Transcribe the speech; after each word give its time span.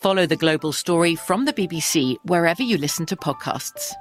Follow 0.00 0.24
the 0.24 0.36
global 0.36 0.72
story 0.72 1.14
from 1.14 1.44
the 1.44 1.52
BBC 1.52 2.16
wherever 2.24 2.62
you 2.62 2.78
listen 2.78 3.04
to 3.04 3.16
podcasts. 3.16 3.92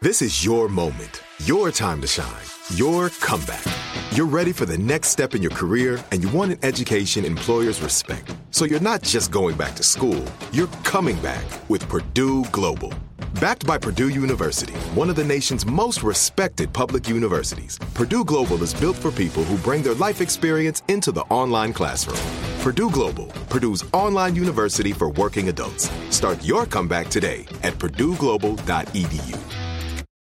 This 0.00 0.20
is 0.20 0.44
your 0.44 0.68
moment, 0.68 1.22
your 1.44 1.70
time 1.70 2.00
to 2.00 2.08
shine, 2.08 2.44
your 2.74 3.10
comeback. 3.10 3.64
You're 4.10 4.26
ready 4.26 4.52
for 4.52 4.66
the 4.66 4.78
next 4.78 5.10
step 5.10 5.36
in 5.36 5.42
your 5.42 5.52
career 5.52 6.02
and 6.10 6.20
you 6.20 6.28
want 6.30 6.50
an 6.50 6.58
education 6.64 7.24
employers 7.24 7.80
respect. 7.80 8.34
So 8.50 8.64
you're 8.64 8.80
not 8.80 9.02
just 9.02 9.30
going 9.30 9.56
back 9.56 9.76
to 9.76 9.84
school, 9.84 10.24
you're 10.50 10.66
coming 10.82 11.20
back 11.20 11.44
with 11.68 11.88
Purdue 11.88 12.44
Global. 12.46 12.92
Backed 13.34 13.66
by 13.66 13.76
Purdue 13.76 14.08
University, 14.08 14.72
one 14.94 15.10
of 15.10 15.16
the 15.16 15.22
nation's 15.24 15.66
most 15.66 16.02
respected 16.02 16.72
public 16.72 17.10
universities, 17.10 17.78
Purdue 17.92 18.24
Global 18.24 18.62
is 18.62 18.72
built 18.72 18.96
for 18.96 19.10
people 19.10 19.44
who 19.44 19.58
bring 19.58 19.82
their 19.82 19.94
life 19.94 20.22
experience 20.22 20.82
into 20.88 21.12
the 21.12 21.20
online 21.22 21.74
classroom. 21.74 22.18
Purdue 22.60 22.90
Global, 22.90 23.26
Purdue's 23.50 23.84
online 23.92 24.34
university 24.34 24.92
for 24.92 25.10
working 25.10 25.50
adults. 25.50 25.90
Start 26.08 26.42
your 26.42 26.64
comeback 26.64 27.08
today 27.08 27.44
at 27.62 27.74
purdueglobal.edu. 27.74 29.38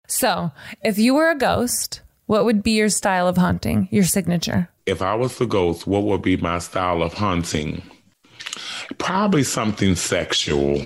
So, 0.06 0.52
if 0.82 0.98
you 0.98 1.14
were 1.14 1.30
a 1.30 1.36
ghost, 1.36 2.00
what 2.24 2.46
would 2.46 2.62
be 2.62 2.72
your 2.72 2.88
style 2.88 3.28
of 3.28 3.36
hunting, 3.36 3.86
your 3.90 4.04
signature? 4.04 4.70
If 4.86 5.02
I 5.02 5.14
was 5.14 5.36
the 5.36 5.46
ghost, 5.46 5.86
what 5.86 6.04
would 6.04 6.22
be 6.22 6.38
my 6.38 6.58
style 6.58 7.02
of 7.02 7.12
hunting? 7.12 7.82
Probably 8.98 9.42
something 9.42 9.94
sexual. 9.94 10.78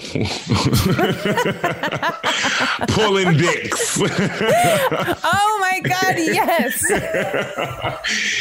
Pulling 2.88 3.36
dicks. 3.36 4.00
oh 4.02 5.58
my 5.60 5.80
God, 5.84 6.14
yes. 6.16 6.80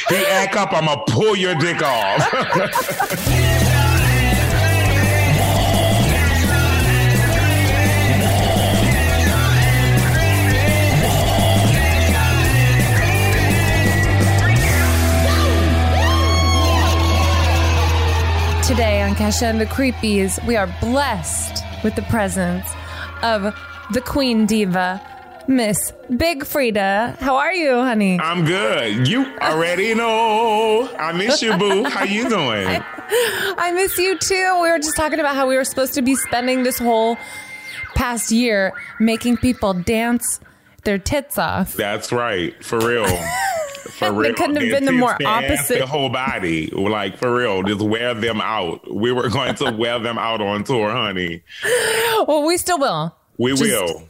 he 0.09 0.15
act 0.15 0.55
up, 0.55 0.73
I'm 0.73 0.85
going 0.85 1.05
to 1.05 1.11
pull 1.11 1.35
your 1.35 1.55
dick 1.55 1.81
off. 1.81 2.31
Today 18.67 19.01
on 19.01 19.15
Kesha 19.15 19.43
and 19.43 19.61
the 19.61 19.65
Creepies, 19.65 20.45
we 20.45 20.57
are 20.57 20.67
blessed 20.81 21.63
with 21.85 21.95
the 21.95 22.01
presence 22.01 22.67
of 23.23 23.55
the 23.93 24.01
Queen 24.01 24.45
Diva, 24.45 25.01
Miss 25.47 25.93
Big 26.17 26.43
Freedia. 26.43 27.17
How 27.17 27.37
are 27.37 27.53
you, 27.53 27.75
honey? 27.75 28.19
I'm 28.19 28.43
good. 28.43 29.07
You 29.07 29.25
already 29.39 29.95
know. 29.95 30.93
I 30.99 31.13
miss 31.13 31.41
you, 31.41 31.55
boo. 31.55 31.85
How 31.85 32.03
you 32.03 32.27
doing? 32.27 32.67
I, 32.67 33.55
I 33.57 33.71
miss 33.71 33.97
you 33.97 34.17
too. 34.17 34.59
We 34.61 34.69
were 34.69 34.79
just 34.79 34.97
talking 34.97 35.21
about 35.21 35.35
how 35.37 35.47
we 35.47 35.55
were 35.55 35.63
supposed 35.63 35.93
to 35.93 36.01
be 36.01 36.15
spending 36.15 36.63
this 36.63 36.77
whole 36.77 37.17
past 37.95 38.31
year 38.31 38.73
making 38.99 39.37
people 39.37 39.75
dance 39.75 40.41
their 40.83 40.97
tits 40.97 41.37
off. 41.37 41.73
That's 41.73 42.11
right. 42.11 42.61
For 42.61 42.79
real. 42.79 43.07
For 43.97 44.13
real. 44.13 44.29
It 44.29 44.35
couldn't 44.35 44.57
have 44.57 44.69
been 44.69 44.85
the 44.85 44.91
more 44.91 45.17
opposite. 45.25 45.79
The 45.79 45.87
whole 45.87 46.09
body, 46.09 46.67
like 46.67 47.17
for 47.17 47.33
real, 47.33 47.63
just 47.63 47.81
wear 47.81 48.13
them 48.13 48.39
out. 48.39 48.93
We 48.93 49.11
were 49.11 49.27
going 49.29 49.55
to 49.55 49.71
wear 49.71 49.97
them 49.97 50.19
out 50.19 50.39
on 50.39 50.63
tour, 50.63 50.91
honey. 50.91 51.41
Well, 52.27 52.45
we 52.45 52.57
still 52.57 52.77
will. 52.77 53.15
We 53.37 53.51
just 53.51 53.63
will. 53.63 54.07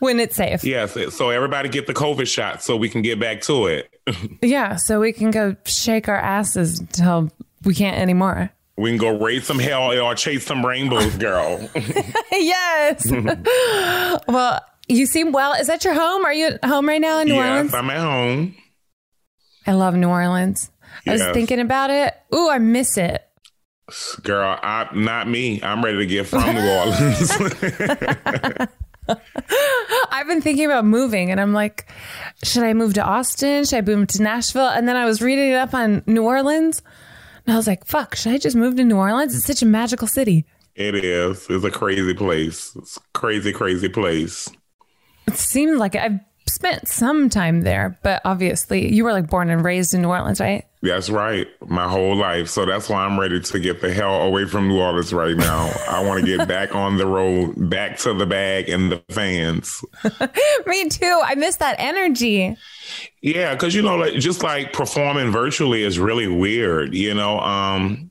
When 0.00 0.20
it's 0.20 0.36
safe. 0.36 0.62
Yes. 0.62 0.96
So 1.14 1.30
everybody 1.30 1.70
get 1.70 1.86
the 1.86 1.94
COVID 1.94 2.26
shot 2.26 2.62
so 2.62 2.76
we 2.76 2.90
can 2.90 3.00
get 3.00 3.18
back 3.18 3.40
to 3.42 3.66
it. 3.66 3.90
yeah. 4.42 4.76
So 4.76 5.00
we 5.00 5.12
can 5.12 5.30
go 5.30 5.56
shake 5.64 6.08
our 6.08 6.18
asses 6.18 6.80
until 6.80 7.30
we 7.64 7.74
can't 7.74 7.96
anymore. 7.96 8.50
We 8.76 8.90
can 8.90 8.98
go 8.98 9.18
raise 9.18 9.46
some 9.46 9.58
hell 9.58 9.92
or 9.98 10.14
chase 10.14 10.44
some 10.44 10.66
rainbows, 10.66 11.16
girl. 11.16 11.66
yes. 12.32 13.10
well, 14.28 14.60
you 14.88 15.06
seem 15.06 15.32
well. 15.32 15.54
Is 15.54 15.68
that 15.68 15.84
your 15.84 15.94
home? 15.94 16.24
Are 16.24 16.34
you 16.34 16.48
at 16.48 16.64
home 16.64 16.86
right 16.86 17.00
now 17.00 17.20
in 17.20 17.28
New 17.28 17.34
yes, 17.34 17.50
Orleans? 17.50 17.74
I'm 17.74 17.90
at 17.90 18.00
home. 18.00 18.56
I 19.66 19.72
love 19.72 19.94
New 19.94 20.08
Orleans. 20.08 20.70
I 21.06 21.12
was 21.12 21.22
thinking 21.32 21.60
about 21.60 21.90
it. 21.90 22.14
Ooh, 22.34 22.48
I 22.50 22.58
miss 22.58 22.96
it. 22.96 23.26
Girl, 24.22 24.58
I, 24.62 24.88
not 24.94 25.28
me. 25.28 25.60
I'm 25.62 25.84
ready 25.84 25.98
to 25.98 26.06
get 26.06 26.26
from 26.26 26.54
New 26.54 26.66
Orleans. 26.66 27.30
I've 30.10 30.26
been 30.26 30.40
thinking 30.40 30.64
about 30.64 30.86
moving 30.86 31.30
and 31.30 31.38
I'm 31.40 31.52
like, 31.52 31.86
should 32.42 32.62
I 32.62 32.72
move 32.72 32.94
to 32.94 33.04
Austin? 33.04 33.64
Should 33.64 33.76
I 33.76 33.80
move 33.82 34.08
to 34.08 34.22
Nashville? 34.22 34.68
And 34.68 34.88
then 34.88 34.96
I 34.96 35.04
was 35.04 35.20
reading 35.20 35.50
it 35.50 35.56
up 35.56 35.74
on 35.74 36.02
New 36.06 36.24
Orleans 36.24 36.82
and 37.46 37.52
I 37.52 37.56
was 37.56 37.66
like, 37.66 37.84
fuck, 37.86 38.14
should 38.16 38.32
I 38.32 38.38
just 38.38 38.56
move 38.56 38.76
to 38.76 38.84
New 38.84 38.96
Orleans? 38.96 39.34
It's 39.36 39.44
such 39.44 39.60
a 39.62 39.66
magical 39.66 40.08
city. 40.08 40.46
it 40.74 40.94
is. 40.94 41.46
It's 41.50 41.64
a 41.64 41.70
crazy 41.70 42.14
place. 42.14 42.74
It's 42.76 42.96
a 42.96 43.00
crazy, 43.12 43.52
crazy 43.52 43.88
place. 43.90 44.48
It 45.26 45.36
seemed 45.36 45.76
like 45.76 45.94
it. 45.94 46.02
I've 46.02 46.20
spent 46.64 46.88
some 46.88 47.28
time 47.28 47.60
there, 47.60 47.98
but 48.02 48.22
obviously 48.24 48.90
you 48.90 49.04
were 49.04 49.12
like 49.12 49.28
born 49.28 49.50
and 49.50 49.62
raised 49.62 49.92
in 49.92 50.00
New 50.00 50.08
Orleans, 50.08 50.40
right? 50.40 50.64
That's 50.80 51.10
right. 51.10 51.46
My 51.66 51.86
whole 51.86 52.16
life. 52.16 52.48
So 52.48 52.64
that's 52.64 52.88
why 52.88 53.04
I'm 53.04 53.20
ready 53.20 53.38
to 53.38 53.58
get 53.58 53.82
the 53.82 53.92
hell 53.92 54.22
away 54.22 54.46
from 54.46 54.68
New 54.68 54.80
Orleans 54.80 55.12
right 55.12 55.36
now. 55.36 55.70
I 55.90 56.02
want 56.02 56.24
to 56.24 56.26
get 56.36 56.48
back 56.48 56.74
on 56.74 56.96
the 56.96 57.06
road, 57.06 57.68
back 57.68 57.98
to 57.98 58.14
the 58.14 58.24
bag 58.24 58.70
and 58.70 58.90
the 58.90 59.02
fans. 59.10 59.84
Me 60.66 60.88
too. 60.88 61.20
I 61.22 61.34
miss 61.34 61.56
that 61.56 61.76
energy. 61.78 62.56
Yeah, 63.20 63.54
because 63.54 63.74
you 63.74 63.82
know, 63.82 63.96
like 63.96 64.14
just 64.14 64.42
like 64.42 64.72
performing 64.72 65.32
virtually 65.32 65.82
is 65.82 65.98
really 65.98 66.28
weird. 66.28 66.94
You 66.94 67.12
know, 67.12 67.40
um, 67.40 68.10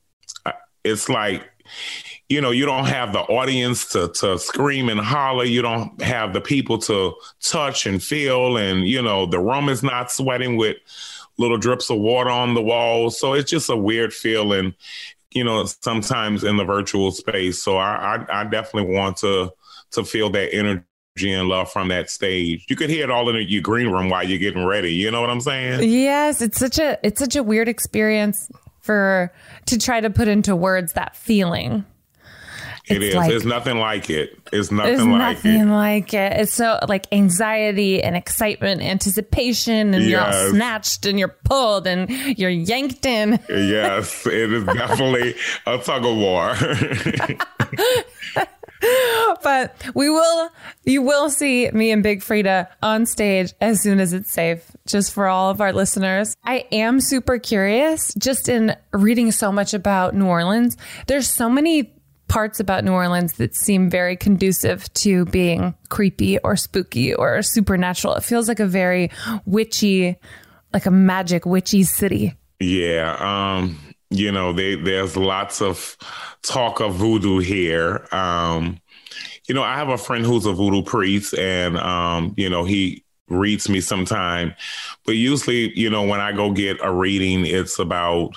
it's 0.84 1.10
like 1.10 1.44
you 2.34 2.42
know 2.42 2.50
you 2.50 2.66
don't 2.66 2.86
have 2.86 3.14
the 3.14 3.20
audience 3.20 3.88
to 3.90 4.08
to 4.08 4.40
scream 4.40 4.90
and 4.90 5.00
holler. 5.00 5.44
You 5.44 5.62
don't 5.62 6.02
have 6.02 6.34
the 6.34 6.42
people 6.42 6.80
to 6.80 7.14
touch 7.42 7.86
and 7.86 8.02
feel, 8.02 8.58
and 8.58 8.88
you 8.88 9.04
know 9.04 9.28
the 9.28 9.40
room 9.40 9.70
is 9.70 9.84
not 9.84 10.12
sweating 10.12 10.58
with 10.58 10.78
little 11.38 11.58
drips 11.58 11.92
of 11.92 12.00
water 12.00 12.32
on 12.32 12.56
the 12.56 12.62
walls. 12.62 13.20
So 13.20 13.34
it's 13.34 13.52
just 13.52 13.70
a 13.70 13.78
weird 13.78 14.14
feeling. 14.14 14.74
You 15.32 15.44
know, 15.44 15.66
sometimes 15.66 16.44
in 16.44 16.58
the 16.58 16.66
virtual 16.66 17.12
space. 17.12 17.62
So 17.62 17.78
I 17.78 18.26
I, 18.30 18.42
I 18.42 18.44
definitely 18.46 18.96
want 18.96 19.18
to 19.18 19.52
to 19.92 20.04
feel 20.04 20.32
that 20.32 20.56
energy 20.56 20.84
and 21.22 21.48
love 21.48 21.72
from 21.72 21.90
that 21.90 22.10
stage. 22.10 22.66
You 22.68 22.76
could 22.76 22.90
hear 22.90 23.04
it 23.04 23.12
all 23.12 23.30
in 23.30 23.48
your 23.48 23.62
green 23.62 23.92
room 23.92 24.10
while 24.10 24.28
you're 24.28 24.40
getting 24.40 24.66
ready. 24.66 24.92
You 24.92 25.12
know 25.12 25.22
what 25.22 25.30
I'm 25.30 25.42
saying? 25.42 25.88
Yes, 25.88 26.42
it's 26.42 26.58
such 26.58 26.80
a 26.80 26.98
it's 27.06 27.20
such 27.20 27.36
a 27.36 27.44
weird 27.44 27.68
experience 27.68 28.50
for 28.80 29.32
to 29.68 29.78
try 29.78 30.02
to 30.02 30.10
put 30.10 30.28
into 30.28 30.56
words 30.56 30.94
that 30.94 31.16
feeling. 31.16 31.86
It 32.90 33.02
It's 33.02 33.16
like- 33.16 33.32
it's 33.32 33.46
nothing 33.46 33.78
like 33.78 34.10
it. 34.10 34.38
It's 34.52 34.70
nothing 34.72 34.96
There's 34.98 35.08
like 35.08 35.36
nothing 35.38 35.62
it. 35.62 35.66
like 35.66 36.14
it. 36.14 36.34
It's 36.34 36.54
so 36.54 36.80
like 36.90 37.06
anxiety 37.14 38.04
and 38.04 38.16
excitement, 38.16 38.82
anticipation, 38.82 39.94
and 39.94 40.04
you're 40.04 40.20
all 40.20 40.50
snatched 40.50 41.06
and 41.06 41.18
you're 41.18 41.36
pulled 41.46 41.88
and 41.88 42.10
you're 42.38 42.50
yanked 42.50 43.06
in. 43.06 43.40
Yes, 43.50 44.28
it 44.28 44.52
is 44.52 44.66
definitely 44.66 45.36
a 45.66 45.78
tug 45.78 46.06
of 46.06 46.18
war. 46.18 46.56
But 49.44 49.76
we 49.96 50.10
will, 50.10 50.50
you 50.84 51.02
will 51.02 51.30
see 51.30 51.70
me 51.72 51.92
and 51.92 52.04
Big 52.04 52.20
Freedia 52.20 52.68
on 52.82 53.06
stage 53.06 53.54
as 53.62 53.82
soon 53.82 54.00
as 54.02 54.12
it's 54.12 54.32
safe, 54.32 54.72
just 54.86 55.14
for 55.14 55.28
all 55.28 55.50
of 55.50 55.62
our 55.62 55.72
listeners. 55.72 56.36
I 56.44 56.66
am 56.72 57.00
super 57.00 57.40
curious, 57.40 58.14
just 58.16 58.50
in 58.50 58.76
reading 58.92 59.32
so 59.32 59.52
much 59.54 59.74
about 59.74 60.16
New 60.16 60.26
Orleans. 60.26 60.76
There's 61.08 61.30
so 61.30 61.50
many 61.50 61.94
parts 62.34 62.60
about 62.60 62.84
New 62.84 62.94
Orleans 62.94 63.34
that 63.34 63.54
seem 63.54 63.92
very 63.92 64.18
conducive 64.18 64.92
to 64.96 65.26
being 65.26 65.76
creepy 65.90 66.40
or 66.40 66.56
spooky 66.56 67.14
or 67.14 67.44
supernatural. 67.44 68.16
It 68.16 68.24
feels 68.24 68.48
like 68.48 68.60
a 68.60 68.66
very 68.66 69.12
witchy, 69.46 70.18
like 70.74 70.88
a 70.88 70.92
magic 70.92 71.46
witchy 71.46 71.84
city. 71.84 72.34
yeah, 72.60 73.18
um, 73.20 73.78
you 74.10 74.32
know, 74.32 74.52
they, 74.52 74.74
there's 74.74 75.16
lots 75.16 75.62
of 75.62 75.96
talk 76.42 76.82
of 76.82 76.96
voodoo 76.96 77.38
here. 77.38 78.08
Um, 78.12 78.80
you 79.48 79.54
know, 79.54 79.62
I 79.62 79.76
have 79.76 79.90
a 79.90 79.98
friend 79.98 80.26
who's 80.26 80.48
a 80.48 80.54
voodoo 80.54 80.82
priest, 80.82 81.36
and 81.36 81.78
um, 81.78 82.34
you 82.36 82.50
know, 82.50 82.64
he 82.66 83.04
reads 83.28 83.70
me 83.70 83.80
sometime. 83.80 84.56
But 85.06 85.18
usually, 85.18 85.72
you 85.78 85.88
know, 85.88 86.02
when 86.02 86.20
I 86.20 86.32
go 86.32 86.52
get 86.52 86.78
a 86.82 86.92
reading, 86.92 87.46
it's 87.46 87.78
about 87.78 88.36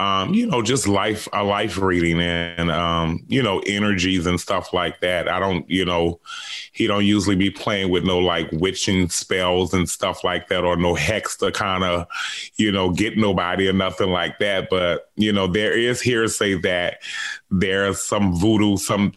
um, 0.00 0.34
you 0.34 0.46
know, 0.46 0.60
just 0.60 0.88
life, 0.88 1.28
a 1.32 1.44
life 1.44 1.78
reading 1.78 2.20
and, 2.20 2.70
um, 2.70 3.24
you 3.28 3.42
know, 3.42 3.60
energies 3.60 4.26
and 4.26 4.40
stuff 4.40 4.72
like 4.72 5.00
that. 5.00 5.28
I 5.28 5.38
don't, 5.38 5.68
you 5.70 5.84
know, 5.84 6.20
he 6.72 6.88
don't 6.88 7.04
usually 7.04 7.36
be 7.36 7.50
playing 7.50 7.90
with 7.90 8.04
no 8.04 8.18
like 8.18 8.48
witching 8.52 9.08
spells 9.08 9.72
and 9.72 9.88
stuff 9.88 10.24
like 10.24 10.48
that 10.48 10.64
or 10.64 10.76
no 10.76 10.94
hex 10.94 11.36
to 11.38 11.52
kind 11.52 11.84
of, 11.84 12.06
you 12.56 12.72
know, 12.72 12.90
get 12.90 13.16
nobody 13.16 13.68
or 13.68 13.72
nothing 13.72 14.10
like 14.10 14.40
that. 14.40 14.68
But, 14.68 15.10
you 15.14 15.32
know, 15.32 15.46
there 15.46 15.76
is 15.76 16.00
hearsay 16.00 16.54
that 16.62 16.98
there's 17.50 18.02
some 18.02 18.34
voodoo, 18.36 18.76
some 18.76 19.12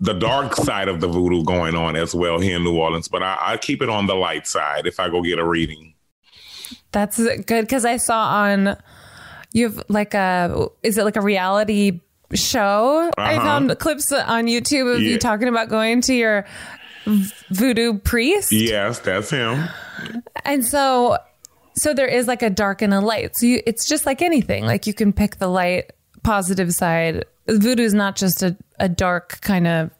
the 0.00 0.14
dark 0.14 0.56
side 0.56 0.88
of 0.88 1.00
the 1.02 1.08
voodoo 1.08 1.44
going 1.44 1.74
on 1.74 1.96
as 1.96 2.14
well 2.14 2.40
here 2.40 2.56
in 2.56 2.64
New 2.64 2.78
Orleans. 2.78 3.08
But 3.08 3.22
I, 3.22 3.38
I 3.40 3.56
keep 3.58 3.82
it 3.82 3.90
on 3.90 4.06
the 4.06 4.14
light 4.14 4.46
side 4.46 4.86
if 4.86 4.98
I 4.98 5.10
go 5.10 5.20
get 5.20 5.38
a 5.38 5.44
reading. 5.46 5.92
That's 6.92 7.18
good 7.18 7.62
because 7.62 7.84
I 7.84 7.98
saw 7.98 8.24
on 8.44 8.78
you 9.54 9.68
have 9.70 9.82
like 9.88 10.12
a 10.12 10.68
is 10.82 10.98
it 10.98 11.04
like 11.04 11.16
a 11.16 11.22
reality 11.22 12.00
show? 12.34 13.10
I 13.16 13.36
Uh-huh. 13.36 13.44
found 13.46 13.78
clips 13.78 14.12
on 14.12 14.44
YouTube 14.44 14.94
of 14.94 15.00
Yeah. 15.00 15.12
you 15.12 15.18
talking 15.18 15.48
about 15.48 15.68
going 15.70 16.02
to 16.02 16.14
your 16.14 16.44
voodoo 17.50 17.98
priest, 17.98 18.52
Yes, 18.52 18.98
that's 18.98 19.30
him. 19.30 19.68
and 20.44 20.66
so 20.66 21.16
so 21.76 21.92
there 21.94 22.06
is 22.06 22.26
like 22.28 22.42
a 22.42 22.50
dark 22.50 22.82
and 22.82 22.94
a 22.94 23.00
light. 23.00 23.36
So 23.36 23.46
you, 23.46 23.62
it's 23.66 23.86
just 23.88 24.06
like 24.06 24.22
anything. 24.22 24.64
Like 24.64 24.86
you 24.86 24.94
can 24.94 25.12
pick 25.12 25.38
the 25.38 25.48
light, 25.48 25.92
positive 26.22 26.72
side. 26.72 27.24
Voodoo 27.48 27.82
is 27.82 27.92
not 27.94 28.14
just 28.16 28.42
a, 28.44 28.56
a 28.78 28.88
dark 28.88 29.40
kind 29.40 29.66
of. 29.66 29.90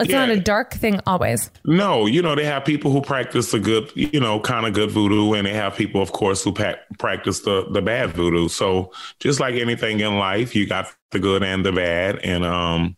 It's 0.00 0.10
not 0.10 0.28
a 0.30 0.38
dark 0.38 0.74
thing 0.74 1.00
always. 1.06 1.50
No, 1.64 2.06
you 2.06 2.20
know, 2.20 2.34
they 2.34 2.44
have 2.44 2.64
people 2.64 2.90
who 2.90 3.00
practice 3.00 3.52
the 3.52 3.58
good, 3.58 3.90
you 3.94 4.20
know, 4.20 4.40
kind 4.40 4.66
of 4.66 4.74
good 4.74 4.90
voodoo, 4.90 5.32
and 5.34 5.46
they 5.46 5.54
have 5.54 5.76
people, 5.76 6.02
of 6.02 6.12
course, 6.12 6.42
who 6.42 6.52
pa- 6.52 6.76
practice 6.98 7.40
the, 7.40 7.66
the 7.70 7.80
bad 7.80 8.10
voodoo. 8.10 8.48
So 8.48 8.92
just 9.20 9.40
like 9.40 9.54
anything 9.54 10.00
in 10.00 10.18
life, 10.18 10.54
you 10.54 10.66
got 10.66 10.92
the 11.12 11.18
good 11.18 11.42
and 11.42 11.64
the 11.64 11.72
bad. 11.72 12.18
And 12.18 12.44
um, 12.44 12.96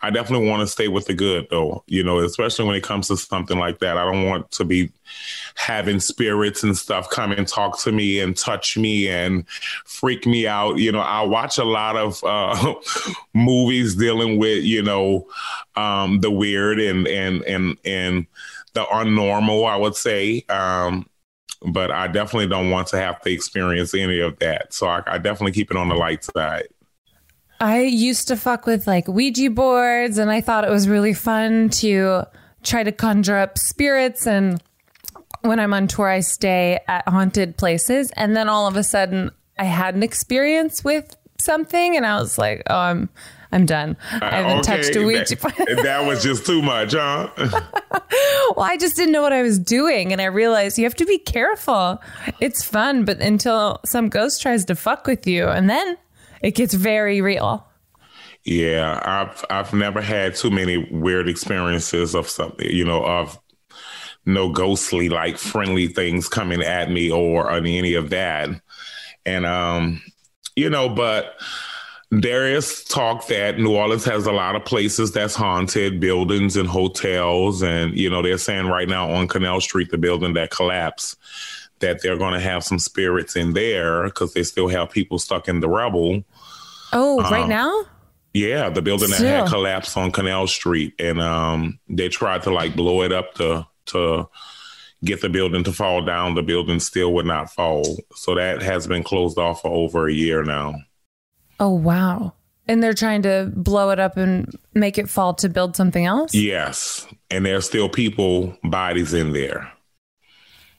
I 0.00 0.10
definitely 0.10 0.48
want 0.48 0.60
to 0.60 0.66
stay 0.66 0.88
with 0.88 1.06
the 1.06 1.14
good, 1.14 1.48
though, 1.50 1.82
you 1.86 2.04
know, 2.04 2.18
especially 2.18 2.66
when 2.66 2.76
it 2.76 2.84
comes 2.84 3.08
to 3.08 3.16
something 3.16 3.58
like 3.58 3.80
that. 3.80 3.96
I 3.96 4.04
don't 4.04 4.26
want 4.26 4.50
to 4.52 4.64
be 4.64 4.90
having 5.56 5.98
spirits 5.98 6.62
and 6.62 6.76
stuff 6.76 7.10
come 7.10 7.32
and 7.32 7.48
talk 7.48 7.80
to 7.80 7.90
me 7.90 8.20
and 8.20 8.36
touch 8.36 8.76
me 8.76 9.08
and 9.08 9.44
freak 9.84 10.24
me 10.24 10.46
out. 10.46 10.78
You 10.78 10.92
know, 10.92 11.00
I 11.00 11.22
watch 11.22 11.58
a 11.58 11.64
lot 11.64 11.96
of 11.96 12.22
uh, 12.22 12.74
movies 13.34 13.96
dealing 13.96 14.38
with, 14.38 14.62
you 14.62 14.82
know, 14.82 15.26
um, 15.74 16.20
the 16.20 16.30
weird 16.30 16.78
and 16.78 17.08
and 17.08 17.42
and 17.44 17.76
and 17.84 18.26
the 18.74 18.84
unnormal, 18.84 19.68
I 19.68 19.76
would 19.76 19.96
say. 19.96 20.44
Um, 20.48 21.08
but 21.62 21.90
I 21.90 22.06
definitely 22.06 22.48
don't 22.48 22.70
want 22.70 22.86
to 22.88 22.98
have 22.98 23.20
to 23.22 23.32
experience 23.32 23.94
any 23.94 24.20
of 24.20 24.38
that. 24.38 24.72
So 24.72 24.86
I, 24.86 25.02
I 25.06 25.18
definitely 25.18 25.52
keep 25.52 25.70
it 25.72 25.76
on 25.76 25.88
the 25.88 25.96
light 25.96 26.22
side. 26.22 26.68
I 27.60 27.82
used 27.82 28.28
to 28.28 28.36
fuck 28.36 28.66
with 28.66 28.86
like 28.86 29.08
Ouija 29.08 29.50
boards, 29.50 30.18
and 30.18 30.30
I 30.30 30.40
thought 30.40 30.64
it 30.64 30.70
was 30.70 30.88
really 30.88 31.14
fun 31.14 31.70
to 31.70 32.24
try 32.62 32.82
to 32.82 32.92
conjure 32.92 33.36
up 33.36 33.58
spirits. 33.58 34.26
And 34.26 34.62
when 35.42 35.58
I'm 35.58 35.74
on 35.74 35.88
tour, 35.88 36.08
I 36.08 36.20
stay 36.20 36.78
at 36.86 37.08
haunted 37.08 37.56
places. 37.56 38.10
And 38.12 38.36
then 38.36 38.48
all 38.48 38.66
of 38.66 38.76
a 38.76 38.82
sudden, 38.82 39.30
I 39.58 39.64
had 39.64 39.94
an 39.94 40.02
experience 40.02 40.84
with 40.84 41.16
something, 41.40 41.96
and 41.96 42.06
I 42.06 42.20
was 42.20 42.38
like, 42.38 42.62
"Oh, 42.68 42.76
I'm, 42.76 43.08
I'm 43.50 43.66
done. 43.66 43.96
Uh, 44.12 44.20
I 44.22 44.36
haven't 44.36 44.62
touched 44.62 44.94
a 44.94 45.04
Ouija 45.04 45.36
board." 45.36 45.54
that, 45.56 45.80
that 45.82 46.06
was 46.06 46.22
just 46.22 46.46
too 46.46 46.62
much, 46.62 46.92
huh? 46.92 47.28
well, 48.56 48.66
I 48.66 48.76
just 48.78 48.94
didn't 48.94 49.12
know 49.12 49.22
what 49.22 49.32
I 49.32 49.42
was 49.42 49.58
doing, 49.58 50.12
and 50.12 50.20
I 50.20 50.26
realized 50.26 50.78
you 50.78 50.84
have 50.84 50.94
to 50.96 51.06
be 51.06 51.18
careful. 51.18 52.00
It's 52.38 52.62
fun, 52.62 53.04
but 53.04 53.18
until 53.20 53.80
some 53.84 54.08
ghost 54.08 54.42
tries 54.42 54.64
to 54.66 54.76
fuck 54.76 55.08
with 55.08 55.26
you, 55.26 55.48
and 55.48 55.68
then 55.68 55.96
it 56.42 56.54
gets 56.54 56.74
very 56.74 57.20
real. 57.20 57.66
Yeah, 58.44 59.00
I've 59.04 59.44
I've 59.50 59.74
never 59.74 60.00
had 60.00 60.34
too 60.34 60.50
many 60.50 60.88
weird 60.90 61.28
experiences 61.28 62.14
of 62.14 62.28
something, 62.28 62.70
you 62.70 62.84
know, 62.84 63.04
of 63.04 63.38
no 64.24 64.50
ghostly 64.50 65.08
like 65.08 65.38
friendly 65.38 65.88
things 65.88 66.28
coming 66.28 66.62
at 66.62 66.90
me 66.90 67.10
or 67.10 67.50
any 67.50 67.94
of 67.94 68.10
that. 68.10 68.48
And 69.26 69.44
um, 69.44 70.02
you 70.56 70.70
know, 70.70 70.88
but 70.88 71.34
there 72.10 72.46
is 72.48 72.84
talk 72.84 73.26
that 73.26 73.58
New 73.58 73.76
Orleans 73.76 74.04
has 74.04 74.26
a 74.26 74.32
lot 74.32 74.56
of 74.56 74.64
places 74.64 75.12
that's 75.12 75.34
haunted, 75.34 76.00
buildings 76.00 76.56
and 76.56 76.68
hotels, 76.68 77.62
and 77.62 77.96
you 77.96 78.08
know, 78.08 78.22
they're 78.22 78.38
saying 78.38 78.66
right 78.66 78.88
now 78.88 79.10
on 79.10 79.28
Canal 79.28 79.60
Street, 79.60 79.90
the 79.90 79.98
building 79.98 80.34
that 80.34 80.50
collapsed, 80.50 81.16
that 81.80 82.02
they're 82.02 82.18
going 82.18 82.34
to 82.34 82.40
have 82.40 82.64
some 82.64 82.78
spirits 82.78 83.36
in 83.36 83.52
there 83.52 84.04
because 84.04 84.34
they 84.34 84.42
still 84.42 84.68
have 84.68 84.90
people 84.90 85.18
stuck 85.18 85.48
in 85.48 85.60
the 85.60 85.68
rubble. 85.68 86.24
Oh, 86.92 87.20
right 87.30 87.48
now? 87.48 87.84
Yeah, 88.34 88.68
the 88.68 88.82
building 88.82 89.10
that 89.10 89.20
had 89.20 89.48
collapsed 89.48 89.96
on 89.96 90.12
Canal 90.12 90.46
Street, 90.46 90.94
and 90.98 91.20
um, 91.20 91.78
they 91.88 92.08
tried 92.08 92.42
to 92.42 92.50
like 92.50 92.76
blow 92.76 93.02
it 93.02 93.12
up 93.12 93.34
to 93.34 93.66
to 93.86 94.28
get 95.04 95.20
the 95.20 95.28
building 95.28 95.64
to 95.64 95.72
fall 95.72 96.04
down. 96.04 96.34
The 96.34 96.42
building 96.42 96.80
still 96.80 97.12
would 97.14 97.26
not 97.26 97.50
fall, 97.50 97.84
so 98.14 98.34
that 98.34 98.62
has 98.62 98.86
been 98.86 99.02
closed 99.02 99.38
off 99.38 99.62
for 99.62 99.70
over 99.70 100.08
a 100.08 100.12
year 100.12 100.44
now. 100.44 100.74
Oh, 101.58 101.70
wow. 101.70 102.34
And 102.66 102.82
they're 102.82 102.94
trying 102.94 103.22
to 103.22 103.50
blow 103.56 103.90
it 103.90 103.98
up 103.98 104.16
and 104.16 104.54
make 104.74 104.98
it 104.98 105.08
fall 105.08 105.34
to 105.34 105.48
build 105.48 105.74
something 105.74 106.04
else? 106.04 106.34
Yes, 106.34 107.06
and 107.30 107.46
there's 107.46 107.66
still 107.66 107.88
people 107.88 108.56
bodies 108.62 109.14
in 109.14 109.32
there. 109.32 109.72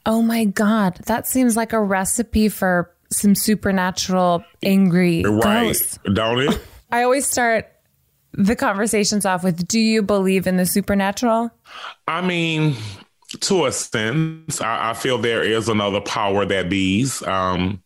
Oh 0.06 0.22
my 0.22 0.46
God. 0.46 0.96
That 1.06 1.28
seems 1.28 1.56
like 1.58 1.74
a 1.74 1.82
recipe 1.82 2.50
for 2.50 2.92
some 3.12 3.36
supernatural 3.36 4.44
angry 4.64 5.24
Right? 5.24 5.68
ghosts. 5.68 6.00
Don't 6.14 6.40
it? 6.40 6.62
I 6.92 7.04
always 7.04 7.28
start 7.28 7.68
the 8.34 8.56
conversations 8.56 9.26
off 9.26 9.44
with 9.44 9.68
Do 9.68 9.80
you 9.80 10.02
believe 10.02 10.48
in 10.48 10.58
the 10.58 10.66
supernatural? 10.66 11.52
I 12.08 12.22
mean, 12.22 12.76
to 13.42 13.66
a 13.66 13.72
sense, 13.72 14.62
I, 14.62 14.92
I 14.92 14.94
feel 14.94 15.18
there 15.18 15.44
is 15.44 15.70
another 15.70 16.02
power 16.02 16.46
that 16.46 16.70
bees. 16.70 17.22
Um, 17.24 17.82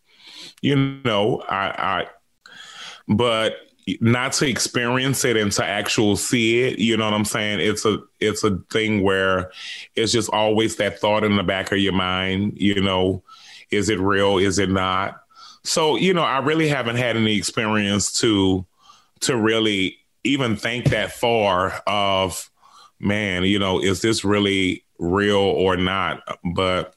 you 0.62 0.76
know, 1.04 1.42
I, 1.50 1.68
I, 1.68 2.08
but 3.08 3.56
not 4.00 4.34
to 4.34 4.48
experience 4.48 5.26
it 5.26 5.38
and 5.38 5.52
to 5.54 5.66
actual 5.66 6.16
see 6.16 6.62
it. 6.62 6.80
You 6.80 6.98
know 6.98 7.06
what 7.06 7.14
I'm 7.14 7.26
saying? 7.26 7.60
It's 7.60 7.86
a, 7.86 8.00
it's 8.20 8.44
a 8.44 8.58
thing 8.72 9.04
where 9.04 9.52
it's 9.96 10.12
just 10.12 10.30
always 10.32 10.78
that 10.78 11.00
thought 11.00 11.24
in 11.24 11.36
the 11.36 11.44
back 11.44 11.72
of 11.72 11.80
your 11.80 11.94
mind. 11.94 12.54
You 12.56 12.82
know, 12.82 13.24
is 13.72 13.90
it 13.90 14.00
real? 14.00 14.38
Is 14.38 14.60
it 14.60 14.70
not? 14.70 15.22
So, 15.64 15.96
you 15.96 16.14
know, 16.14 16.24
I 16.24 16.40
really 16.40 16.68
haven't 16.68 16.98
had 16.98 17.16
any 17.16 17.38
experience 17.38 18.12
to, 18.20 18.66
to 19.22 19.38
really 19.38 19.98
even 20.24 20.56
think 20.56 20.90
that 20.90 21.14
far 21.14 21.82
of, 21.88 22.50
man, 23.00 23.44
you 23.44 23.60
know, 23.60 23.82
is 23.82 24.02
this 24.02 24.24
really 24.24 24.84
real 25.00 25.38
or 25.38 25.76
not? 25.78 26.22
But 26.54 26.94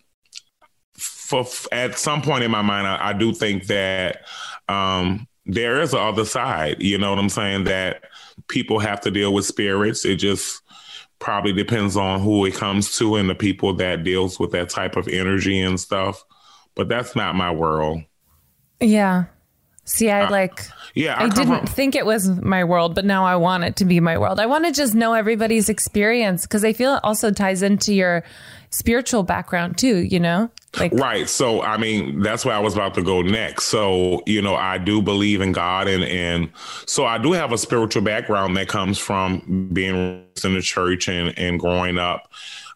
for 0.97 1.45
at 1.73 1.99
some 1.99 2.23
point 2.23 2.45
in 2.45 2.51
my 2.51 2.63
mind, 2.63 2.87
I, 2.87 3.11
I 3.11 3.13
do 3.13 3.33
think 3.33 3.67
that 3.67 4.23
um, 4.69 5.27
there 5.47 5.81
is 5.81 5.95
a 5.95 5.99
other 5.99 6.25
side. 6.25 6.83
You 6.83 6.99
know 6.99 7.11
what 7.11 7.19
I'm 7.19 7.29
saying? 7.29 7.65
That 7.65 8.05
people 8.49 8.79
have 8.81 9.01
to 9.03 9.11
deal 9.11 9.33
with 9.33 9.45
spirits. 9.45 10.05
It 10.05 10.17
just 10.17 10.63
probably 11.19 11.53
depends 11.53 11.97
on 11.97 12.21
who 12.21 12.45
it 12.45 12.55
comes 12.55 12.99
to 12.99 13.17
and 13.17 13.31
the 13.31 13.35
people 13.35 13.75
that 13.75 14.05
deals 14.05 14.39
with 14.39 14.53
that 14.53 14.69
type 14.69 14.97
of 14.97 15.09
energy 15.09 15.61
and 15.61 15.81
stuff. 15.81 16.25
But 16.75 16.89
that's 16.89 17.17
not 17.17 17.35
my 17.35 17.51
world. 17.51 18.03
Yeah. 18.81 19.25
See, 19.85 20.11
I 20.11 20.25
uh, 20.25 20.31
like. 20.31 20.67
Yeah, 20.95 21.15
I 21.15 21.25
I, 21.25 21.29
didn't 21.29 21.59
from- 21.59 21.67
think 21.67 21.95
it 21.95 22.05
was 22.05 22.29
my 22.29 22.65
world, 22.65 22.95
but 22.95 23.05
now 23.05 23.25
I 23.25 23.37
want 23.37 23.65
it 23.65 23.77
to 23.77 23.85
be 23.85 24.01
my 24.01 24.19
world. 24.19 24.41
I 24.41 24.47
want 24.47 24.65
to 24.65 24.73
just 24.73 24.95
know 24.95 25.15
everybody's 25.15 25.69
experience 25.69 26.43
because 26.43 26.65
I 26.65 26.73
feel 26.73 26.97
it 26.97 27.01
also 27.05 27.31
ties 27.31 27.63
into 27.63 27.95
your 27.95 28.25
spiritual 28.71 29.23
background 29.23 29.79
too. 29.79 29.99
You 29.99 30.21
know, 30.21 30.51
like 30.79 30.93
Right. 30.93 31.29
So, 31.29 31.63
I 31.63 31.77
mean, 31.77 32.21
that's 32.21 32.45
where 32.45 32.55
I 32.55 32.59
was 32.59 32.75
about 32.75 32.95
to 32.95 33.03
go 33.03 33.23
next. 33.23 33.65
So, 33.65 34.23
you 34.27 34.43
know, 34.43 34.55
I 34.55 34.79
do 34.79 35.03
believe 35.03 35.41
in 35.41 35.53
God, 35.53 35.89
and 35.89 36.05
and 36.05 36.51
so 36.87 37.05
I 37.05 37.19
do 37.19 37.33
have 37.33 37.53
a 37.53 37.59
spiritual 37.59 38.03
background 38.03 38.57
that 38.57 38.69
comes 38.69 38.99
from 38.99 39.71
being 39.73 40.25
in 40.45 40.55
the 40.55 40.63
church 40.63 41.09
and 41.09 41.37
and 41.39 41.59
growing 41.59 41.99
up 41.99 42.31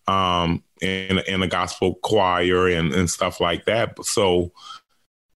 um, 0.06 0.62
in 0.80 1.18
in 1.20 1.42
a 1.42 1.48
gospel 1.48 1.94
choir 1.96 2.68
and 2.68 2.92
and 2.92 3.10
stuff 3.10 3.40
like 3.40 3.64
that. 3.66 4.04
So. 4.04 4.52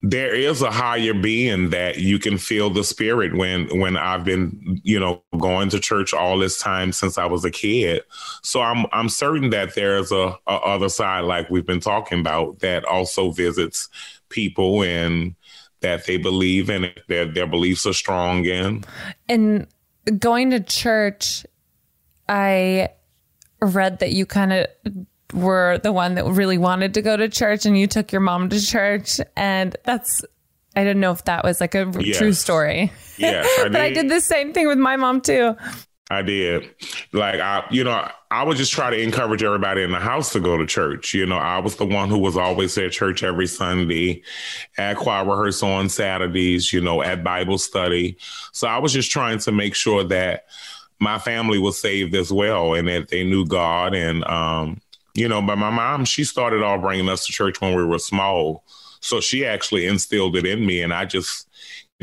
There 0.03 0.33
is 0.33 0.61
a 0.63 0.71
higher 0.71 1.13
being 1.13 1.69
that 1.69 1.97
you 1.99 2.17
can 2.17 2.37
feel 2.37 2.71
the 2.71 2.83
spirit 2.83 3.35
when 3.35 3.67
when 3.79 3.97
I've 3.97 4.23
been 4.23 4.81
you 4.83 4.99
know 4.99 5.23
going 5.37 5.69
to 5.69 5.79
church 5.79 6.13
all 6.13 6.39
this 6.39 6.59
time 6.59 6.91
since 6.91 7.17
I 7.17 7.25
was 7.25 7.45
a 7.45 7.51
kid. 7.51 8.03
So 8.41 8.61
I'm 8.61 8.85
I'm 8.91 9.09
certain 9.09 9.51
that 9.51 9.75
there's 9.75 10.11
a, 10.11 10.37
a 10.47 10.51
other 10.51 10.89
side 10.89 11.25
like 11.25 11.49
we've 11.49 11.65
been 11.65 11.79
talking 11.79 12.19
about 12.19 12.59
that 12.59 12.83
also 12.85 13.31
visits 13.31 13.89
people 14.29 14.83
and 14.83 15.35
that 15.81 16.05
they 16.05 16.17
believe 16.17 16.69
in 16.69 16.91
their 17.07 17.25
their 17.25 17.47
beliefs 17.47 17.85
are 17.85 17.93
strong 17.93 18.45
in. 18.45 18.83
and 19.29 19.67
going 20.19 20.49
to 20.51 20.59
church, 20.59 21.45
I 22.27 22.89
read 23.61 23.99
that 23.99 24.11
you 24.11 24.25
kind 24.25 24.53
of 24.53 24.67
were 25.33 25.79
the 25.83 25.91
one 25.91 26.15
that 26.15 26.25
really 26.25 26.57
wanted 26.57 26.93
to 26.95 27.01
go 27.01 27.15
to 27.17 27.29
church 27.29 27.65
and 27.65 27.77
you 27.77 27.87
took 27.87 28.11
your 28.11 28.21
mom 28.21 28.49
to 28.49 28.61
church. 28.61 29.19
And 29.35 29.75
that's, 29.83 30.23
I 30.75 30.83
didn't 30.83 30.99
know 31.01 31.11
if 31.11 31.25
that 31.25 31.43
was 31.43 31.59
like 31.61 31.75
a 31.75 31.85
r- 31.85 32.01
Yes. 32.01 32.17
true 32.17 32.33
story. 32.33 32.91
Yes, 33.17 33.47
I 33.59 33.63
but 33.69 33.81
I 33.81 33.89
did. 33.89 34.03
did 34.03 34.09
the 34.11 34.21
same 34.21 34.53
thing 34.53 34.67
with 34.67 34.77
my 34.77 34.95
mom 34.97 35.21
too. 35.21 35.55
I 36.09 36.21
did. 36.23 36.69
Like 37.13 37.39
I, 37.39 37.65
you 37.71 37.85
know, 37.85 38.05
I 38.29 38.43
would 38.43 38.57
just 38.57 38.73
try 38.73 38.89
to 38.89 38.97
encourage 38.99 39.43
everybody 39.43 39.81
in 39.83 39.91
the 39.91 39.99
house 39.99 40.33
to 40.33 40.41
go 40.41 40.57
to 40.57 40.65
church. 40.65 41.13
You 41.13 41.25
know, 41.25 41.37
I 41.37 41.59
was 41.59 41.77
the 41.77 41.85
one 41.85 42.09
who 42.09 42.17
was 42.19 42.35
always 42.35 42.77
at 42.77 42.91
church 42.91 43.23
every 43.23 43.47
Sunday, 43.47 44.23
at 44.77 44.97
choir 44.97 45.23
rehearsal 45.25 45.69
on 45.69 45.87
Saturdays, 45.87 46.73
you 46.73 46.81
know, 46.81 47.01
at 47.01 47.23
Bible 47.23 47.57
study. 47.57 48.17
So 48.51 48.67
I 48.67 48.79
was 48.79 48.91
just 48.91 49.09
trying 49.09 49.39
to 49.39 49.53
make 49.53 49.73
sure 49.73 50.03
that 50.05 50.47
my 50.99 51.17
family 51.17 51.59
was 51.59 51.79
saved 51.79 52.13
as 52.13 52.31
well 52.31 52.73
and 52.73 52.89
that 52.89 53.07
they 53.07 53.23
knew 53.23 53.45
God. 53.45 53.95
And, 53.95 54.25
um, 54.25 54.81
you 55.13 55.27
know, 55.27 55.41
but 55.41 55.57
my 55.57 55.69
mom, 55.69 56.05
she 56.05 56.23
started 56.23 56.63
all 56.63 56.77
bringing 56.77 57.09
us 57.09 57.25
to 57.25 57.31
church 57.31 57.61
when 57.61 57.75
we 57.75 57.83
were 57.83 57.99
small. 57.99 58.63
So 58.99 59.19
she 59.19 59.45
actually 59.45 59.87
instilled 59.87 60.35
it 60.35 60.45
in 60.45 60.65
me 60.65 60.81
and 60.81 60.93
I 60.93 61.05
just 61.05 61.47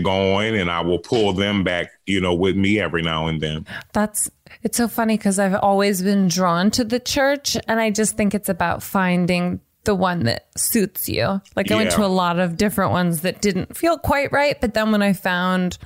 go 0.03 0.05
going 0.05 0.57
and 0.57 0.71
I 0.71 0.81
will 0.81 0.99
pull 0.99 1.33
them 1.33 1.65
back, 1.65 1.91
you 2.07 2.21
know, 2.21 2.35
with 2.35 2.57
me 2.57 2.81
every 2.81 3.03
now 3.03 3.27
and 3.27 3.41
then. 3.41 3.67
That's 3.93 4.31
it's 4.63 4.77
so 4.77 4.89
funny 4.89 5.17
because 5.17 5.39
I've 5.39 5.55
always 5.55 6.03
been 6.03 6.29
drawn 6.29 6.71
to 6.73 6.85
the 6.85 7.01
church, 7.01 7.57
and 7.67 7.81
I 7.81 7.91
just 7.91 8.17
think 8.17 8.35
it's 8.35 8.49
about 8.49 8.83
finding 8.83 9.61
the 9.85 9.95
one 9.95 10.25
that 10.25 10.49
suits 10.59 11.09
you. 11.09 11.41
Like 11.57 11.71
I 11.71 11.77
went 11.77 11.93
to 11.93 12.05
a 12.05 12.07
lot 12.07 12.39
of 12.39 12.57
different 12.57 12.93
ones 12.93 13.21
that 13.23 13.41
didn't 13.41 13.77
feel 13.77 13.99
quite 13.99 14.33
right, 14.33 14.61
but 14.61 14.75
then 14.75 14.91
when 14.93 15.03
I 15.03 15.13
found 15.13 15.79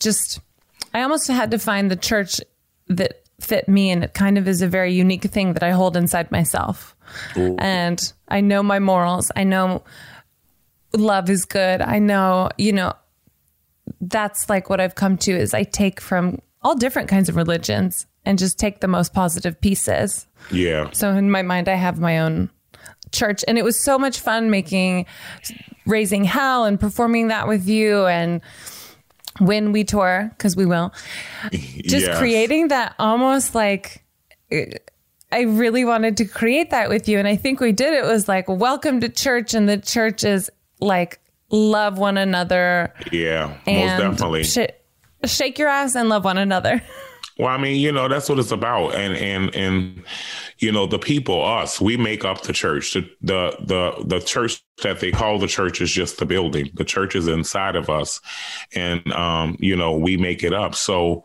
just, 0.00 0.40
I 0.94 1.02
almost 1.02 1.28
had 1.28 1.50
to 1.50 1.58
find 1.58 1.90
the 1.90 1.96
church 1.96 2.40
that 2.88 3.22
fit 3.40 3.68
me, 3.68 3.90
and 3.90 4.04
it 4.04 4.14
kind 4.14 4.38
of 4.38 4.46
is 4.46 4.62
a 4.62 4.68
very 4.68 4.92
unique 4.92 5.24
thing 5.24 5.54
that 5.54 5.62
I 5.62 5.70
hold 5.70 5.96
inside 5.96 6.30
myself. 6.30 6.94
Mm. 7.34 7.56
And 7.60 8.12
I 8.28 8.40
know 8.40 8.62
my 8.62 8.78
morals. 8.78 9.30
I 9.34 9.44
know 9.44 9.82
love 10.92 11.30
is 11.30 11.44
good. 11.44 11.80
I 11.80 11.98
know, 11.98 12.50
you 12.58 12.72
know, 12.72 12.94
that's 14.00 14.48
like 14.48 14.70
what 14.70 14.80
I've 14.80 14.94
come 14.94 15.16
to 15.18 15.32
is 15.32 15.54
I 15.54 15.64
take 15.64 16.00
from 16.00 16.40
all 16.62 16.76
different 16.76 17.08
kinds 17.08 17.28
of 17.28 17.36
religions 17.36 18.06
and 18.24 18.38
just 18.38 18.58
take 18.58 18.80
the 18.80 18.88
most 18.88 19.12
positive 19.14 19.60
pieces. 19.60 20.26
Yeah. 20.50 20.90
So 20.92 21.10
in 21.10 21.30
my 21.30 21.42
mind, 21.42 21.68
I 21.68 21.74
have 21.74 21.98
my 21.98 22.18
own 22.20 22.50
church, 23.12 23.44
and 23.48 23.58
it 23.58 23.64
was 23.64 23.82
so 23.82 23.98
much 23.98 24.20
fun 24.20 24.50
making 24.50 25.06
raising 25.86 26.24
hell 26.24 26.64
and 26.64 26.78
performing 26.78 27.28
that 27.28 27.48
with 27.48 27.66
you 27.66 28.06
and 28.06 28.40
when 29.40 29.72
we 29.72 29.84
tour 29.84 30.30
because 30.36 30.54
we 30.56 30.66
will 30.66 30.92
just 31.50 32.06
Yes. 32.06 32.18
creating 32.18 32.68
that 32.68 32.94
almost 32.98 33.54
like 33.54 34.04
uh, 34.52 34.56
I 35.32 35.42
really 35.42 35.84
wanted 35.84 36.16
to 36.18 36.24
create 36.24 36.70
that 36.70 36.88
with 36.88 37.08
you. 37.08 37.18
And 37.18 37.28
I 37.28 37.36
think 37.36 37.60
we 37.60 37.70
did. 37.72 37.92
It 37.94 38.04
was 38.04 38.26
like, 38.28 38.48
welcome 38.48 39.00
to 39.00 39.08
church. 39.08 39.54
And 39.54 39.68
the 39.68 39.78
church 39.78 40.24
is 40.24 40.50
like, 40.80 41.20
love 41.50 41.98
one 41.98 42.18
another 42.18 42.92
Yeah, 43.12 43.56
most 43.66 43.98
definitely. 43.98 44.42
sh- 44.44 44.66
shake 45.24 45.58
your 45.58 45.68
ass 45.68 45.94
and 45.94 46.08
love 46.08 46.24
one 46.24 46.38
another. 46.38 46.82
Well, 47.38 47.48
I 47.48 47.56
mean, 47.56 47.76
you 47.80 47.90
know, 47.90 48.06
that's 48.06 48.28
what 48.28 48.38
it's 48.38 48.50
about, 48.50 48.94
and 48.94 49.16
and 49.16 49.54
and 49.54 50.04
you 50.60 50.70
know, 50.70 50.86
the 50.86 50.98
people, 50.98 51.42
us, 51.42 51.80
we 51.80 51.96
make 51.96 52.24
up 52.24 52.42
the 52.42 52.52
church. 52.52 52.92
The 52.92 53.10
the 53.22 53.56
the 53.60 54.04
the 54.04 54.20
church 54.20 54.62
that 54.82 55.00
they 55.00 55.10
call 55.10 55.38
the 55.38 55.46
church 55.46 55.80
is 55.80 55.90
just 55.90 56.18
the 56.18 56.26
building. 56.26 56.70
The 56.74 56.84
church 56.84 57.16
is 57.16 57.28
inside 57.28 57.76
of 57.76 57.88
us, 57.88 58.20
and 58.74 59.10
um, 59.12 59.56
you 59.58 59.74
know, 59.74 59.96
we 59.96 60.16
make 60.16 60.44
it 60.44 60.52
up. 60.52 60.74
So. 60.74 61.24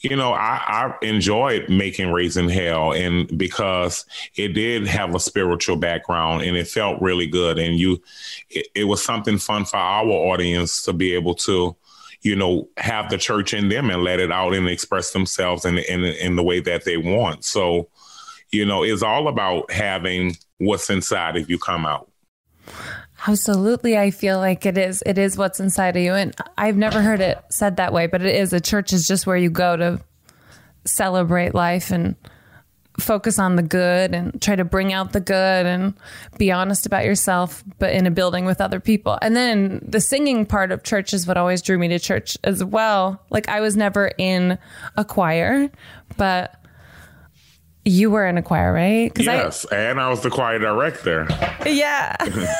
You 0.00 0.14
know, 0.14 0.34
I, 0.34 0.60
I 0.68 0.94
enjoyed 1.04 1.70
making 1.70 2.12
Raising 2.12 2.50
Hell 2.50 2.92
and 2.92 3.26
because 3.36 4.04
it 4.36 4.48
did 4.48 4.86
have 4.86 5.14
a 5.14 5.18
spiritual 5.18 5.76
background 5.76 6.42
and 6.42 6.54
it 6.54 6.68
felt 6.68 7.00
really 7.00 7.26
good. 7.26 7.58
And 7.58 7.76
you, 7.76 8.02
it, 8.50 8.68
it 8.74 8.84
was 8.84 9.02
something 9.02 9.38
fun 9.38 9.64
for 9.64 9.78
our 9.78 10.06
audience 10.06 10.82
to 10.82 10.92
be 10.92 11.14
able 11.14 11.34
to, 11.36 11.74
you 12.20 12.36
know, 12.36 12.68
have 12.76 13.08
the 13.08 13.16
church 13.16 13.54
in 13.54 13.70
them 13.70 13.88
and 13.88 14.04
let 14.04 14.20
it 14.20 14.30
out 14.30 14.54
and 14.54 14.68
express 14.68 15.12
themselves 15.12 15.64
in 15.64 15.78
in, 15.78 16.04
in 16.04 16.36
the 16.36 16.44
way 16.44 16.60
that 16.60 16.84
they 16.84 16.98
want. 16.98 17.44
So, 17.44 17.88
you 18.52 18.64
know, 18.64 18.82
it's 18.82 19.02
all 19.02 19.28
about 19.28 19.70
having 19.70 20.36
what's 20.58 20.90
inside 20.90 21.36
if 21.36 21.48
you 21.48 21.58
come 21.58 21.86
out. 21.86 22.10
Absolutely. 23.26 23.96
I 23.96 24.10
feel 24.10 24.38
like 24.38 24.66
it 24.66 24.76
is. 24.76 25.02
It 25.06 25.18
is 25.18 25.36
what's 25.36 25.60
inside 25.60 25.96
of 25.96 26.02
you. 26.02 26.12
And 26.12 26.34
I've 26.56 26.76
never 26.76 27.00
heard 27.00 27.20
it 27.20 27.38
said 27.50 27.76
that 27.76 27.92
way, 27.92 28.06
but 28.06 28.22
it 28.22 28.34
is. 28.34 28.52
A 28.52 28.60
church 28.60 28.92
is 28.92 29.06
just 29.06 29.26
where 29.26 29.36
you 29.36 29.50
go 29.50 29.76
to 29.76 30.00
celebrate 30.84 31.54
life 31.54 31.90
and 31.90 32.14
focus 32.98 33.38
on 33.38 33.56
the 33.56 33.62
good 33.62 34.14
and 34.14 34.40
try 34.40 34.56
to 34.56 34.64
bring 34.64 34.92
out 34.92 35.12
the 35.12 35.20
good 35.20 35.66
and 35.66 35.94
be 36.38 36.50
honest 36.50 36.86
about 36.86 37.04
yourself, 37.04 37.62
but 37.78 37.92
in 37.92 38.06
a 38.06 38.10
building 38.10 38.44
with 38.44 38.60
other 38.60 38.80
people. 38.80 39.18
And 39.20 39.36
then 39.36 39.80
the 39.86 40.00
singing 40.00 40.46
part 40.46 40.72
of 40.72 40.82
church 40.82 41.12
is 41.12 41.26
what 41.26 41.36
always 41.36 41.62
drew 41.62 41.78
me 41.78 41.88
to 41.88 41.98
church 41.98 42.38
as 42.44 42.64
well. 42.64 43.20
Like 43.30 43.48
I 43.48 43.60
was 43.60 43.76
never 43.76 44.12
in 44.18 44.58
a 44.96 45.04
choir, 45.04 45.70
but 46.16 46.54
you 47.86 48.10
were 48.10 48.26
in 48.26 48.36
a 48.36 48.42
choir, 48.42 48.72
right? 48.72 49.12
Yes, 49.16 49.64
and 49.66 50.00
I 50.00 50.08
was 50.10 50.20
the 50.20 50.30
choir 50.30 50.58
director. 50.58 51.26
Yeah. 51.64 52.16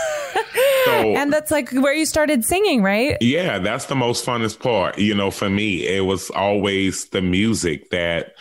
So 0.87 0.93
and 0.93 1.33
that's 1.33 1.51
like 1.51 1.71
where 1.73 1.93
you 1.93 2.07
started 2.07 2.45
singing, 2.45 2.83
right? 2.83 3.17
Yeah, 3.21 3.59
that's 3.59 3.87
the 3.87 3.97
most 3.97 4.25
funnest 4.25 4.61
part. 4.61 4.99
You 4.99 5.15
know, 5.15 5.31
for 5.31 5.51
me, 5.51 5.87
it 5.87 6.05
was 6.05 6.31
always 6.31 7.07
the 7.07 7.21
music 7.21 7.91
that 7.91 8.37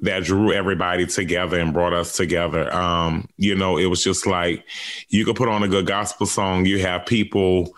that 0.00 0.22
drew 0.22 0.52
everybody 0.52 1.06
together 1.06 1.58
and 1.58 1.72
brought 1.72 1.92
us 1.92 2.16
together. 2.16 2.72
Um, 2.72 3.28
you 3.36 3.54
know, 3.56 3.78
it 3.78 3.86
was 3.86 4.02
just 4.02 4.26
like 4.26 4.64
you 5.08 5.24
could 5.24 5.34
put 5.34 5.48
on 5.48 5.64
a 5.64 5.68
good 5.68 5.86
gospel 5.86 6.26
song, 6.26 6.66
you 6.66 6.78
have 6.80 7.04
people 7.04 7.74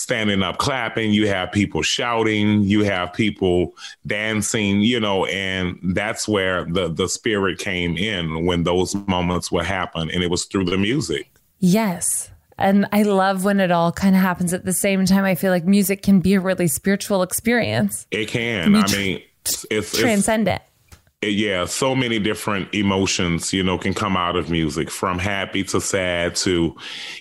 standing 0.00 0.42
up 0.42 0.58
clapping, 0.58 1.12
you 1.12 1.28
have 1.28 1.52
people 1.52 1.82
shouting, 1.82 2.62
you 2.62 2.82
have 2.84 3.12
people 3.12 3.74
dancing, 4.06 4.80
you 4.80 4.98
know, 4.98 5.26
and 5.26 5.78
that's 5.82 6.26
where 6.26 6.64
the 6.64 6.88
the 6.88 7.08
spirit 7.08 7.58
came 7.58 7.96
in 7.96 8.46
when 8.46 8.64
those 8.64 8.94
moments 9.06 9.52
would 9.52 9.66
happen 9.66 10.10
and 10.10 10.22
it 10.22 10.30
was 10.30 10.46
through 10.46 10.64
the 10.64 10.78
music. 10.78 11.30
Yes. 11.58 12.30
And 12.58 12.86
I 12.92 13.02
love 13.02 13.44
when 13.44 13.58
it 13.58 13.70
all 13.70 13.90
kind 13.90 14.14
of 14.14 14.20
happens 14.20 14.52
at 14.52 14.64
the 14.64 14.72
same 14.72 15.06
time. 15.06 15.24
I 15.24 15.34
feel 15.34 15.50
like 15.50 15.64
music 15.64 16.02
can 16.02 16.20
be 16.20 16.34
a 16.34 16.40
really 16.40 16.68
spiritual 16.68 17.22
experience, 17.22 18.06
It 18.10 18.28
can. 18.28 18.64
I 18.64 18.68
mean, 18.68 18.82
it's, 18.82 19.64
it's, 19.70 19.92
it's 19.92 19.98
transcendent. 19.98 20.62
Yeah, 21.22 21.66
so 21.66 21.94
many 21.94 22.18
different 22.18 22.74
emotions, 22.74 23.52
you 23.52 23.62
know, 23.62 23.76
can 23.76 23.92
come 23.92 24.16
out 24.16 24.36
of 24.36 24.48
music 24.48 24.90
from 24.90 25.18
happy 25.18 25.62
to 25.64 25.78
sad 25.78 26.34
to, 26.36 26.74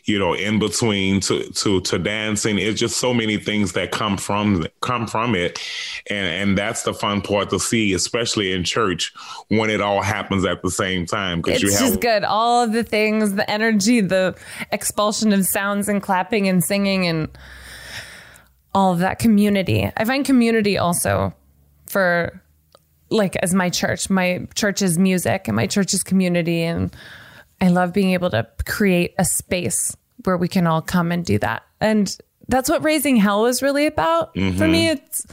you 0.06 0.18
know, 0.18 0.34
in 0.34 0.58
between 0.58 1.20
to 1.20 1.44
to 1.51 1.82
to 1.82 2.00
dancing. 2.00 2.58
It's 2.58 2.79
just 2.79 2.96
so 2.96 3.13
many 3.13 3.36
things 3.36 3.74
that 3.74 3.91
come 3.91 4.15
from 4.15 4.65
come 4.79 5.06
from 5.06 5.36
it. 5.36 5.60
And 6.10 6.27
and 6.27 6.58
that's 6.58 6.84
the 6.84 6.94
fun 6.94 7.22
part 7.22 7.50
to 7.50 7.60
see, 7.60 7.94
especially 7.94 8.53
in 8.53 8.63
church 8.63 9.13
when 9.50 9.70
it 9.70 9.82
all 9.82 10.01
happens 10.01 10.46
at 10.46 10.62
the 10.62 10.72
same 10.72 11.06
time. 11.06 11.41
Because 11.41 11.62
It's 11.62 11.63
you 11.63 11.72
have 11.72 11.89
just 11.89 12.01
good. 12.01 12.24
All 12.24 12.63
of 12.63 12.72
the 12.72 12.86
things, 12.86 13.34
the 13.34 13.50
energy, 13.51 14.00
the 14.00 14.34
expulsion 14.72 15.34
of 15.34 15.46
sounds 15.46 15.89
and 15.89 16.01
clapping 16.01 16.48
and 16.48 16.63
singing 16.63 17.06
and 17.06 17.27
all 18.74 18.94
of 18.94 19.00
that 19.00 19.20
community. 19.20 19.91
I 19.98 20.06
find 20.06 20.24
community 20.25 20.77
also 20.77 21.34
for 21.88 22.41
like 23.10 23.36
as 23.38 23.54
my 23.54 23.70
church. 23.70 24.10
My 24.10 24.48
church 24.56 24.82
is 24.82 24.98
music 24.98 25.48
and 25.48 25.56
my 25.56 25.68
church 25.68 25.94
is 25.94 26.04
community. 26.04 26.63
And 26.63 26.96
I 27.62 27.70
love 27.70 27.94
being 27.94 28.12
able 28.12 28.30
to 28.32 28.48
create 28.66 29.13
a 29.18 29.25
space 29.25 29.96
where 30.24 30.38
we 30.38 30.48
can 30.48 30.68
all 30.68 30.82
come 30.82 31.12
and 31.12 31.25
do 31.25 31.38
that. 31.39 31.63
And 31.82 32.16
that's 32.48 32.70
what 32.70 32.84
raising 32.84 33.16
hell 33.16 33.46
is 33.46 33.62
really 33.62 33.86
about. 33.86 34.34
For 34.34 34.39
Mm-hmm. 34.39 34.72
me, 34.72 34.89
it's 34.89 35.25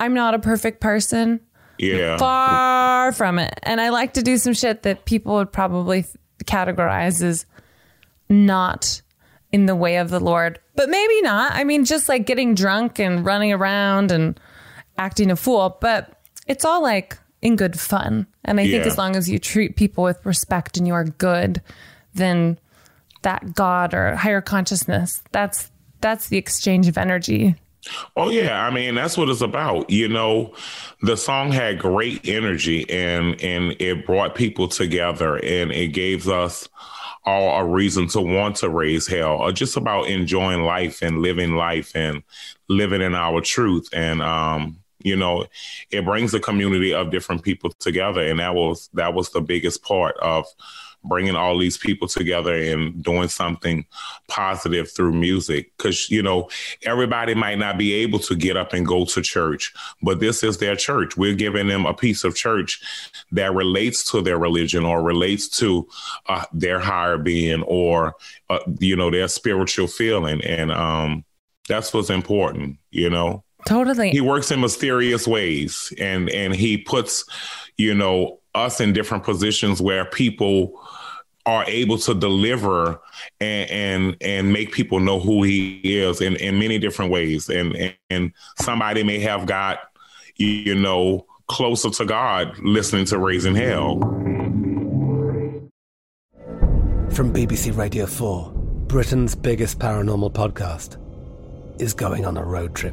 I'm 0.00 0.14
not 0.14 0.34
a 0.34 0.38
perfect 0.38 0.80
person. 0.80 1.40
Yeah. 1.78 2.16
Far 2.18 3.12
from 3.12 3.38
it. 3.38 3.58
And 3.64 3.80
I 3.80 3.88
like 3.88 4.14
to 4.14 4.22
do 4.22 4.36
some 4.38 4.52
shit 4.54 4.82
that 4.84 5.04
people 5.04 5.34
would 5.34 5.52
probably 5.52 6.04
categorize 6.44 7.22
as 7.22 7.46
not 8.28 9.00
in 9.52 9.66
the 9.66 9.76
way 9.76 9.96
of 9.96 10.10
the 10.10 10.20
Lord. 10.20 10.58
But 10.76 10.88
maybe 10.90 11.22
not. 11.22 11.52
I 11.52 11.64
mean, 11.64 11.84
just 11.84 12.08
like 12.08 12.26
getting 12.26 12.54
drunk 12.54 12.98
and 12.98 13.24
running 13.24 13.52
around 13.52 14.10
and 14.10 14.38
acting 14.98 15.30
a 15.30 15.36
fool. 15.36 15.78
But 15.80 16.12
it's 16.46 16.64
all 16.64 16.82
like 16.82 17.18
in 17.42 17.56
good 17.56 17.78
fun. 17.78 18.26
And 18.44 18.58
I 18.58 18.66
think 18.66 18.86
as 18.86 18.98
long 18.98 19.16
as 19.16 19.28
you 19.28 19.38
treat 19.38 19.76
people 19.76 20.04
with 20.04 20.24
respect 20.24 20.76
and 20.76 20.86
you 20.86 20.94
are 20.94 21.04
good, 21.04 21.60
then 22.14 22.58
that 23.22 23.54
God 23.54 23.94
or 23.94 24.16
higher 24.16 24.40
consciousness, 24.40 25.22
that's 25.32 25.70
that's 26.00 26.28
the 26.28 26.38
exchange 26.38 26.88
of 26.88 26.98
energy. 26.98 27.56
Oh 28.16 28.30
yeah, 28.30 28.64
I 28.64 28.70
mean 28.70 28.94
that's 28.94 29.16
what 29.16 29.28
it's 29.28 29.40
about. 29.40 29.90
You 29.90 30.08
know, 30.08 30.54
the 31.02 31.16
song 31.16 31.52
had 31.52 31.78
great 31.78 32.26
energy 32.26 32.88
and 32.90 33.40
and 33.42 33.76
it 33.80 34.06
brought 34.06 34.34
people 34.34 34.68
together 34.68 35.36
and 35.36 35.70
it 35.70 35.88
gave 35.88 36.28
us 36.28 36.68
all 37.26 37.58
a 37.58 37.64
reason 37.64 38.06
to 38.08 38.20
want 38.20 38.56
to 38.56 38.68
raise 38.68 39.06
hell 39.06 39.36
or 39.36 39.52
just 39.52 39.76
about 39.76 40.08
enjoying 40.08 40.62
life 40.62 41.02
and 41.02 41.22
living 41.22 41.56
life 41.56 41.92
and 41.94 42.22
living 42.68 43.00
in 43.00 43.14
our 43.14 43.40
truth 43.40 43.88
and 43.92 44.20
um 44.20 44.78
you 45.04 45.16
know 45.16 45.46
it 45.90 46.04
brings 46.04 46.34
a 46.34 46.40
community 46.40 46.92
of 46.92 47.10
different 47.10 47.42
people 47.42 47.70
together. 47.78 48.26
And 48.26 48.40
that 48.40 48.54
was 48.54 48.88
that 48.94 49.14
was 49.14 49.30
the 49.30 49.40
biggest 49.40 49.84
part 49.84 50.16
of 50.18 50.46
bringing 51.06 51.36
all 51.36 51.58
these 51.58 51.76
people 51.76 52.08
together 52.08 52.54
and 52.56 53.02
doing 53.02 53.28
something 53.28 53.84
positive 54.26 54.90
through 54.90 55.12
music. 55.12 55.70
Because 55.76 56.10
you 56.10 56.22
know 56.22 56.48
everybody 56.84 57.34
might 57.34 57.58
not 57.58 57.78
be 57.78 57.92
able 57.92 58.18
to 58.20 58.34
get 58.34 58.56
up 58.56 58.72
and 58.72 58.86
go 58.86 59.04
to 59.04 59.22
church 59.22 59.72
but 60.02 60.20
this 60.20 60.42
is 60.42 60.58
their 60.58 60.76
church. 60.76 61.16
We're 61.16 61.34
giving 61.34 61.68
them 61.68 61.86
a 61.86 61.94
piece 61.94 62.24
of 62.24 62.34
church 62.34 62.80
that 63.32 63.54
relates 63.54 64.10
to 64.12 64.22
their 64.22 64.38
religion 64.38 64.84
or 64.84 65.02
relates 65.02 65.48
to 65.58 65.88
uh, 66.28 66.44
their 66.52 66.80
higher 66.80 67.18
being 67.18 67.62
or 67.62 68.14
uh, 68.50 68.60
you 68.78 68.96
know 68.96 69.10
their 69.10 69.28
spiritual 69.28 69.86
feeling. 69.86 70.42
And 70.42 70.72
um 70.72 71.24
that's 71.68 71.94
what's 71.94 72.10
important 72.10 72.78
you 72.90 73.08
know 73.08 73.42
Totally. 73.66 74.10
he 74.10 74.20
works 74.20 74.50
in 74.50 74.60
mysterious 74.60 75.26
ways 75.26 75.92
and 75.98 76.28
and 76.30 76.54
he 76.54 76.78
puts 76.78 77.24
you 77.76 77.94
know 77.94 78.38
us 78.54 78.80
in 78.80 78.92
different 78.92 79.24
positions 79.24 79.80
where 79.80 80.04
people 80.04 80.80
are 81.46 81.64
able 81.66 81.98
to 81.98 82.14
deliver 82.14 83.00
and 83.40 83.70
and, 83.70 84.16
and 84.20 84.52
make 84.52 84.72
people 84.72 85.00
know 85.00 85.20
who 85.20 85.42
he 85.42 85.80
is 85.82 86.20
in, 86.20 86.36
in 86.36 86.58
many 86.58 86.78
different 86.78 87.10
ways 87.10 87.48
and, 87.48 87.74
and 87.76 87.94
and 88.10 88.32
somebody 88.58 89.02
may 89.02 89.18
have 89.18 89.46
got 89.46 89.78
you 90.36 90.74
know 90.74 91.26
closer 91.48 91.90
to 91.90 92.04
god 92.04 92.58
listening 92.60 93.04
to 93.04 93.18
raising 93.18 93.54
hell 93.54 93.98
From 97.14 97.32
BBC 97.32 97.76
Radio 97.76 98.06
4, 98.06 98.50
Britain's 98.88 99.36
biggest 99.36 99.78
paranormal 99.78 100.32
podcast 100.32 100.98
is 101.80 101.94
going 101.94 102.26
on 102.26 102.36
a 102.36 102.42
road 102.42 102.74
trip. 102.74 102.92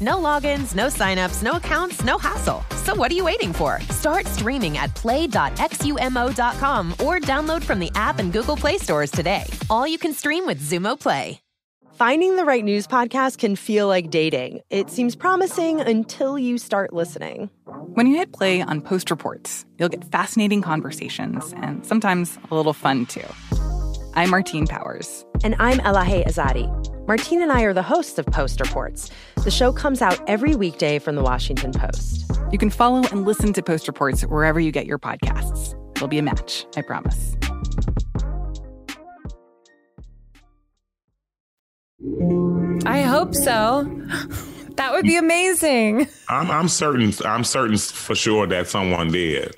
No 0.00 0.16
logins, 0.16 0.74
no 0.74 0.86
signups, 0.88 1.42
no 1.42 1.52
accounts, 1.52 2.04
no 2.04 2.18
hassle. 2.18 2.62
So 2.84 2.94
what 2.94 3.10
are 3.10 3.14
you 3.14 3.24
waiting 3.24 3.52
for? 3.52 3.80
Start 3.90 4.26
streaming 4.26 4.76
at 4.76 4.94
play.xumo.com 4.94 6.92
or 6.92 7.20
download 7.20 7.62
from 7.62 7.78
the 7.78 7.90
app 7.94 8.18
and 8.18 8.32
Google 8.32 8.56
Play 8.56 8.78
stores 8.78 9.10
today. 9.10 9.44
All 9.70 9.86
you 9.86 9.98
can 9.98 10.12
stream 10.12 10.46
with 10.46 10.60
Xumo 10.60 10.98
Play. 11.00 11.40
Finding 11.94 12.34
the 12.34 12.44
right 12.44 12.64
news 12.64 12.88
podcast 12.88 13.38
can 13.38 13.54
feel 13.54 13.86
like 13.86 14.10
dating. 14.10 14.60
It 14.68 14.90
seems 14.90 15.14
promising 15.14 15.80
until 15.80 16.36
you 16.36 16.58
start 16.58 16.92
listening. 16.92 17.48
When 17.94 18.08
you 18.08 18.16
hit 18.16 18.32
play 18.32 18.60
on 18.62 18.80
Post 18.80 19.12
Reports, 19.12 19.64
you'll 19.78 19.88
get 19.90 20.04
fascinating 20.10 20.60
conversations 20.60 21.54
and 21.58 21.86
sometimes 21.86 22.36
a 22.50 22.54
little 22.56 22.72
fun 22.72 23.06
too. 23.06 23.22
I'm 24.14 24.30
Martine 24.30 24.66
Powers. 24.66 25.24
And 25.44 25.54
I'm 25.60 25.78
Elahe 25.78 26.26
Izadi. 26.26 26.68
Martine 27.06 27.42
and 27.42 27.52
I 27.52 27.62
are 27.62 27.74
the 27.74 27.82
hosts 27.82 28.18
of 28.18 28.24
Post 28.26 28.60
Reports. 28.60 29.10
The 29.42 29.50
show 29.50 29.72
comes 29.72 30.00
out 30.00 30.18
every 30.26 30.56
weekday 30.56 30.98
from 30.98 31.16
the 31.16 31.22
Washington 31.22 31.70
Post. 31.70 32.24
You 32.50 32.56
can 32.56 32.70
follow 32.70 33.02
and 33.10 33.26
listen 33.26 33.52
to 33.52 33.62
Post 33.62 33.86
Reports 33.86 34.22
wherever 34.22 34.58
you 34.58 34.72
get 34.72 34.86
your 34.86 34.98
podcasts. 34.98 35.74
It'll 35.96 36.08
be 36.08 36.18
a 36.18 36.22
match, 36.22 36.64
I 36.76 36.80
promise. 36.80 37.36
I 42.86 43.02
hope 43.02 43.34
so. 43.34 43.84
That 44.76 44.92
would 44.92 45.04
be 45.04 45.16
amazing. 45.16 46.08
I'm, 46.28 46.50
I'm 46.50 46.68
certain 46.68 47.12
i'm 47.24 47.44
certain 47.44 47.76
for 47.76 48.14
sure 48.14 48.46
that 48.46 48.66
someone 48.66 49.12
did 49.12 49.54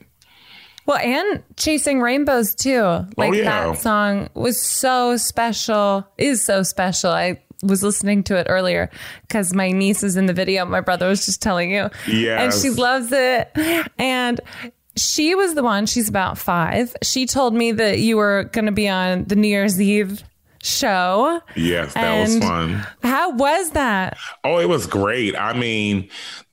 Well, 0.87 0.99
and 0.99 1.43
Chasing 1.57 2.01
Rainbows 2.01 2.55
too. 2.55 2.79
Oh, 2.81 3.07
like 3.17 3.31
Oh, 3.31 3.35
yeah. 3.35 3.67
that 3.73 3.79
song 3.81 4.29
was 4.35 4.61
so 4.63 5.17
special, 5.17 6.07
is 6.17 6.45
so 6.45 6.63
special. 6.63 7.11
I 7.11 7.41
was 7.63 7.83
listening 7.83 8.23
to 8.25 8.37
it 8.37 8.47
earlier 8.49 8.91
because 9.23 9.53
my 9.55 9.73
niece 9.73 10.03
is 10.03 10.17
in 10.17 10.27
the 10.27 10.33
video. 10.33 10.65
My 10.65 10.81
brother 10.81 11.09
was 11.09 11.25
just 11.27 11.43
telling 11.43 11.73
you. 11.73 11.91
Yeah. 12.07 12.43
And 12.43 12.53
she 12.53 12.71
loves 12.71 13.09
it. 13.13 13.51
And 13.99 14.41
she 14.97 15.35
was 15.35 15.55
the 15.55 15.63
one, 15.63 15.87
she's 15.87 16.09
about 16.09 16.39
five. 16.39 16.95
She 17.03 17.27
told 17.27 17.55
me 17.55 17.73
that 17.73 17.99
you 17.99 18.17
were 18.17 18.45
going 18.53 18.67
to 18.67 18.73
be 18.73 18.89
on 18.89 19.25
the 19.25 19.37
New 19.37 19.49
Year's 19.49 19.81
Eve 19.81 20.23
show. 20.63 21.41
yes 21.55 21.95
that 21.95 22.21
was 22.23 22.39
fun 22.39 22.85
How 23.03 23.31
was 23.31 23.71
that? 23.71 24.17
Oh, 24.45 24.59
it 24.59 24.69
was 24.69 24.87
great. 24.87 25.37
I 25.37 25.53
mean, 25.53 26.09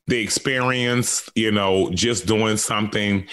the 0.07 0.19
experience, 0.21 1.29
you 1.35 1.51
know, 1.51 1.89
just 1.91 2.25
doing 2.27 2.57
something 2.57 3.25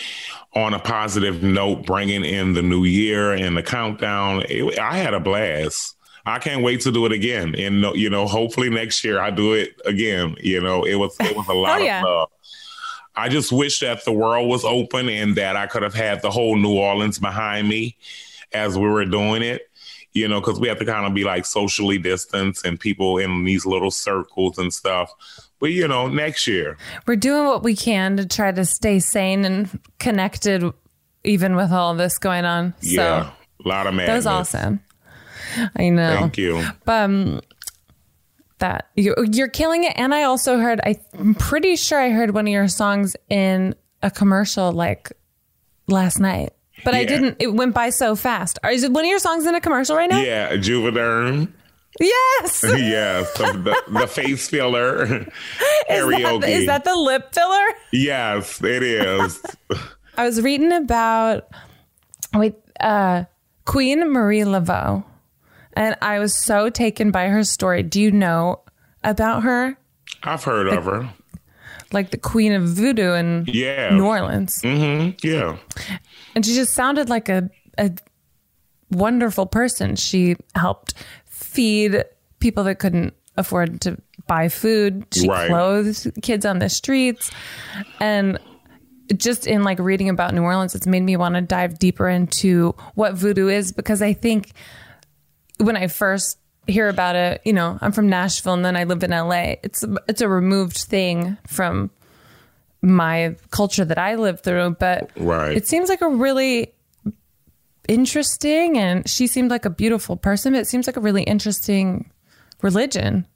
on 0.55 0.75
a 0.75 0.79
positive 0.79 1.43
note, 1.43 1.87
bringing 1.87 2.25
in 2.25 2.55
the 2.55 2.63
new 2.63 2.85
year 2.85 3.33
and 3.33 3.57
the 3.57 3.63
countdown. 3.63 4.43
It, 4.49 4.79
I 4.79 4.97
had 4.97 5.15
a 5.15 5.21
blast. 5.21 5.97
I 6.27 6.39
can't 6.39 6.63
wait 6.63 6.81
to 6.83 6.93
do 6.93 7.07
it 7.07 7.13
again. 7.13 7.55
And 7.57 7.83
you 7.97 8.11
know, 8.11 8.27
hopefully 8.27 8.69
next 8.69 9.03
year 9.05 9.21
I 9.21 9.31
do 9.31 9.55
it 9.55 9.81
again. 9.85 10.37
You 10.41 10.61
know, 10.61 10.85
it 10.85 10.97
was 10.97 11.17
it 11.21 11.37
was 11.37 11.49
a 11.49 11.53
oh, 11.53 11.61
lot 11.61 11.81
Oh, 11.81 11.85
yeah. 11.85 11.99
of 12.01 12.05
love. 12.05 12.29
I 13.17 13.29
just 13.29 13.53
wish 13.53 13.81
that 13.81 14.05
the 14.05 14.13
world 14.13 14.49
was 14.49 14.65
open 14.65 15.09
and 15.09 15.35
that 15.37 15.57
I 15.57 15.67
could 15.67 15.83
have 15.83 15.95
had 15.95 16.23
the 16.23 16.31
whole 16.31 16.57
New 16.57 16.77
Orleans 16.77 17.19
behind 17.19 17.69
me 17.69 17.97
as 18.53 18.79
we 18.79 18.89
were 18.89 19.05
doing 19.05 19.43
it. 19.43 19.63
You 20.13 20.27
know, 20.27 20.41
because 20.41 20.59
we 20.59 20.67
have 20.67 20.79
to 20.81 20.85
kind 20.85 21.07
of 21.07 21.15
be 21.15 21.23
like 21.23 21.47
socially 21.47 21.97
distanced 21.97 22.67
and 22.67 22.79
people 22.81 23.19
in 23.19 23.45
these 23.45 23.65
little 23.65 23.93
circles 23.93 24.59
and 24.59 24.73
stuff. 24.75 25.13
But 25.61 25.73
you 25.73 25.87
know, 25.87 26.09
next 26.09 26.47
year, 26.47 26.77
We're 27.07 27.17
doing 27.17 27.45
what 27.47 27.63
we 27.63 27.77
can 27.77 28.17
to 28.17 28.27
try 28.27 28.51
to 28.51 28.65
stay 28.65 28.99
sane 28.99 29.45
and 29.45 29.69
connected, 29.99 30.65
even 31.23 31.55
with 31.55 31.71
all 31.71 31.95
this 31.95 32.17
going 32.19 32.45
on. 32.47 32.73
So 32.81 32.89
yeah, 32.91 33.31
a 33.65 33.69
lot 33.69 33.87
of 33.87 33.93
madness. 33.95 34.09
that 34.09 34.17
was 34.17 34.27
awesome. 34.27 34.81
I 35.77 35.91
know. 35.91 36.17
Thank 36.19 36.39
you. 36.39 36.65
But 36.85 37.05
um, 37.11 37.41
that 38.59 38.89
you, 38.97 39.15
you're 39.33 39.49
killing 39.49 39.85
it. 39.85 39.93
And 39.97 40.15
I 40.15 40.23
also 40.23 40.59
heard, 40.59 40.81
I'm 41.19 41.35
pretty 41.35 41.77
sure 41.77 42.01
I 42.01 42.11
heard 42.11 42.33
one 42.33 42.47
of 42.47 42.53
your 42.53 42.69
songs 42.69 43.17
in 43.29 43.75
a 44.03 44.11
commercial 44.11 44.73
like 44.73 45.13
last 45.89 46.21
night. 46.21 46.53
But 46.85 46.95
I 46.95 47.05
didn't. 47.05 47.37
It 47.41 47.53
went 47.53 47.75
by 47.75 47.91
so 47.91 48.17
fast. 48.17 48.59
Are- 48.63 48.71
Is 48.71 48.85
it 48.85 48.93
one 48.93 49.05
of 49.05 49.11
your 49.11 49.19
songs 49.19 49.45
in 49.45 49.55
a 49.55 49.61
commercial 49.61 49.95
right 49.97 50.09
now? 50.09 50.21
Yeah, 50.23 50.53
Juvederm. 50.57 51.53
Yes. 51.99 52.63
yes, 52.65 53.33
the, 53.37 53.53
the, 53.53 54.01
the 54.01 54.07
face 54.07 54.49
filler 54.49 55.03
Is 55.05 55.27
karaoke. 55.91 56.41
that, 56.43 56.49
is 56.51 56.67
that 56.67 56.85
the 56.85 56.95
lip 56.95 57.35
filler? 57.35 57.67
yes, 57.93 58.63
it 58.63 58.83
is. 58.83 59.43
I 60.17 60.25
was 60.25 60.41
reading 60.43 60.73
about 60.73 61.49
wait, 62.35 62.55
uh, 62.79 63.25
Queen 63.65 64.11
Marie 64.13 64.41
Laveau, 64.43 65.05
and 65.75 65.97
I 66.01 66.19
was 66.21 66.35
so 66.37 66.71
taken 66.71 67.11
by 67.11 67.27
her 67.29 67.43
story. 67.45 67.83
Do 67.83 68.01
you 68.01 68.11
know 68.13 68.61
about 69.03 69.43
her? 69.43 69.77
I've 70.23 70.45
heard 70.45 70.69
of 70.69 70.85
her. 70.85 71.11
Like 71.93 72.11
the 72.11 72.19
Queen 72.19 72.53
of 72.53 72.63
Voodoo 72.69 73.15
in 73.15 73.45
Yeah. 73.49 73.91
New 73.91 74.05
Orleans. 74.07 74.61
Mm-hmm. 74.63 75.27
Yeah. 75.27 75.57
And 76.37 76.47
she 76.47 76.55
just 76.55 76.73
sounded 76.73 77.09
like 77.09 77.29
a, 77.29 77.51
a 77.79 77.91
wonderful 78.91 79.47
person. 79.47 79.97
She 79.97 80.37
helped 80.55 80.95
feed 81.51 82.05
people 82.39 82.65
that 82.65 82.79
couldn't 82.79 83.15
afford 83.37 83.81
to 83.83 83.97
buy 84.27 84.49
food. 84.49 85.05
She 85.13 85.29
Right. 85.29 85.49
clothed 85.49 86.23
kids 86.23 86.45
on 86.47 86.59
the 86.59 86.69
streets. 86.69 87.31
And 88.01 88.39
just 89.17 89.47
in 89.47 89.65
like 89.65 89.79
reading 89.81 90.09
about 90.09 90.35
New 90.35 90.43
Orleans, 90.43 90.75
it's 90.75 90.87
made 90.87 91.03
me 91.03 91.17
want 91.17 91.35
to 91.35 91.41
dive 91.41 91.79
deeper 91.79 92.09
into 92.09 92.75
what 92.95 93.15
voodoo 93.15 93.49
is 93.49 93.73
because 93.73 94.03
I 94.03 94.13
think 94.13 94.53
when 95.59 95.77
I 95.77 95.89
first 95.89 96.39
hear 96.67 96.89
about 96.89 97.17
it, 97.17 97.41
you 97.45 97.53
know, 97.53 97.79
I'm 97.81 97.91
from 97.93 98.09
Nashville 98.09 98.55
and 98.55 98.65
then 98.65 98.77
I 98.77 98.85
live 98.85 99.03
in 99.03 99.11
LA. 99.11 99.57
It's 99.65 99.85
it's 100.09 100.21
a 100.21 100.29
removed 100.29 100.77
thing 100.77 101.37
from 101.49 101.91
my 102.83 103.35
culture 103.51 103.85
that 103.85 103.99
I 103.99 104.15
live 104.15 104.41
through, 104.41 104.77
but 104.79 105.11
Right. 105.17 105.57
it 105.57 105.67
seems 105.67 105.89
like 105.89 106.01
a 106.01 106.09
really 106.09 106.73
interesting 107.89 108.79
and 108.79 109.09
she 109.09 109.27
seemed 109.27 109.51
like 109.51 109.65
a 109.65 109.71
beautiful 109.71 110.17
person, 110.17 110.53
but 110.53 110.61
it 110.61 110.67
seems 110.67 110.87
like 110.87 110.97
a 110.97 111.01
really 111.01 111.23
interesting 111.23 112.11
religion. 112.63 113.27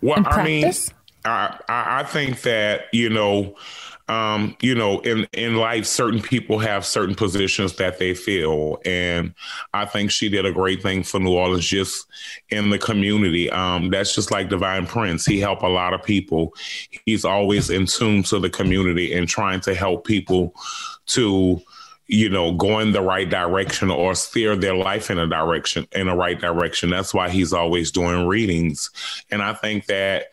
Well, 0.00 0.16
And 0.16 0.26
I 0.26 0.44
mean, 0.44 0.62
practice? 0.62 0.90
I 1.24 1.58
I 1.68 2.02
think 2.04 2.42
that 2.42 2.84
you 2.92 3.10
know, 3.10 3.56
um, 4.08 4.56
you 4.60 4.74
know, 4.74 5.00
in 5.00 5.26
in 5.32 5.56
life, 5.56 5.84
certain 5.84 6.22
people 6.22 6.58
have 6.58 6.86
certain 6.86 7.14
positions 7.14 7.76
that 7.76 7.98
they 7.98 8.14
fill, 8.14 8.80
and 8.86 9.34
I 9.74 9.84
think 9.84 10.10
she 10.10 10.30
did 10.30 10.46
a 10.46 10.52
great 10.52 10.82
thing 10.82 11.02
for 11.02 11.20
New 11.20 11.32
Orleans, 11.34 11.66
just 11.66 12.06
in 12.48 12.70
the 12.70 12.78
community. 12.78 13.50
Um, 13.50 13.90
that's 13.90 14.14
just 14.14 14.30
like 14.30 14.48
Divine 14.48 14.86
Prince. 14.86 15.26
He 15.26 15.38
helped 15.38 15.62
a 15.62 15.68
lot 15.68 15.92
of 15.92 16.02
people. 16.02 16.54
He's 17.04 17.24
always 17.26 17.68
in 17.68 17.84
tune 17.86 18.22
to 18.24 18.38
the 18.38 18.50
community 18.50 19.12
and 19.12 19.28
trying 19.28 19.60
to 19.60 19.74
help 19.74 20.06
people 20.06 20.54
to 21.08 21.60
you 22.12 22.28
know, 22.28 22.50
go 22.50 22.80
in 22.80 22.90
the 22.90 23.00
right 23.00 23.30
direction 23.30 23.88
or 23.88 24.16
steer 24.16 24.56
their 24.56 24.74
life 24.74 25.12
in 25.12 25.18
a 25.18 25.28
direction, 25.28 25.86
in 25.92 26.08
the 26.08 26.14
right 26.14 26.40
direction. 26.40 26.90
That's 26.90 27.14
why 27.14 27.30
he's 27.30 27.52
always 27.52 27.92
doing 27.92 28.26
readings. 28.26 28.90
And 29.30 29.40
I 29.40 29.54
think 29.54 29.86
that, 29.86 30.32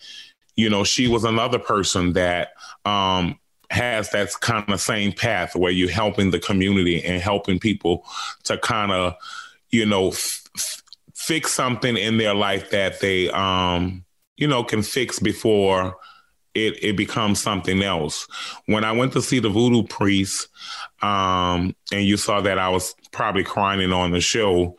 you 0.55 0.71
know, 0.71 0.83
she 0.83 1.07
was 1.07 1.23
another 1.23 1.59
person 1.59 2.13
that 2.13 2.53
um, 2.83 3.37
has 3.69 4.09
that 4.09 4.31
kind 4.41 4.67
of 4.71 4.81
same 4.81 5.11
path 5.11 5.55
where 5.55 5.71
you're 5.71 5.87
helping 5.87 6.31
the 6.31 6.39
community 6.39 7.03
and 7.03 7.21
helping 7.21 7.59
people 7.59 8.03
to 8.45 8.57
kind 8.57 8.91
of, 8.91 9.13
you 9.69 9.85
know, 9.85 10.07
f- 10.07 10.45
f- 10.55 10.81
fix 11.13 11.53
something 11.53 11.95
in 11.95 12.17
their 12.17 12.33
life 12.33 12.71
that 12.71 12.99
they, 13.01 13.29
um, 13.29 14.03
you 14.35 14.47
know, 14.47 14.63
can 14.63 14.81
fix 14.81 15.19
before 15.19 15.95
it, 16.57 16.83
it 16.83 16.97
becomes 16.97 17.39
something 17.39 17.83
else. 17.83 18.27
When 18.65 18.83
I 18.83 18.91
went 18.91 19.13
to 19.13 19.21
see 19.21 19.39
the 19.39 19.49
voodoo 19.49 19.83
priest, 19.83 20.47
um, 21.01 21.75
and 21.91 22.03
you 22.03 22.17
saw 22.17 22.41
that 22.41 22.57
I 22.57 22.69
was 22.69 22.95
probably 23.11 23.43
crying 23.43 23.91
on 23.93 24.11
the 24.11 24.21
show, 24.21 24.77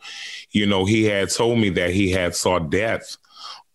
you 0.51 0.65
know, 0.65 0.85
he 0.85 1.05
had 1.05 1.29
told 1.29 1.59
me 1.59 1.69
that 1.69 1.91
he 1.91 2.11
had 2.11 2.35
saw 2.35 2.59
death 2.59 3.17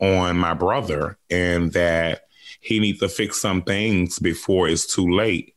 on 0.00 0.36
my 0.36 0.54
brother 0.54 1.16
and 1.30 1.72
that 1.72 2.22
he 2.60 2.78
needs 2.80 3.00
to 3.00 3.08
fix 3.08 3.40
some 3.40 3.62
things 3.62 4.18
before 4.18 4.68
it's 4.68 4.86
too 4.86 5.10
late. 5.10 5.54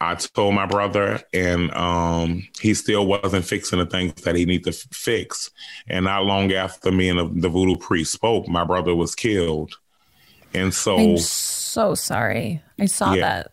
I 0.00 0.16
told 0.16 0.54
my 0.54 0.66
brother, 0.66 1.22
and 1.32 1.72
um, 1.74 2.46
he 2.60 2.74
still 2.74 3.06
wasn't 3.06 3.44
fixing 3.44 3.78
the 3.78 3.86
things 3.86 4.12
that 4.22 4.34
he 4.34 4.44
need 4.44 4.64
to 4.64 4.70
f- 4.70 4.86
fix. 4.90 5.50
And 5.86 6.04
not 6.04 6.24
long 6.24 6.52
after 6.52 6.92
me 6.92 7.08
and 7.08 7.18
the, 7.18 7.40
the 7.42 7.48
voodoo 7.48 7.76
priest 7.76 8.12
spoke, 8.12 8.46
my 8.48 8.64
brother 8.64 8.94
was 8.94 9.14
killed. 9.14 9.74
And 10.52 10.74
so, 10.74 10.98
I'm 10.98 11.16
so 11.74 11.94
sorry. 11.94 12.62
I 12.78 12.86
saw 12.86 13.12
Yeah. 13.14 13.20
that. 13.22 13.50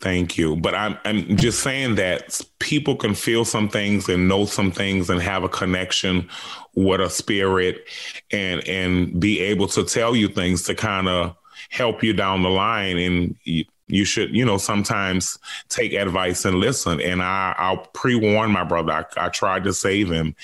Thank 0.00 0.36
you. 0.36 0.56
But 0.56 0.74
I'm 0.74 0.98
I'm 1.06 1.36
just 1.38 1.60
saying 1.62 1.94
that 1.94 2.40
people 2.58 2.96
can 2.96 3.14
feel 3.14 3.46
some 3.46 3.68
things 3.68 4.08
and 4.10 4.28
know 4.28 4.44
some 4.44 4.70
things 4.70 5.08
and 5.08 5.22
have 5.22 5.42
a 5.42 5.48
connection 5.48 6.28
with 6.74 7.00
a 7.00 7.08
spirit 7.08 7.88
and 8.30 8.66
and 8.68 9.18
be 9.18 9.40
able 9.40 9.68
to 9.68 9.84
tell 9.84 10.14
you 10.14 10.28
things 10.28 10.64
to 10.64 10.74
kind 10.74 11.08
of 11.08 11.34
help 11.70 12.02
you 12.02 12.12
down 12.12 12.42
the 12.42 12.50
line 12.50 12.98
and 12.98 13.34
you, 13.44 13.64
you 13.88 14.04
should 14.04 14.34
you 14.36 14.44
know 14.44 14.58
sometimes 14.58 15.38
take 15.70 15.94
advice 15.94 16.44
and 16.44 16.56
listen 16.58 17.00
and 17.00 17.22
i 17.22 17.54
i'll 17.58 17.78
pre-warn 17.94 18.50
my 18.50 18.62
brother 18.64 18.92
I, 18.92 19.26
I 19.26 19.28
tried 19.30 19.64
to 19.64 19.72
save 19.72 20.10
him 20.10 20.36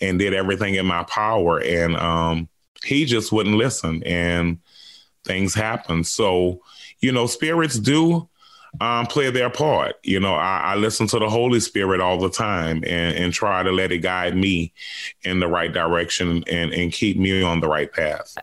and 0.00 0.18
did 0.18 0.34
everything 0.34 0.74
in 0.74 0.84
my 0.86 1.04
power 1.04 1.60
and 1.62 1.96
um 1.96 2.48
he 2.84 3.04
just 3.04 3.32
wouldn't 3.32 3.56
listen 3.56 4.02
and 4.04 4.58
things 5.26 5.54
happen 5.54 6.04
so 6.04 6.60
you 7.00 7.12
know 7.12 7.26
spirits 7.26 7.78
do 7.78 8.28
um, 8.80 9.06
play 9.06 9.30
their 9.30 9.50
part. 9.50 9.96
You 10.02 10.20
know, 10.20 10.34
I, 10.34 10.58
I 10.58 10.74
listen 10.74 11.06
to 11.08 11.18
the 11.18 11.28
Holy 11.28 11.60
Spirit 11.60 12.00
all 12.00 12.18
the 12.18 12.30
time 12.30 12.82
and, 12.86 13.16
and 13.16 13.32
try 13.32 13.62
to 13.62 13.70
let 13.70 13.92
it 13.92 13.98
guide 13.98 14.36
me 14.36 14.72
in 15.22 15.40
the 15.40 15.48
right 15.48 15.72
direction 15.72 16.44
and, 16.50 16.72
and 16.72 16.92
keep 16.92 17.16
me 17.16 17.42
on 17.42 17.60
the 17.60 17.68
right 17.68 17.92
path. 17.92 18.36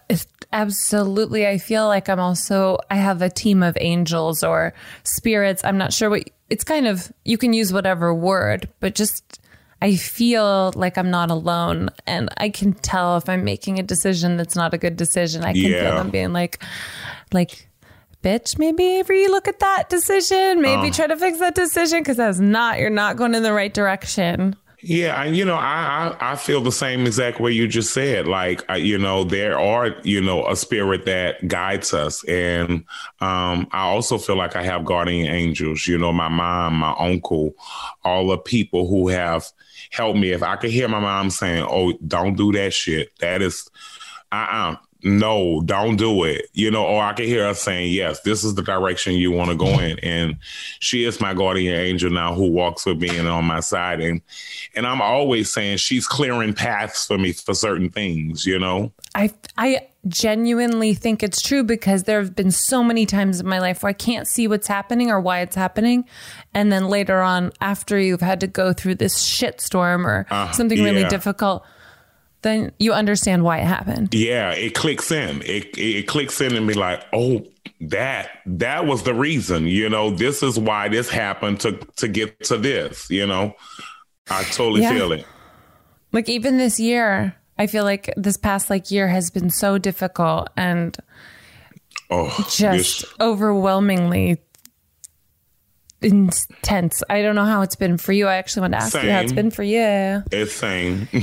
Absolutely. 0.51 1.47
I 1.47 1.57
feel 1.57 1.87
like 1.87 2.09
I'm 2.09 2.19
also, 2.19 2.77
I 2.89 2.95
have 2.95 3.21
a 3.21 3.29
team 3.29 3.63
of 3.63 3.77
angels 3.79 4.43
or 4.43 4.73
spirits. 5.03 5.63
I'm 5.63 5.77
not 5.77 5.93
sure 5.93 6.09
what 6.09 6.29
it's 6.49 6.63
kind 6.63 6.87
of, 6.87 7.11
you 7.25 7.37
can 7.37 7.53
use 7.53 7.73
whatever 7.73 8.13
word, 8.13 8.69
but 8.79 8.95
just, 8.95 9.39
I 9.83 9.95
feel 9.97 10.71
like 10.75 10.97
I'm 10.97 11.11
not 11.11 11.29
alone 11.29 11.89
and 12.07 12.29
I 12.37 12.47
can 12.49 12.71
tell 12.73 13.17
if 13.17 13.27
I'm 13.27 13.43
making 13.43 13.79
a 13.79 13.83
decision 13.83 14.37
that's 14.37 14.55
not 14.55 14.73
a 14.73 14.77
good 14.77 14.95
decision. 14.95 15.43
I 15.43 15.51
can 15.51 15.61
Yeah. 15.71 15.83
feel 15.89 15.95
them 15.97 16.09
being 16.09 16.31
like, 16.31 16.63
like, 17.33 17.67
bitch, 18.23 18.57
maybe 18.57 19.03
relook 19.03 19.49
at 19.49 19.59
that 19.59 19.89
decision. 19.89 20.61
Maybe 20.61 20.87
Uh. 20.87 20.93
try 20.93 21.07
to 21.07 21.17
fix 21.17 21.39
that 21.39 21.55
decision 21.55 21.99
because 21.99 22.15
that's 22.15 22.39
not, 22.39 22.79
you're 22.79 22.89
not 22.89 23.17
going 23.17 23.35
in 23.35 23.43
the 23.43 23.51
right 23.51 23.73
direction. 23.73 24.55
Yeah, 24.85 25.21
and 25.23 25.35
you 25.37 25.45
know, 25.45 25.55
I, 25.55 26.13
I 26.19 26.33
I 26.33 26.35
feel 26.35 26.59
the 26.59 26.69
same 26.69 27.05
exact 27.05 27.39
way 27.39 27.53
you 27.53 27.69
just 27.69 27.93
said. 27.93 28.27
Like, 28.27 28.65
I, 28.67 28.75
you 28.75 28.97
know, 28.97 29.23
there 29.23 29.57
are 29.57 29.95
you 30.03 30.19
know 30.19 30.45
a 30.45 30.57
spirit 30.57 31.05
that 31.05 31.47
guides 31.47 31.93
us, 31.93 32.21
and 32.25 32.83
um, 33.21 33.67
I 33.71 33.83
also 33.83 34.17
feel 34.17 34.35
like 34.35 34.57
I 34.57 34.63
have 34.63 34.83
guardian 34.83 35.33
angels. 35.33 35.87
You 35.87 35.97
know, 35.97 36.11
my 36.11 36.27
mom, 36.27 36.73
my 36.79 36.93
uncle, 36.99 37.53
all 38.03 38.27
the 38.27 38.37
people 38.37 38.89
who 38.89 39.07
have 39.07 39.45
helped 39.93 40.19
me. 40.19 40.31
If 40.31 40.43
I 40.43 40.55
could 40.55 40.71
hear 40.71 40.87
my 40.87 40.99
mom 40.99 41.29
saying, 41.29 41.65
"Oh, 41.69 41.93
don't 42.07 42.35
do 42.35 42.51
that 42.53 42.73
shit," 42.73 43.17
that 43.19 43.41
is, 43.41 43.69
uh, 44.31 44.47
uh 44.49 44.75
no, 45.05 45.61
don't 45.65 45.97
do 45.97 46.23
it. 46.23 46.47
You 46.53 46.71
know, 46.71 46.85
or 46.85 47.03
I 47.03 47.13
could 47.13 47.25
hear 47.25 47.45
her 47.47 47.53
saying, 47.53 47.93
"Yes, 47.93 48.21
this 48.21 48.43
is 48.43 48.55
the 48.55 48.61
direction 48.61 49.13
you 49.13 49.31
want 49.31 49.51
to 49.51 49.55
go 49.55 49.79
in," 49.79 49.99
and 49.99 50.37
she 50.79 51.03
is 51.03 51.21
my 51.21 51.33
guardian 51.33 51.77
angel 51.79 52.09
now, 52.09 52.33
who 52.33 52.49
walks 52.49 52.85
with 52.85 52.97
me 52.97 53.15
and 53.17 53.27
on 53.27 53.45
my 53.45 53.59
side, 53.59 54.01
and 54.01 54.21
and 54.75 54.87
I'm 54.87 55.01
always 55.01 55.51
saying 55.53 55.77
she's 55.77 56.07
clearing 56.07 56.53
paths 56.53 57.05
for 57.05 57.17
me 57.17 57.33
for 57.33 57.53
certain 57.53 57.89
things. 57.89 58.45
You 58.45 58.59
know, 58.59 58.91
I 59.13 59.31
I 59.57 59.87
genuinely 60.07 60.93
think 60.93 61.23
it's 61.23 61.41
true 61.41 61.63
because 61.63 62.03
there 62.03 62.19
have 62.19 62.35
been 62.35 62.51
so 62.51 62.83
many 62.83 63.05
times 63.05 63.39
in 63.39 63.47
my 63.47 63.59
life 63.59 63.83
where 63.83 63.89
I 63.89 63.93
can't 63.93 64.27
see 64.27 64.47
what's 64.47 64.67
happening 64.67 65.09
or 65.09 65.19
why 65.21 65.39
it's 65.41 65.55
happening, 65.55 66.05
and 66.53 66.71
then 66.71 66.87
later 66.89 67.21
on, 67.21 67.51
after 67.61 67.99
you've 67.99 68.21
had 68.21 68.39
to 68.41 68.47
go 68.47 68.73
through 68.73 68.95
this 68.95 69.15
shitstorm 69.17 70.05
or 70.05 70.25
Uh, 70.29 70.51
something 70.51 70.83
really 70.83 71.01
yeah. 71.01 71.09
difficult, 71.09 71.65
then 72.41 72.71
you 72.79 72.91
understand 72.93 73.43
why 73.43 73.59
it 73.59 73.65
happened. 73.65 74.13
yeah, 74.13 74.51
it 74.51 74.73
clicks 74.75 75.11
in. 75.11 75.41
It 75.43 75.77
it, 75.77 75.79
it 75.79 76.07
clicks 76.07 76.41
in 76.41 76.55
and 76.55 76.67
be 76.67 76.73
like, 76.73 77.03
oh. 77.13 77.45
That 77.79 78.29
that 78.45 78.85
was 78.85 79.03
the 79.03 79.13
reason, 79.13 79.67
you 79.67 79.89
know. 79.89 80.09
This 80.15 80.41
is 80.41 80.57
why 80.57 80.87
this 80.87 81.09
happened 81.09 81.59
to 81.61 81.73
to 81.97 82.07
get 82.07 82.39
to 82.45 82.57
this, 82.57 83.09
you 83.09 83.25
know. 83.27 83.53
I 84.29 84.43
totally 84.43 84.81
Yeah. 84.81 84.91
feel 84.93 85.11
it. 85.11 85.25
Like 86.13 86.29
even 86.29 86.57
this 86.57 86.79
year, 86.79 87.35
I 87.57 87.67
feel 87.67 87.83
like 87.83 88.13
this 88.17 88.37
past 88.37 88.69
like 88.69 88.89
year 88.91 89.07
has 89.07 89.29
been 89.29 89.49
so 89.49 89.77
difficult 89.77 90.49
and 90.57 90.95
Oh, 92.09 92.29
just 92.49 93.01
this- 93.01 93.05
overwhelmingly 93.19 94.37
intense. 96.01 97.03
I 97.09 97.21
don't 97.21 97.35
know 97.35 97.45
how 97.45 97.61
it's 97.61 97.75
been 97.75 97.97
for 97.97 98.11
you. 98.11 98.27
I 98.27 98.35
actually 98.35 98.61
want 98.61 98.73
to 98.73 98.77
ask 98.79 98.93
you 99.01 99.09
how 99.09 99.21
it's 99.21 99.31
been 99.31 99.51
for 99.51 99.63
you. 99.63 100.23
it's 100.31 100.53
same. 100.53 101.07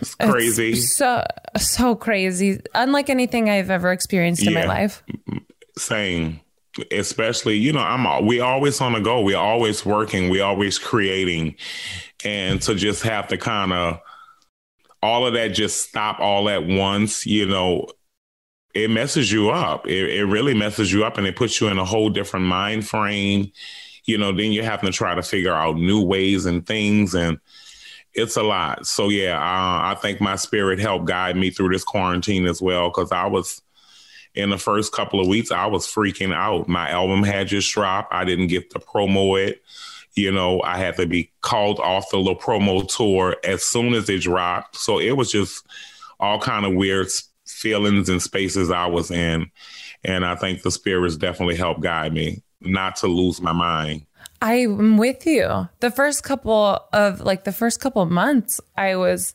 It's 0.00 0.14
crazy. 0.14 0.74
It's 0.74 0.94
so 0.96 1.24
so 1.56 1.96
crazy. 1.96 2.60
Unlike 2.72 3.10
anything 3.10 3.50
I've 3.50 3.68
ever 3.68 3.90
experienced 3.90 4.46
in 4.46 4.54
my 4.54 4.64
life. 4.64 5.02
Same. 5.76 6.38
Especially, 6.92 7.56
you 7.56 7.72
know, 7.72 7.80
I'm 7.80 8.24
we 8.24 8.38
always 8.38 8.80
on 8.80 8.92
the 8.92 9.00
go. 9.00 9.20
We're 9.22 9.36
always 9.36 9.84
working. 9.84 10.30
We're 10.30 10.44
always 10.44 10.78
creating, 10.78 11.56
and 12.24 12.62
to 12.62 12.76
just 12.76 13.02
have 13.02 13.26
to 13.28 13.36
kind 13.38 13.72
of 13.72 13.98
all 15.02 15.26
of 15.26 15.34
that 15.34 15.48
just 15.48 15.88
stop 15.88 16.20
all 16.20 16.48
at 16.48 16.66
once. 16.66 17.26
You 17.26 17.46
know, 17.46 17.86
it 18.74 18.90
messes 18.90 19.30
you 19.30 19.50
up. 19.50 19.86
It, 19.86 20.10
it 20.10 20.24
really 20.24 20.54
messes 20.54 20.92
you 20.92 21.04
up, 21.04 21.18
and 21.18 21.26
it 21.26 21.36
puts 21.36 21.60
you 21.60 21.68
in 21.68 21.78
a 21.78 21.84
whole 21.84 22.10
different 22.10 22.46
mind 22.46 22.86
frame. 22.86 23.52
You 24.04 24.18
know, 24.18 24.32
then 24.32 24.52
you're 24.52 24.64
having 24.64 24.90
to 24.90 24.96
try 24.96 25.14
to 25.14 25.22
figure 25.22 25.54
out 25.54 25.76
new 25.76 26.02
ways 26.02 26.46
and 26.46 26.66
things, 26.66 27.14
and 27.14 27.38
it's 28.14 28.36
a 28.36 28.42
lot. 28.42 28.86
So 28.86 29.08
yeah, 29.08 29.36
uh, 29.36 29.92
I 29.92 29.96
think 30.00 30.20
my 30.20 30.36
spirit 30.36 30.78
helped 30.78 31.06
guide 31.06 31.36
me 31.36 31.50
through 31.50 31.70
this 31.70 31.84
quarantine 31.84 32.46
as 32.46 32.60
well 32.60 32.88
because 32.88 33.12
I 33.12 33.26
was 33.26 33.62
in 34.34 34.50
the 34.50 34.58
first 34.58 34.92
couple 34.92 35.20
of 35.20 35.26
weeks, 35.26 35.50
I 35.50 35.66
was 35.66 35.86
freaking 35.86 36.32
out. 36.34 36.68
My 36.68 36.90
album 36.90 37.22
had 37.22 37.48
just 37.48 37.72
dropped. 37.72 38.12
I 38.12 38.24
didn't 38.24 38.46
get 38.48 38.70
to 38.70 38.78
promo 38.78 39.40
it. 39.40 39.62
You 40.14 40.32
know, 40.32 40.60
I 40.62 40.78
had 40.78 40.96
to 40.96 41.06
be 41.06 41.30
called 41.42 41.78
off 41.80 42.10
the 42.10 42.18
little 42.18 42.36
promo 42.36 42.86
tour 42.88 43.36
as 43.44 43.62
soon 43.62 43.94
as 43.94 44.08
it 44.08 44.22
dropped. 44.22 44.76
So 44.76 44.98
it 44.98 45.16
was 45.16 45.30
just 45.30 45.66
all 46.20 46.40
kind 46.40 46.66
of 46.66 46.74
weird 46.74 47.08
feelings 47.46 48.08
and 48.08 48.22
spaces 48.22 48.70
I 48.70 48.86
was 48.86 49.10
in. 49.10 49.50
And 50.04 50.24
I 50.24 50.34
think 50.34 50.62
the 50.62 50.70
spirits 50.70 51.16
definitely 51.16 51.56
helped 51.56 51.80
guide 51.80 52.12
me 52.12 52.42
not 52.60 52.96
to 52.96 53.06
lose 53.06 53.40
my 53.40 53.52
mind. 53.52 54.06
I'm 54.40 54.96
with 54.98 55.26
you. 55.26 55.68
The 55.80 55.90
first 55.90 56.22
couple 56.22 56.80
of 56.92 57.20
like 57.20 57.44
the 57.44 57.52
first 57.52 57.80
couple 57.80 58.02
of 58.02 58.10
months, 58.10 58.60
I 58.76 58.96
was 58.96 59.34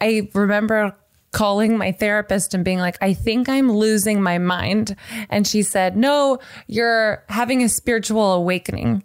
I 0.00 0.28
remember 0.34 0.96
calling 1.30 1.78
my 1.78 1.92
therapist 1.92 2.52
and 2.54 2.64
being 2.64 2.78
like, 2.78 2.98
I 3.00 3.14
think 3.14 3.48
I'm 3.48 3.72
losing 3.72 4.22
my 4.22 4.38
mind. 4.38 4.96
And 5.30 5.46
she 5.46 5.62
said, 5.62 5.96
No, 5.96 6.38
you're 6.66 7.24
having 7.28 7.62
a 7.62 7.68
spiritual 7.68 8.32
awakening. 8.32 9.02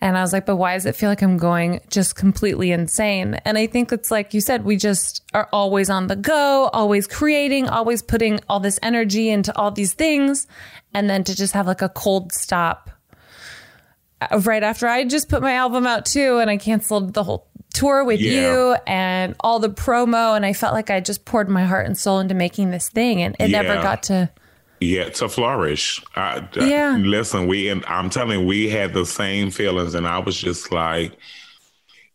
And 0.00 0.16
I 0.16 0.20
was 0.20 0.32
like, 0.32 0.44
but 0.44 0.56
why 0.56 0.74
does 0.74 0.84
it 0.84 0.94
feel 0.94 1.08
like 1.08 1.22
I'm 1.22 1.38
going 1.38 1.80
just 1.88 2.16
completely 2.16 2.70
insane? 2.70 3.34
And 3.46 3.56
I 3.56 3.66
think 3.66 3.92
it's 3.92 4.10
like 4.10 4.34
you 4.34 4.40
said, 4.42 4.64
we 4.64 4.76
just 4.76 5.22
are 5.32 5.48
always 5.52 5.88
on 5.88 6.06
the 6.06 6.16
go, 6.16 6.68
always 6.72 7.06
creating, 7.06 7.68
always 7.68 8.02
putting 8.02 8.40
all 8.48 8.60
this 8.60 8.78
energy 8.82 9.30
into 9.30 9.56
all 9.56 9.70
these 9.70 9.94
things. 9.94 10.46
And 10.92 11.08
then 11.08 11.24
to 11.24 11.34
just 11.34 11.54
have 11.54 11.66
like 11.66 11.80
a 11.82 11.88
cold 11.88 12.32
stop 12.32 12.90
right 14.44 14.62
after 14.62 14.86
I 14.86 15.04
just 15.04 15.28
put 15.28 15.42
my 15.42 15.52
album 15.52 15.86
out 15.86 16.06
too, 16.06 16.38
and 16.38 16.48
I 16.50 16.56
canceled 16.56 17.14
the 17.14 17.22
whole 17.22 17.48
tour 17.74 18.04
with 18.04 18.20
Yeah. 18.20 18.40
you 18.40 18.76
and 18.86 19.34
all 19.40 19.58
the 19.58 19.68
promo, 19.68 20.34
and 20.36 20.46
I 20.46 20.52
felt 20.54 20.72
like 20.72 20.90
I 20.90 21.00
just 21.00 21.24
poured 21.24 21.48
my 21.48 21.64
heart 21.64 21.86
and 21.86 21.96
soul 21.96 22.20
into 22.20 22.34
making 22.34 22.70
this 22.70 22.88
thing, 22.88 23.22
and 23.22 23.36
it 23.38 23.48
never 23.48 23.74
got 23.82 24.04
to. 24.04 24.30
Yeah, 24.80 25.08
to 25.10 25.28
flourish. 25.28 26.02
I, 26.14 26.46
Yeah. 26.54 26.96
Listen, 27.00 27.46
we 27.46 27.68
and 27.68 27.84
I'm 27.86 28.10
telling 28.10 28.40
you, 28.40 28.46
we 28.46 28.68
had 28.68 28.92
the 28.92 29.06
same 29.06 29.50
feelings, 29.50 29.94
and 29.94 30.06
I 30.06 30.18
was 30.18 30.38
just 30.38 30.70
like, 30.72 31.16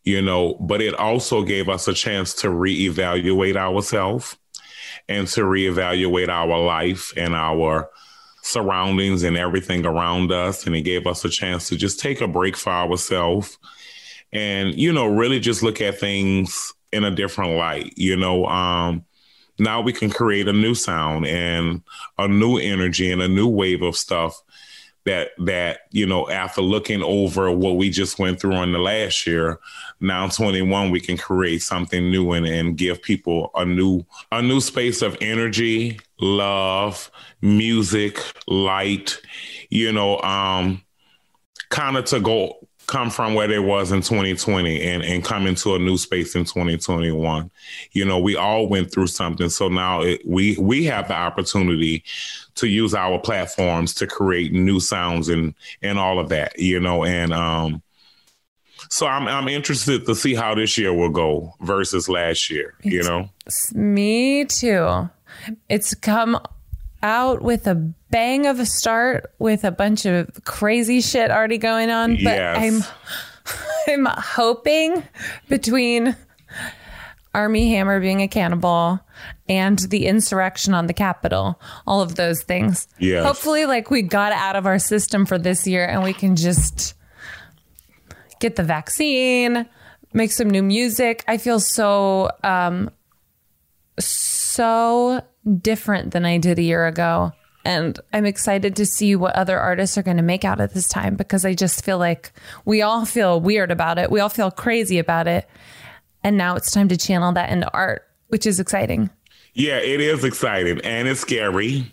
you 0.04 0.22
know, 0.22 0.54
but 0.60 0.80
it 0.80 0.94
also 0.94 1.42
gave 1.42 1.68
us 1.68 1.88
a 1.88 1.94
chance 1.94 2.34
to 2.34 2.48
reevaluate 2.48 3.56
ourselves 3.56 4.36
and 5.08 5.26
to 5.28 5.42
reevaluate 5.42 6.28
our 6.28 6.58
life 6.58 7.12
and 7.16 7.34
our 7.34 7.90
surroundings 8.42 9.22
and 9.22 9.36
everything 9.36 9.86
around 9.86 10.32
us. 10.32 10.66
And 10.66 10.74
it 10.74 10.82
gave 10.82 11.06
us 11.06 11.24
a 11.24 11.28
chance 11.28 11.68
to 11.68 11.76
just 11.76 12.00
take 12.00 12.20
a 12.20 12.28
break 12.28 12.56
for 12.56 12.72
ourselves 12.72 13.58
and, 14.32 14.74
you 14.74 14.92
know, 14.92 15.06
really 15.06 15.38
just 15.38 15.62
look 15.62 15.80
at 15.80 15.98
things 15.98 16.72
in 16.92 17.04
a 17.04 17.10
different 17.10 17.56
light, 17.56 17.92
you 17.96 18.16
know. 18.16 18.46
Um, 18.46 19.04
now 19.62 19.80
we 19.80 19.92
can 19.92 20.10
create 20.10 20.48
a 20.48 20.52
new 20.52 20.74
sound 20.74 21.26
and 21.26 21.82
a 22.18 22.28
new 22.28 22.58
energy 22.58 23.10
and 23.12 23.22
a 23.22 23.28
new 23.28 23.48
wave 23.48 23.82
of 23.82 23.96
stuff 23.96 24.42
that 25.04 25.30
that 25.38 25.80
you 25.90 26.06
know 26.06 26.28
after 26.30 26.60
looking 26.60 27.02
over 27.02 27.50
what 27.50 27.76
we 27.76 27.90
just 27.90 28.18
went 28.18 28.40
through 28.40 28.54
in 28.62 28.72
the 28.72 28.78
last 28.78 29.26
year 29.26 29.58
now 30.00 30.28
21 30.28 30.90
we 30.90 31.00
can 31.00 31.16
create 31.16 31.60
something 31.60 32.10
new 32.10 32.32
and, 32.32 32.46
and 32.46 32.76
give 32.76 33.02
people 33.02 33.50
a 33.54 33.64
new 33.64 34.04
a 34.30 34.40
new 34.40 34.60
space 34.60 35.02
of 35.02 35.16
energy 35.20 35.98
love 36.20 37.10
music 37.40 38.20
light 38.46 39.20
you 39.70 39.92
know 39.92 40.20
um 40.20 40.80
kind 41.68 41.96
of 41.96 42.04
to 42.04 42.20
go 42.20 42.68
come 42.86 43.10
from 43.10 43.34
where 43.34 43.48
they 43.48 43.58
was 43.58 43.92
in 43.92 44.00
2020 44.00 44.82
and 44.82 45.02
and 45.02 45.24
come 45.24 45.46
into 45.46 45.74
a 45.74 45.78
new 45.78 45.96
space 45.96 46.34
in 46.34 46.44
2021 46.44 47.50
you 47.92 48.04
know 48.04 48.18
we 48.18 48.36
all 48.36 48.68
went 48.68 48.92
through 48.92 49.06
something. 49.06 49.48
So 49.48 49.68
now 49.68 50.02
it, 50.02 50.20
we 50.26 50.56
we 50.58 50.84
have 50.84 51.08
the 51.08 51.14
opportunity 51.14 52.04
to 52.56 52.66
use 52.66 52.94
our 52.94 53.18
platforms 53.18 53.94
to 53.94 54.06
create 54.06 54.52
new 54.52 54.80
sounds 54.80 55.28
and 55.28 55.54
and 55.80 55.98
all 55.98 56.18
of 56.18 56.28
that 56.28 56.58
you 56.58 56.80
know 56.80 57.04
and 57.04 57.32
um 57.32 57.82
so 58.90 59.06
i'm 59.06 59.26
i'm 59.26 59.48
interested 59.48 60.04
to 60.04 60.14
see 60.14 60.34
how 60.34 60.54
this 60.54 60.76
year 60.76 60.92
will 60.92 61.08
go 61.08 61.54
versus 61.60 62.08
last 62.08 62.50
year 62.50 62.74
you 62.82 63.02
know? 63.02 63.28
Me 63.74 64.44
too. 64.44 65.08
It's 65.68 65.94
come 65.94 66.38
out 67.02 67.42
with 67.42 67.66
a 67.66 67.74
bang 68.10 68.46
of 68.46 68.60
a 68.60 68.66
start 68.66 69.32
with 69.38 69.64
a 69.64 69.70
bunch 69.70 70.06
of 70.06 70.28
crazy 70.44 71.00
shit 71.00 71.30
already 71.30 71.58
going 71.58 71.90
on, 71.90 72.14
but 72.14 72.22
Yes. 72.22 72.86
I'm 73.86 74.04
I'm 74.06 74.06
hoping 74.16 75.02
between 75.48 76.16
Armie 77.34 77.70
Hammer 77.70 77.98
being 78.00 78.20
a 78.22 78.28
cannibal 78.28 79.00
and 79.48 79.78
the 79.78 80.06
insurrection 80.06 80.74
on 80.74 80.86
the 80.86 80.92
Capitol, 80.92 81.60
all 81.86 82.00
of 82.00 82.14
those 82.14 82.42
things. 82.42 82.86
Yes. 82.98 83.24
Hopefully, 83.24 83.66
like 83.66 83.90
we 83.90 84.02
got 84.02 84.32
out 84.32 84.54
of 84.54 84.66
our 84.66 84.78
system 84.78 85.26
for 85.26 85.38
this 85.38 85.66
year 85.66 85.84
and 85.84 86.02
we 86.02 86.12
can 86.12 86.36
just 86.36 86.94
get 88.38 88.56
the 88.56 88.62
vaccine, 88.62 89.66
make 90.12 90.30
some 90.30 90.50
new 90.50 90.62
music. 90.62 91.24
I 91.26 91.38
feel 91.38 91.58
so 91.58 92.30
um 92.44 92.90
so 93.98 95.22
different 95.60 96.12
than 96.12 96.24
I 96.24 96.38
did 96.38 96.58
a 96.58 96.62
year 96.62 96.86
ago. 96.86 97.32
And 97.64 97.98
I'm 98.12 98.26
excited 98.26 98.74
to 98.76 98.86
see 98.86 99.14
what 99.14 99.36
other 99.36 99.58
artists 99.58 99.96
are 99.96 100.02
going 100.02 100.16
to 100.16 100.22
make 100.22 100.44
out 100.44 100.60
at 100.60 100.74
this 100.74 100.88
time 100.88 101.14
because 101.14 101.44
I 101.44 101.54
just 101.54 101.84
feel 101.84 101.98
like 101.98 102.32
we 102.64 102.82
all 102.82 103.04
feel 103.04 103.40
weird 103.40 103.70
about 103.70 103.98
it. 103.98 104.10
We 104.10 104.18
all 104.20 104.28
feel 104.28 104.50
crazy 104.50 104.98
about 104.98 105.28
it. 105.28 105.48
And 106.24 106.36
now 106.36 106.56
it's 106.56 106.72
time 106.72 106.88
to 106.88 106.96
channel 106.96 107.32
that 107.32 107.50
into 107.50 107.72
art, 107.72 108.06
which 108.28 108.46
is 108.46 108.58
exciting. 108.60 109.10
yeah 109.54 109.76
it 109.78 110.00
is 110.00 110.24
exciting 110.24 110.80
and 110.82 111.06
it's 111.08 111.20
scary 111.20 111.92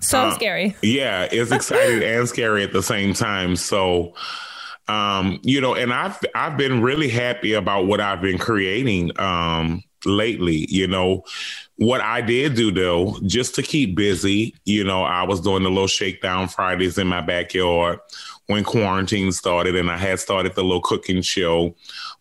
So 0.00 0.18
Uh, 0.28 0.34
scary. 0.34 0.74
Yeah, 0.82 1.28
it's 1.30 1.50
exciting 1.52 2.02
and 2.02 2.28
scary 2.28 2.62
at 2.62 2.72
the 2.72 2.82
same 2.82 3.12
time. 3.14 3.54
So, 3.56 4.14
um, 4.88 5.38
you 5.42 5.60
know, 5.60 5.74
and 5.74 5.92
I've 5.92 6.18
I've 6.34 6.56
been 6.56 6.80
really 6.82 7.08
happy 7.08 7.52
about 7.52 7.86
what 7.86 8.00
I've 8.00 8.20
been 8.22 8.38
creating 8.38 9.12
um 9.20 9.82
lately. 10.04 10.66
You 10.68 10.86
know, 10.86 11.24
what 11.76 12.00
I 12.00 12.20
did 12.20 12.54
do 12.54 12.70
though, 12.70 13.18
just 13.26 13.54
to 13.56 13.62
keep 13.62 13.94
busy, 13.94 14.54
you 14.64 14.84
know, 14.84 15.02
I 15.02 15.22
was 15.22 15.40
doing 15.40 15.62
the 15.62 15.70
little 15.70 15.86
shakedown 15.86 16.48
Fridays 16.48 16.98
in 16.98 17.06
my 17.06 17.20
backyard 17.20 18.00
when 18.46 18.64
quarantine 18.64 19.32
started 19.32 19.76
and 19.76 19.90
I 19.90 19.96
had 19.96 20.18
started 20.18 20.54
the 20.54 20.64
little 20.64 20.82
cooking 20.82 21.22
show. 21.22 21.74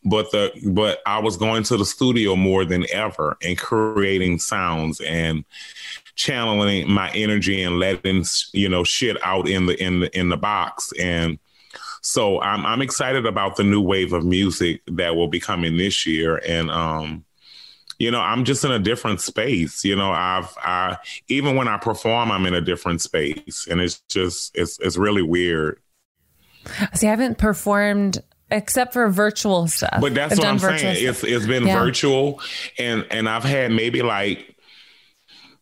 But 0.06 0.32
the 0.32 0.52
but 0.72 1.00
I 1.06 1.20
was 1.20 1.38
going 1.38 1.64
to 1.64 1.78
the 1.78 1.86
studio 1.86 2.36
more 2.36 2.66
than 2.66 2.86
ever 2.92 3.38
and 3.44 3.58
creating 3.58 4.40
sounds 4.40 5.02
and 5.02 5.44
channeling 6.16 6.90
my 6.92 7.10
energy 7.12 7.64
and 7.64 7.80
letting 7.80 8.26
you 8.54 8.70
know 8.70 8.84
shit 8.84 9.18
out 9.24 9.48
in 9.48 9.66
the 9.66 9.82
in 9.82 10.02
the 10.02 10.20
in 10.20 10.28
the 10.28 10.38
box 10.38 10.92
and 11.00 11.40
so 12.02 12.42
I'm 12.42 12.66
I'm 12.66 12.82
excited 12.82 13.26
about 13.26 13.56
the 13.56 13.64
new 13.64 13.82
wave 13.82 14.12
of 14.14 14.26
music 14.26 14.82
that 14.88 15.16
will 15.16 15.30
be 15.30 15.40
coming 15.40 15.78
this 15.78 16.06
year 16.06 16.42
and 16.46 16.70
um 16.70 17.24
you 18.00 18.10
know 18.12 18.22
I'm 18.22 18.44
just 18.46 18.64
in 18.66 18.72
a 18.72 18.80
different 18.80 19.22
space 19.22 19.84
you 19.86 19.96
know 19.96 20.12
I've 20.12 20.50
I 20.64 20.98
even 21.28 21.56
when 21.56 21.68
I 21.68 21.78
perform 21.78 22.32
I'm 22.32 22.46
in 22.46 22.54
a 22.56 22.62
different 22.62 23.02
space 23.02 23.68
and 23.70 23.80
it's 23.80 24.00
just 24.10 24.52
it's 24.56 24.80
it's 24.80 24.98
really 24.98 25.22
weird 25.22 25.80
See, 26.94 27.08
I 27.08 27.12
haven't 27.12 27.38
performed 27.38 28.22
except 28.52 28.94
for 28.94 29.10
virtual 29.10 29.68
stuff. 29.68 30.00
But 30.02 30.14
that's 30.14 30.34
I've 30.34 30.40
what 30.40 30.48
I'm 30.48 30.60
saying. 30.60 30.96
stuff. 30.98 31.24
It's 31.24 31.24
it's 31.24 31.46
been 31.46 31.66
Yeah. 31.66 31.80
virtual, 31.80 32.42
and 32.78 33.06
and 33.10 33.30
I've 33.30 33.44
had 33.44 33.72
maybe 33.72 34.02
like 34.02 34.56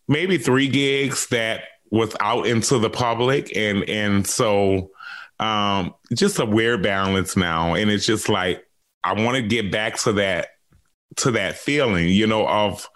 maybe 0.08 0.38
three 0.38 0.67
gigs 0.67 1.28
that 1.28 1.63
was 1.91 2.15
out 2.19 2.47
into 2.47 2.80
the 2.80 2.89
public, 2.89 3.56
and 3.56 3.88
and 3.89 4.26
so 4.28 4.91
um, 5.39 5.93
just 6.13 6.39
a 6.39 6.45
weird 6.45 6.82
balance 6.82 7.38
now, 7.38 7.76
and 7.76 7.91
it's 7.91 8.06
just 8.06 8.28
like 8.28 8.65
I 9.04 9.13
want 9.13 9.36
to 9.38 9.43
get 9.43 9.71
back 9.71 9.97
to 10.00 10.13
that 10.13 10.50
to 11.17 11.32
that 11.32 11.58
feeling, 11.58 12.08
you 12.10 12.27
know, 12.27 12.47
of 12.47 12.89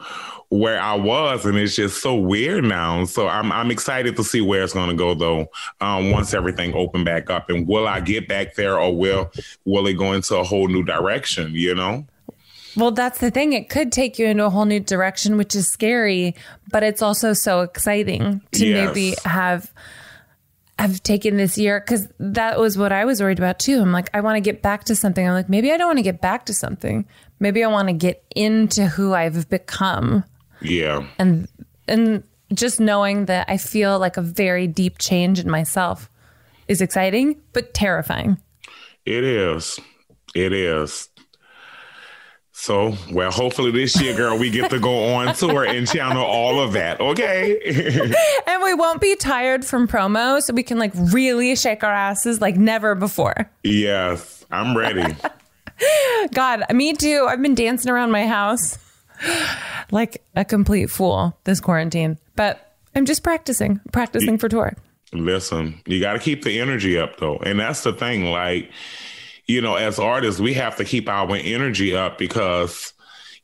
where 0.50 0.80
I 0.82 0.96
was, 0.96 1.46
and 1.46 1.58
it's 1.58 1.76
just 1.76 2.02
so 2.02 2.16
weird 2.16 2.64
now. 2.66 3.06
So 3.06 3.28
I'm 3.28 3.52
I'm 3.52 3.72
excited 3.72 4.16
to 4.18 4.24
see 4.24 4.42
where 4.42 4.64
it's 4.64 4.74
going 4.74 4.90
to 4.90 4.96
go 4.96 5.14
though. 5.14 5.48
Um, 5.80 6.12
once 6.12 6.34
everything 6.34 6.74
open 6.74 7.04
back 7.04 7.30
up, 7.30 7.50
and 7.50 7.68
will 7.68 7.88
I 7.88 8.00
get 8.02 8.28
back 8.28 8.56
there, 8.56 8.80
or 8.80 8.96
will 8.96 9.32
will 9.66 9.88
it 9.88 9.94
go 9.94 10.14
into 10.14 10.36
a 10.38 10.44
whole 10.44 10.68
new 10.68 10.84
direction? 10.84 11.52
You 11.54 11.76
know? 11.76 12.06
Well, 12.76 12.92
that's 12.92 13.20
the 13.20 13.32
thing. 13.32 13.52
It 13.54 13.70
could 13.70 13.92
take 13.92 14.18
you 14.18 14.28
into 14.28 14.46
a 14.46 14.50
whole 14.50 14.66
new 14.66 14.80
direction, 14.80 15.36
which 15.36 15.56
is 15.56 15.68
scary, 15.68 16.36
but 16.70 16.84
it's 16.84 17.02
also 17.02 17.34
so 17.34 17.62
exciting 17.62 18.42
to 18.54 18.66
Yes. 18.66 18.88
maybe 18.88 19.16
have 19.26 19.74
have 20.80 21.04
taken 21.04 21.38
this 21.38 21.58
year 21.58 21.80
because 21.80 22.08
that 22.20 22.60
was 22.60 22.78
what 22.78 22.92
I 22.92 23.06
was 23.06 23.22
worried 23.22 23.38
about 23.40 23.60
too. 23.60 23.80
I'm 23.80 23.92
like, 23.92 24.10
I 24.14 24.22
want 24.22 24.38
to 24.38 24.42
get 24.42 24.62
back 24.62 24.86
to 24.86 24.96
something. 24.96 25.26
I'm 25.26 25.34
like, 25.34 25.50
maybe 25.50 25.72
I 25.72 25.78
don't 25.78 25.88
want 25.88 26.00
to 26.00 26.04
get 26.04 26.22
back 26.22 26.46
to 26.48 26.54
something. 26.54 27.06
Maybe 27.42 27.62
I 27.64 27.68
want 27.68 27.90
to 27.90 27.94
get 27.94 28.24
into 28.36 28.86
who 28.86 29.14
I've 29.14 29.50
become 29.50 30.24
Yeah. 30.62 31.06
and 31.20 31.48
and 31.88 32.24
just 32.54 32.80
knowing 32.80 33.26
that 33.26 33.50
I 33.50 33.58
feel 33.58 33.98
like 34.00 34.16
a 34.16 34.22
very 34.22 34.68
deep 34.68 34.98
change 35.00 35.40
in 35.40 35.50
myself 35.50 36.10
is 36.68 36.80
exciting 36.82 37.36
but 37.52 37.74
terrifying. 37.74 38.38
It 39.06 39.24
is. 39.24 39.80
It 40.36 40.54
is. 40.54 41.10
So, 42.54 42.96
well, 43.12 43.32
hopefully 43.32 43.72
this 43.72 44.00
year, 44.00 44.16
girl, 44.16 44.38
we 44.38 44.52
get 44.52 44.70
to 44.70 44.80
go 44.80 45.14
on 45.16 45.34
tour 45.34 45.64
and 45.66 45.88
channel 45.88 46.24
all 46.24 46.60
of 46.62 46.74
that. 46.74 47.00
Okay. 47.00 47.58
And 48.48 48.62
we 48.64 48.74
won't 48.76 49.02
be 49.02 49.16
tired 49.16 49.66
from 49.66 49.88
promo, 49.88 50.42
so 50.42 50.54
we 50.54 50.62
can 50.62 50.78
like 50.78 50.92
really 50.96 51.56
shake 51.56 51.84
our 51.84 51.92
asses 51.94 52.40
like 52.42 52.58
never 52.58 52.94
before. 52.94 53.50
yes, 53.64 54.46
I'm 54.52 54.78
ready. 54.78 55.16
God, 56.34 56.64
me 56.74 56.94
too. 56.94 57.26
I've 57.30 57.42
been 57.42 57.56
dancing 57.56 57.92
around 57.92 58.12
my 58.12 58.28
house 58.28 58.78
like 59.92 60.24
a 60.36 60.46
complete 60.46 60.90
fool 60.90 61.38
this 61.44 61.60
quarantine, 61.60 62.18
but 62.36 62.76
I'm 62.96 63.06
just 63.06 63.24
practicing, 63.24 63.80
practicing 63.92 64.38
for 64.38 64.50
tour. 64.50 64.76
Listen, 65.14 65.82
you 65.86 66.00
got 66.00 66.14
to 66.14 66.20
keep 66.20 66.44
the 66.44 66.60
energy 66.60 66.98
up, 66.98 67.18
though. 67.18 67.38
And 67.38 67.60
that's 67.60 67.84
the 67.84 67.94
thing. 67.94 68.26
Like, 68.26 68.72
you 69.46 69.62
know, 69.62 69.76
as 69.76 70.00
artists, 70.00 70.40
we 70.40 70.54
have 70.54 70.78
to 70.78 70.86
keep 70.86 71.10
our 71.10 71.36
energy 71.36 71.96
up 71.96 72.18
because, 72.18 72.94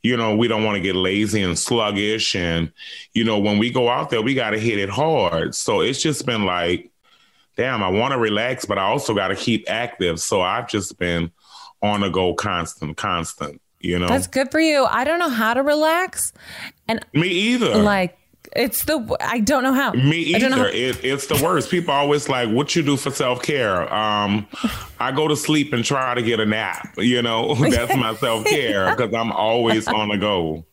you 0.02 0.16
know, 0.16 0.34
we 0.34 0.48
don't 0.48 0.64
want 0.64 0.76
to 0.76 0.82
get 0.82 0.96
lazy 0.96 1.42
and 1.42 1.58
sluggish. 1.58 2.34
And, 2.34 2.72
you 3.12 3.24
know, 3.24 3.38
when 3.38 3.58
we 3.58 3.70
go 3.70 3.88
out 3.90 4.08
there, 4.10 4.22
we 4.22 4.34
got 4.34 4.50
to 4.50 4.58
hit 4.58 4.78
it 4.78 4.88
hard. 4.88 5.54
So 5.54 5.80
it's 5.80 6.00
just 6.00 6.24
been 6.24 6.44
like, 6.44 6.90
damn, 7.56 7.82
I 7.82 7.88
want 7.88 8.12
to 8.12 8.18
relax, 8.18 8.64
but 8.64 8.78
I 8.78 8.84
also 8.84 9.14
got 9.14 9.28
to 9.28 9.36
keep 9.36 9.68
active. 9.68 10.20
So 10.20 10.40
I've 10.40 10.68
just 10.68 10.98
been 10.98 11.30
on 11.82 12.00
the 12.00 12.08
go 12.08 12.34
constant, 12.34 12.96
constant, 12.96 13.60
you 13.80 13.98
know? 13.98 14.08
That's 14.08 14.26
good 14.26 14.50
for 14.50 14.60
you. 14.60 14.84
I 14.84 15.04
don't 15.04 15.18
know 15.18 15.28
how 15.28 15.54
to 15.54 15.62
relax. 15.62 16.32
And 16.88 17.04
Me 17.14 17.28
either. 17.28 17.76
like, 17.76 18.16
it's 18.56 18.84
the, 18.84 19.16
I 19.20 19.40
don't 19.40 19.62
know 19.62 19.74
how. 19.74 19.92
Me 19.92 20.34
I 20.34 20.38
don't 20.38 20.50
know 20.50 20.56
either. 20.66 20.66
how- 20.68 20.72
It, 20.98 21.04
it's 21.04 21.26
the 21.26 21.38
worst. 21.44 21.70
People 21.70 21.92
always 21.92 22.30
like, 22.30 22.48
"What 22.48 22.74
you 22.74 22.82
do 22.82 22.96
for 22.96 23.10
self 23.10 23.42
care?" 23.42 23.92
Um, 23.92 24.46
I 24.98 25.12
go 25.12 25.28
to 25.28 25.36
sleep 25.36 25.74
and 25.74 25.84
try 25.84 26.14
to 26.14 26.22
get 26.22 26.40
a 26.40 26.46
nap. 26.46 26.94
You 26.96 27.20
know, 27.20 27.54
that's 27.70 27.94
my 27.94 28.14
self 28.14 28.46
care 28.46 28.88
because 28.96 29.12
I'm 29.12 29.32
always 29.32 29.86
on 29.86 30.08
the 30.08 30.16
go. 30.16 30.64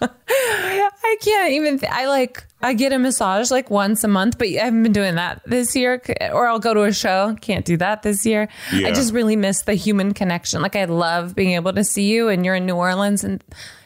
I 0.00 1.16
can't 1.22 1.52
even. 1.52 1.78
Th- 1.78 1.90
I 1.92 2.06
like. 2.06 2.46
I 2.62 2.72
get 2.74 2.92
a 2.92 2.98
massage 2.98 3.50
like 3.50 3.70
once 3.70 4.02
a 4.04 4.08
month, 4.08 4.38
but 4.38 4.48
I 4.48 4.64
haven't 4.64 4.82
been 4.82 4.92
doing 4.92 5.14
that 5.16 5.42
this 5.46 5.76
year. 5.76 6.02
Or 6.32 6.46
I'll 6.48 6.58
go 6.58 6.74
to 6.74 6.82
a 6.82 6.92
show. 6.92 7.36
Can't 7.40 7.64
do 7.64 7.76
that 7.78 8.02
this 8.02 8.26
year. 8.26 8.48
Yeah. 8.72 8.88
I 8.88 8.92
just 8.92 9.12
really 9.12 9.36
miss 9.36 9.62
the 9.62 9.74
human 9.74 10.14
connection. 10.14 10.62
Like 10.62 10.76
I 10.76 10.84
love 10.84 11.34
being 11.34 11.52
able 11.52 11.72
to 11.72 11.84
see 11.84 12.04
you, 12.12 12.28
and 12.28 12.44
you're 12.44 12.54
in 12.56 12.66
New 12.66 12.76
Orleans, 12.76 13.24
and 13.24 13.42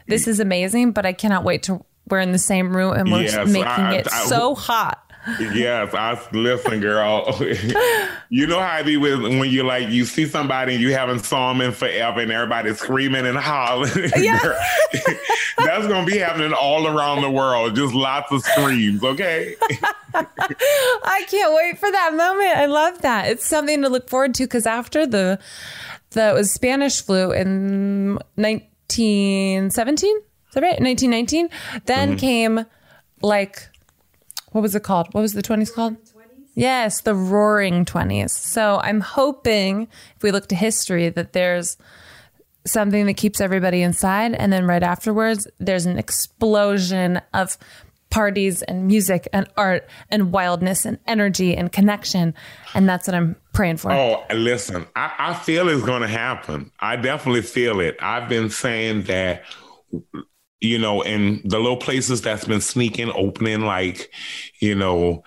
this 0.06 0.26
is 0.26 0.40
amazing. 0.40 0.92
But 0.92 1.06
I 1.06 1.12
cannot 1.12 1.44
wait 1.44 1.62
to. 1.64 1.84
We're 2.08 2.18
in 2.20 2.32
the 2.32 2.38
same 2.38 2.76
room, 2.76 2.92
and 2.94 3.12
we're 3.12 3.22
Yes, 3.22 3.46
making 3.48 3.66
I- 3.66 3.96
it 3.96 4.08
I- 4.12 4.24
so 4.26 4.54
hot. 4.56 4.98
Yes, 5.38 5.92
I 5.92 6.18
listen, 6.32 6.80
girl. 6.80 7.38
you 8.30 8.46
know 8.46 8.58
how 8.58 8.76
I 8.76 8.82
be 8.82 8.96
with 8.96 9.20
when 9.20 9.50
you 9.50 9.64
like 9.64 9.88
you 9.88 10.04
see 10.04 10.26
somebody 10.26 10.74
and 10.74 10.82
you 10.82 10.94
haven't 10.94 11.20
saw 11.20 11.52
them 11.52 11.60
in 11.60 11.72
forever, 11.72 12.20
and 12.20 12.32
everybody's 12.32 12.78
screaming 12.78 13.26
and 13.26 13.36
hollering. 13.36 14.10
Yeah. 14.20 14.38
that's 15.58 15.86
gonna 15.86 16.06
be 16.06 16.18
happening 16.18 16.52
all 16.52 16.86
around 16.86 17.22
the 17.22 17.30
world. 17.30 17.74
Just 17.76 17.94
lots 17.94 18.30
of 18.32 18.42
screams. 18.42 19.02
Okay. 19.02 19.56
I 20.14 21.24
can't 21.28 21.54
wait 21.54 21.78
for 21.78 21.90
that 21.90 22.14
moment. 22.14 22.56
I 22.56 22.66
love 22.66 23.02
that. 23.02 23.28
It's 23.28 23.46
something 23.46 23.82
to 23.82 23.88
look 23.88 24.08
forward 24.08 24.34
to 24.34 24.44
because 24.44 24.66
after 24.66 25.06
the 25.06 25.38
the 26.10 26.30
it 26.30 26.34
was 26.34 26.52
Spanish 26.52 27.02
flu 27.02 27.32
in 27.32 28.18
1917, 28.34 30.16
is 30.16 30.54
that 30.54 30.62
right? 30.62 30.80
1919. 30.80 31.48
Then 31.86 32.10
mm-hmm. 32.10 32.18
came 32.18 32.66
like 33.22 33.69
what 34.52 34.60
was 34.60 34.74
it 34.74 34.82
called? 34.82 35.08
What 35.12 35.20
was 35.22 35.32
the 35.34 35.42
20s 35.42 35.72
called? 35.72 35.96
20s? 35.96 36.14
Yes, 36.54 37.02
the 37.02 37.14
roaring 37.14 37.84
20s. 37.84 38.30
So 38.30 38.80
I'm 38.82 39.00
hoping 39.00 39.88
if 40.16 40.22
we 40.22 40.30
look 40.32 40.48
to 40.48 40.54
history 40.56 41.08
that 41.08 41.32
there's 41.32 41.76
something 42.66 43.06
that 43.06 43.14
keeps 43.14 43.40
everybody 43.40 43.80
inside 43.82 44.34
and 44.34 44.52
then 44.52 44.66
right 44.66 44.82
afterwards 44.82 45.46
there's 45.58 45.86
an 45.86 45.98
explosion 45.98 47.20
of 47.32 47.56
parties 48.10 48.60
and 48.62 48.86
music 48.86 49.26
and 49.32 49.46
art 49.56 49.88
and 50.10 50.30
wildness 50.30 50.84
and 50.84 50.98
energy 51.06 51.56
and 51.56 51.72
connection 51.72 52.34
and 52.74 52.86
that's 52.86 53.06
what 53.08 53.14
i'm 53.14 53.34
praying 53.54 53.78
for 53.78 53.90
Oh, 53.90 54.22
listen, 54.34 54.86
I, 54.94 55.10
I 55.18 55.34
feel 55.34 55.70
it's 55.70 55.82
going 55.84 56.02
to 56.02 56.08
happen. 56.08 56.70
I 56.78 56.96
definitely 56.96 57.42
feel 57.42 57.80
it. 57.80 57.96
I've 58.00 58.28
been 58.28 58.50
saying 58.50 59.04
that, 59.04 59.42
you 60.60 60.78
know, 60.78 61.02
in 61.02 61.40
the 61.44 61.58
little 61.58 61.76
places 61.76 62.20
that's 62.22 62.44
been 62.44 62.60
sneaking 62.60 63.10
opening, 63.14 63.62
like, 63.62 64.10
you 64.58 64.74
know, 64.74 65.24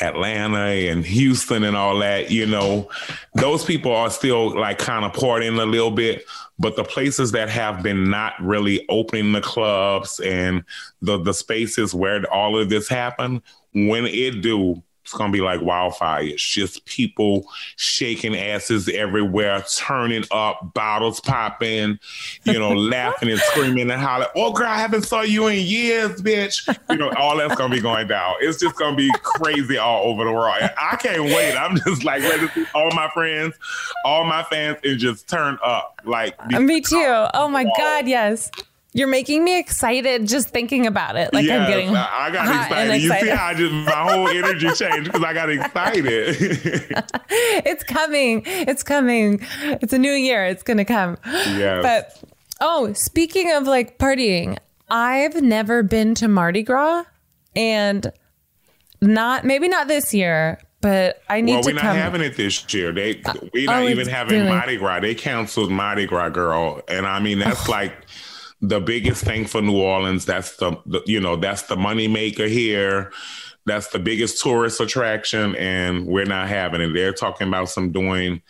Atlanta 0.00 0.90
and 0.90 1.04
Houston 1.04 1.62
and 1.62 1.76
all 1.76 1.98
that, 2.00 2.30
you 2.30 2.46
know, 2.46 2.90
those 3.34 3.64
people 3.64 3.94
are 3.94 4.10
still 4.10 4.58
like 4.58 4.78
kind 4.78 5.04
of 5.04 5.12
partying 5.12 5.60
a 5.60 5.66
little 5.66 5.92
bit. 5.92 6.24
But 6.58 6.76
the 6.76 6.84
places 6.84 7.32
that 7.32 7.48
have 7.48 7.82
been 7.82 8.10
not 8.10 8.34
really 8.40 8.84
opening 8.88 9.32
the 9.32 9.40
clubs 9.40 10.20
and 10.20 10.64
the 11.02 11.20
the 11.20 11.34
spaces 11.34 11.94
where 11.94 12.24
all 12.32 12.58
of 12.58 12.68
this 12.68 12.88
happened, 12.88 13.42
when 13.72 14.06
it 14.06 14.40
do, 14.40 14.82
it's 15.04 15.12
gonna 15.12 15.30
be 15.30 15.42
like 15.42 15.60
wildfire. 15.60 16.22
It's 16.22 16.42
just 16.42 16.86
people 16.86 17.46
shaking 17.76 18.34
asses 18.34 18.88
everywhere, 18.88 19.62
turning 19.76 20.24
up, 20.30 20.72
bottles 20.72 21.20
popping, 21.20 21.98
you 22.44 22.58
know, 22.58 22.72
laughing 22.74 23.30
and 23.30 23.38
screaming 23.38 23.90
and 23.90 24.00
hollering. 24.00 24.30
Oh, 24.34 24.52
girl, 24.52 24.66
I 24.66 24.78
haven't 24.78 25.02
saw 25.02 25.20
you 25.20 25.48
in 25.48 25.64
years, 25.66 26.22
bitch. 26.22 26.74
You 26.88 26.96
know, 26.96 27.10
all 27.18 27.36
that's 27.36 27.54
gonna 27.54 27.74
be 27.74 27.82
going 27.82 28.08
down. 28.08 28.36
It's 28.40 28.58
just 28.58 28.76
gonna 28.76 28.96
be 28.96 29.10
crazy 29.22 29.76
all 29.76 30.04
over 30.06 30.24
the 30.24 30.32
world. 30.32 30.56
And 30.58 30.72
I 30.80 30.96
can't 30.96 31.24
wait. 31.24 31.54
I'm 31.54 31.76
just 31.76 32.02
like 32.02 32.22
ready 32.22 32.48
to 32.48 32.54
see 32.54 32.64
all 32.74 32.90
my 32.92 33.10
friends, 33.10 33.56
all 34.06 34.24
my 34.24 34.42
fans, 34.44 34.78
and 34.84 34.98
just 34.98 35.28
turn 35.28 35.58
up. 35.62 36.00
Like 36.04 36.34
me 36.48 36.80
too 36.80 37.26
oh 37.34 37.48
my 37.48 37.64
oh. 37.64 37.72
god 37.78 38.06
yes 38.06 38.50
you're 38.94 39.08
making 39.08 39.44
me 39.44 39.58
excited 39.58 40.26
just 40.26 40.48
thinking 40.48 40.86
about 40.86 41.16
it 41.16 41.34
like 41.34 41.48
i'm 41.50 41.68
getting 41.68 41.90
I 41.90 42.30
got 42.30 42.46
hot 42.46 42.72
and 42.72 42.92
excited. 42.92 43.02
You 43.02 43.28
see 43.28 43.28
how 43.28 43.46
I 43.46 43.54
just 43.54 43.72
my 43.72 44.12
whole 44.12 44.28
energy 44.28 44.70
changed 44.72 45.04
because 45.04 45.22
I 45.22 45.34
got 45.34 45.50
excited. 45.50 46.36
it's 47.28 47.84
coming 47.84 48.42
it's 48.46 48.82
coming 48.82 49.40
it's 49.62 49.92
a 49.92 49.98
new 49.98 50.12
year 50.12 50.46
it's 50.46 50.62
gonna 50.62 50.84
come 50.84 51.18
Yes. 51.24 51.82
but 51.82 52.30
oh 52.60 52.92
speaking 52.94 53.52
of 53.52 53.64
like 53.66 53.98
partying 53.98 54.58
i've 54.88 55.42
never 55.42 55.82
been 55.82 56.14
to 56.14 56.28
mardi 56.28 56.62
gras 56.62 57.04
and 57.56 58.10
not 59.00 59.44
maybe 59.44 59.68
not 59.68 59.88
this 59.88 60.14
year 60.14 60.58
but 60.80 61.22
i 61.28 61.40
need 61.40 61.54
well, 61.54 61.62
to 61.62 61.70
we're 61.70 61.74
not 61.74 61.96
having 61.96 62.20
it 62.20 62.36
this 62.36 62.72
year. 62.72 62.92
They 62.92 63.22
we're 63.52 63.70
oh, 63.70 63.72
not 63.72 63.82
even 63.84 64.00
it's 64.00 64.08
having 64.10 64.40
really- 64.40 64.50
Mardi 64.50 64.76
Gras. 64.76 65.00
They 65.00 65.14
canceled 65.14 65.70
Mardi 65.70 66.06
Gras, 66.06 66.28
girl, 66.28 66.82
and 66.88 67.06
I 67.06 67.20
mean 67.20 67.38
that's 67.38 67.66
oh. 67.66 67.72
like 67.72 67.94
the 68.68 68.80
biggest 68.80 69.24
thing 69.24 69.44
for 69.44 69.60
New 69.60 69.80
Orleans. 69.80 70.24
That's 70.24 70.56
the, 70.56 70.76
the 70.86 71.02
you 71.06 71.20
know 71.20 71.36
that's 71.36 71.62
the 71.62 71.76
money 71.76 72.08
maker 72.08 72.46
here. 72.46 73.12
That's 73.66 73.88
the 73.88 73.98
biggest 73.98 74.42
tourist 74.42 74.80
attraction, 74.80 75.54
and 75.56 76.06
we're 76.06 76.26
not 76.26 76.48
having 76.48 76.80
it. 76.80 76.92
They're 76.92 77.12
talking 77.14 77.48
about 77.48 77.70
some 77.70 77.92
doing, 77.92 78.42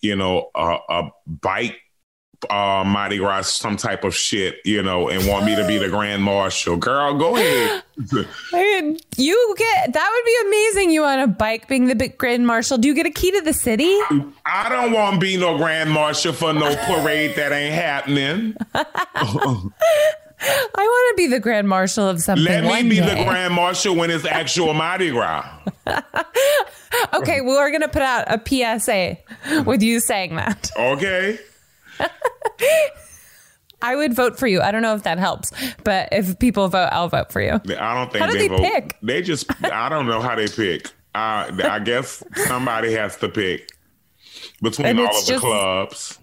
you 0.00 0.16
know, 0.16 0.50
a, 0.54 0.78
a 0.88 1.10
bike 1.26 1.78
uh 2.50 2.84
Mardi 2.86 3.18
Gras, 3.18 3.42
some 3.48 3.76
type 3.76 4.04
of 4.04 4.14
shit, 4.14 4.56
you 4.64 4.82
know, 4.82 5.08
and 5.08 5.26
want 5.26 5.44
me 5.44 5.54
to 5.56 5.66
be 5.66 5.78
the 5.78 5.88
grand 5.88 6.22
marshal. 6.22 6.76
Girl, 6.76 7.14
go 7.14 7.36
ahead. 7.36 7.82
You 9.16 9.54
get 9.56 9.94
that 9.94 10.10
would 10.12 10.24
be 10.26 10.48
amazing. 10.48 10.90
You 10.90 11.04
on 11.04 11.18
a 11.18 11.26
bike 11.26 11.66
being 11.66 11.86
the 11.86 11.94
big 11.94 12.18
grand 12.18 12.46
marshal. 12.46 12.76
Do 12.76 12.88
you 12.88 12.94
get 12.94 13.06
a 13.06 13.10
key 13.10 13.30
to 13.30 13.40
the 13.40 13.54
city? 13.54 13.90
I 14.44 14.66
don't 14.68 14.92
want 14.92 15.14
to 15.14 15.20
be 15.20 15.38
no 15.38 15.56
grand 15.56 15.90
marshal 15.90 16.34
for 16.34 16.52
no 16.52 16.76
parade 16.84 17.36
that 17.36 17.52
ain't 17.52 17.74
happening. 17.74 18.54
I 18.74 19.70
want 20.76 21.16
to 21.16 21.22
be 21.22 21.26
the 21.28 21.40
grand 21.40 21.68
marshal 21.68 22.06
of 22.06 22.20
something. 22.20 22.44
Let 22.44 22.64
me 22.64 22.90
be 22.90 22.96
day. 22.96 23.18
the 23.18 23.24
grand 23.24 23.54
marshal 23.54 23.96
when 23.96 24.10
it's 24.10 24.26
actual 24.26 24.74
Mardi 24.74 25.10
Gras. 25.10 25.48
Okay, 27.14 27.40
well, 27.40 27.56
we're 27.56 27.70
gonna 27.70 27.88
put 27.88 28.02
out 28.02 28.24
a 28.28 28.40
PSA 28.44 29.18
with 29.64 29.82
you 29.82 30.00
saying 30.00 30.36
that. 30.36 30.70
Okay. 30.78 31.38
I 33.82 33.94
would 33.94 34.14
vote 34.14 34.38
for 34.38 34.46
you. 34.46 34.60
I 34.62 34.70
don't 34.70 34.82
know 34.82 34.94
if 34.94 35.02
that 35.04 35.18
helps, 35.18 35.52
but 35.84 36.08
if 36.10 36.38
people 36.38 36.66
vote, 36.68 36.88
I'll 36.92 37.08
vote 37.08 37.30
for 37.30 37.40
you. 37.40 37.52
I 37.52 37.94
don't 37.94 38.10
think 38.10 38.24
How 38.24 38.26
do 38.30 38.32
they, 38.32 38.48
they 38.48 38.56
vote. 38.56 38.60
pick? 38.60 38.96
They 39.02 39.22
just, 39.22 39.46
I 39.64 39.88
don't 39.88 40.06
know 40.06 40.20
how 40.20 40.34
they 40.34 40.48
pick. 40.48 40.86
Uh, 41.14 41.50
I 41.64 41.78
guess 41.84 42.22
somebody 42.46 42.92
has 42.94 43.16
to 43.18 43.28
pick 43.28 43.70
between 44.62 44.86
And 44.86 45.00
all 45.00 45.06
of 45.16 45.26
the 45.26 45.32
just- 45.32 45.44
clubs. 45.44 46.18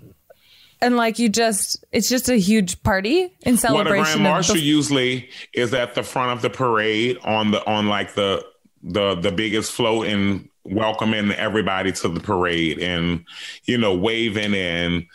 and 0.81 0.97
like 0.97 1.17
you 1.19 1.29
just 1.29 1.83
it's 1.91 2.09
just 2.09 2.27
a 2.29 2.35
huge 2.35 2.81
party 2.83 3.31
in 3.41 3.57
celebration. 3.57 3.95
Well, 3.97 4.03
the 4.03 4.03
grand 4.11 4.23
marshal 4.23 4.55
the, 4.55 4.61
usually 4.61 5.29
is 5.53 5.73
at 5.73 5.95
the 5.95 6.03
front 6.03 6.31
of 6.33 6.41
the 6.41 6.49
parade 6.49 7.17
on 7.23 7.51
the 7.51 7.65
on 7.65 7.87
like 7.87 8.13
the 8.15 8.43
the 8.83 9.15
the 9.15 9.31
biggest 9.31 9.71
float 9.71 10.07
and 10.07 10.47
welcoming 10.65 11.31
everybody 11.31 11.91
to 11.91 12.09
the 12.09 12.19
parade 12.19 12.79
and 12.79 13.25
you 13.65 13.77
know 13.77 13.95
waving 13.95 14.53
and 14.53 15.05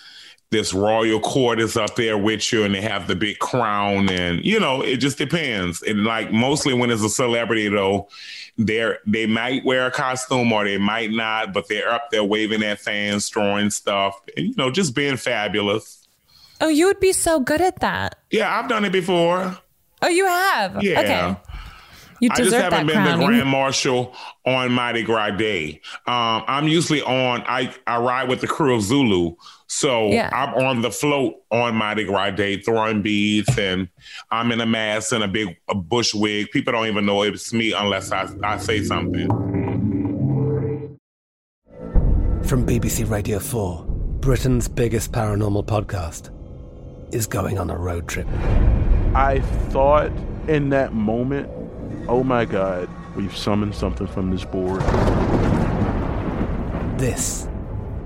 this 0.51 0.72
royal 0.72 1.20
court 1.20 1.61
is 1.61 1.76
up 1.76 1.94
there 1.96 2.16
with 2.16 2.53
you 2.53 2.64
and 2.64 2.74
they 2.74 2.80
have 2.80 3.07
the 3.07 3.14
big 3.14 3.38
crown 3.38 4.09
and 4.09 4.42
you 4.44 4.59
know 4.59 4.82
it 4.82 4.96
just 4.96 5.18
depends. 5.18 5.82
And 5.82 6.05
like 6.05 6.32
mostly 6.32 6.72
when 6.74 6.90
it's 6.90 7.03
a 7.03 7.09
celebrity 7.09 7.68
though 7.68 8.09
they're 8.57 8.99
they 9.07 9.26
might 9.26 9.64
wear 9.64 9.86
a 9.86 9.90
costume 9.90 10.51
or 10.53 10.64
they 10.64 10.78
might 10.78 11.11
not 11.11 11.53
but 11.53 11.68
they're 11.68 11.90
up 11.90 12.11
there 12.11 12.24
waving 12.24 12.62
at 12.62 12.80
fans 12.80 13.28
throwing 13.28 13.70
stuff 13.70 14.20
and 14.36 14.46
you 14.46 14.55
know 14.57 14.70
just 14.70 14.94
being 14.94 15.16
fabulous. 15.16 16.07
Oh 16.61 16.68
you 16.68 16.86
would 16.86 17.01
be 17.01 17.12
so 17.12 17.40
good 17.40 17.61
at 17.61 17.80
that. 17.80 18.18
Yeah 18.30 18.59
i've 18.59 18.68
done 18.68 18.84
it 18.84 18.92
before. 18.92 19.59
Oh 20.01 20.09
you 20.09 20.26
have? 20.26 20.82
Yeah. 20.82 21.01
Okay. 21.01 21.36
You 22.20 22.30
I 22.32 22.36
just 22.36 22.53
haven't 22.53 22.86
that 22.86 22.86
been 22.86 22.96
crown. 23.05 23.20
the 23.20 23.26
grand 23.26 23.49
marshal 23.49 24.14
on 24.44 24.72
Mardi 24.72 25.03
Gras 25.05 25.30
Day. 25.36 25.80
Um, 26.07 26.42
I'm 26.49 26.66
usually 26.66 27.01
on. 27.03 27.42
I 27.46 27.72
I 27.86 27.99
ride 27.99 28.28
with 28.28 28.40
the 28.40 28.49
Krewe 28.49 28.76
of 28.76 28.82
Zulu, 28.82 29.36
so 29.68 30.08
Yeah. 30.08 30.30
I'm 30.32 30.54
on 30.54 30.80
the 30.82 30.90
float 30.90 31.34
on 31.50 31.74
Mardi 31.76 32.04
Gras 32.04 32.30
Day, 32.30 32.56
throwing 32.58 33.02
beads, 33.02 33.56
and 33.58 33.88
I'm 34.30 34.50
in 34.50 34.60
a 34.60 34.66
mask 34.66 35.12
and 35.12 35.22
a 35.22 35.28
big 35.28 35.56
a 35.68 35.74
bush 35.74 36.14
wig. 36.14 36.50
People 36.50 36.72
don't 36.72 36.86
even 36.86 37.06
know 37.06 37.22
it's 37.22 37.52
me 37.52 37.72
unless 37.72 38.10
I 38.10 38.28
I 38.42 38.56
say 38.58 38.82
something. 38.82 39.28
From 42.44 42.64
BBC 42.64 43.08
Radio 43.10 43.38
4, 43.38 43.84
Britain's 44.20 44.68
biggest 44.68 45.12
paranormal 45.12 45.66
podcast 45.66 46.30
is 47.14 47.26
going 47.26 47.58
on 47.58 47.68
a 47.68 47.76
road 47.76 48.08
trip. 48.08 48.26
I 49.14 49.40
thought 49.68 50.10
in 50.48 50.70
that 50.70 50.94
moment, 50.94 51.50
oh 52.08 52.24
my 52.24 52.46
God, 52.46 52.88
we've 53.16 53.36
summoned 53.36 53.74
something 53.74 54.06
from 54.06 54.30
this 54.30 54.44
board. 54.46 54.80
This 56.98 57.46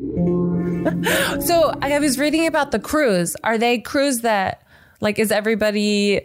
So 1.40 1.72
I 1.82 1.98
was 1.98 2.18
reading 2.18 2.46
about 2.46 2.70
the 2.70 2.78
crews. 2.78 3.36
Are 3.44 3.58
they 3.58 3.78
crews 3.78 4.20
that 4.20 4.62
like 5.00 5.18
is 5.18 5.30
everybody 5.30 6.22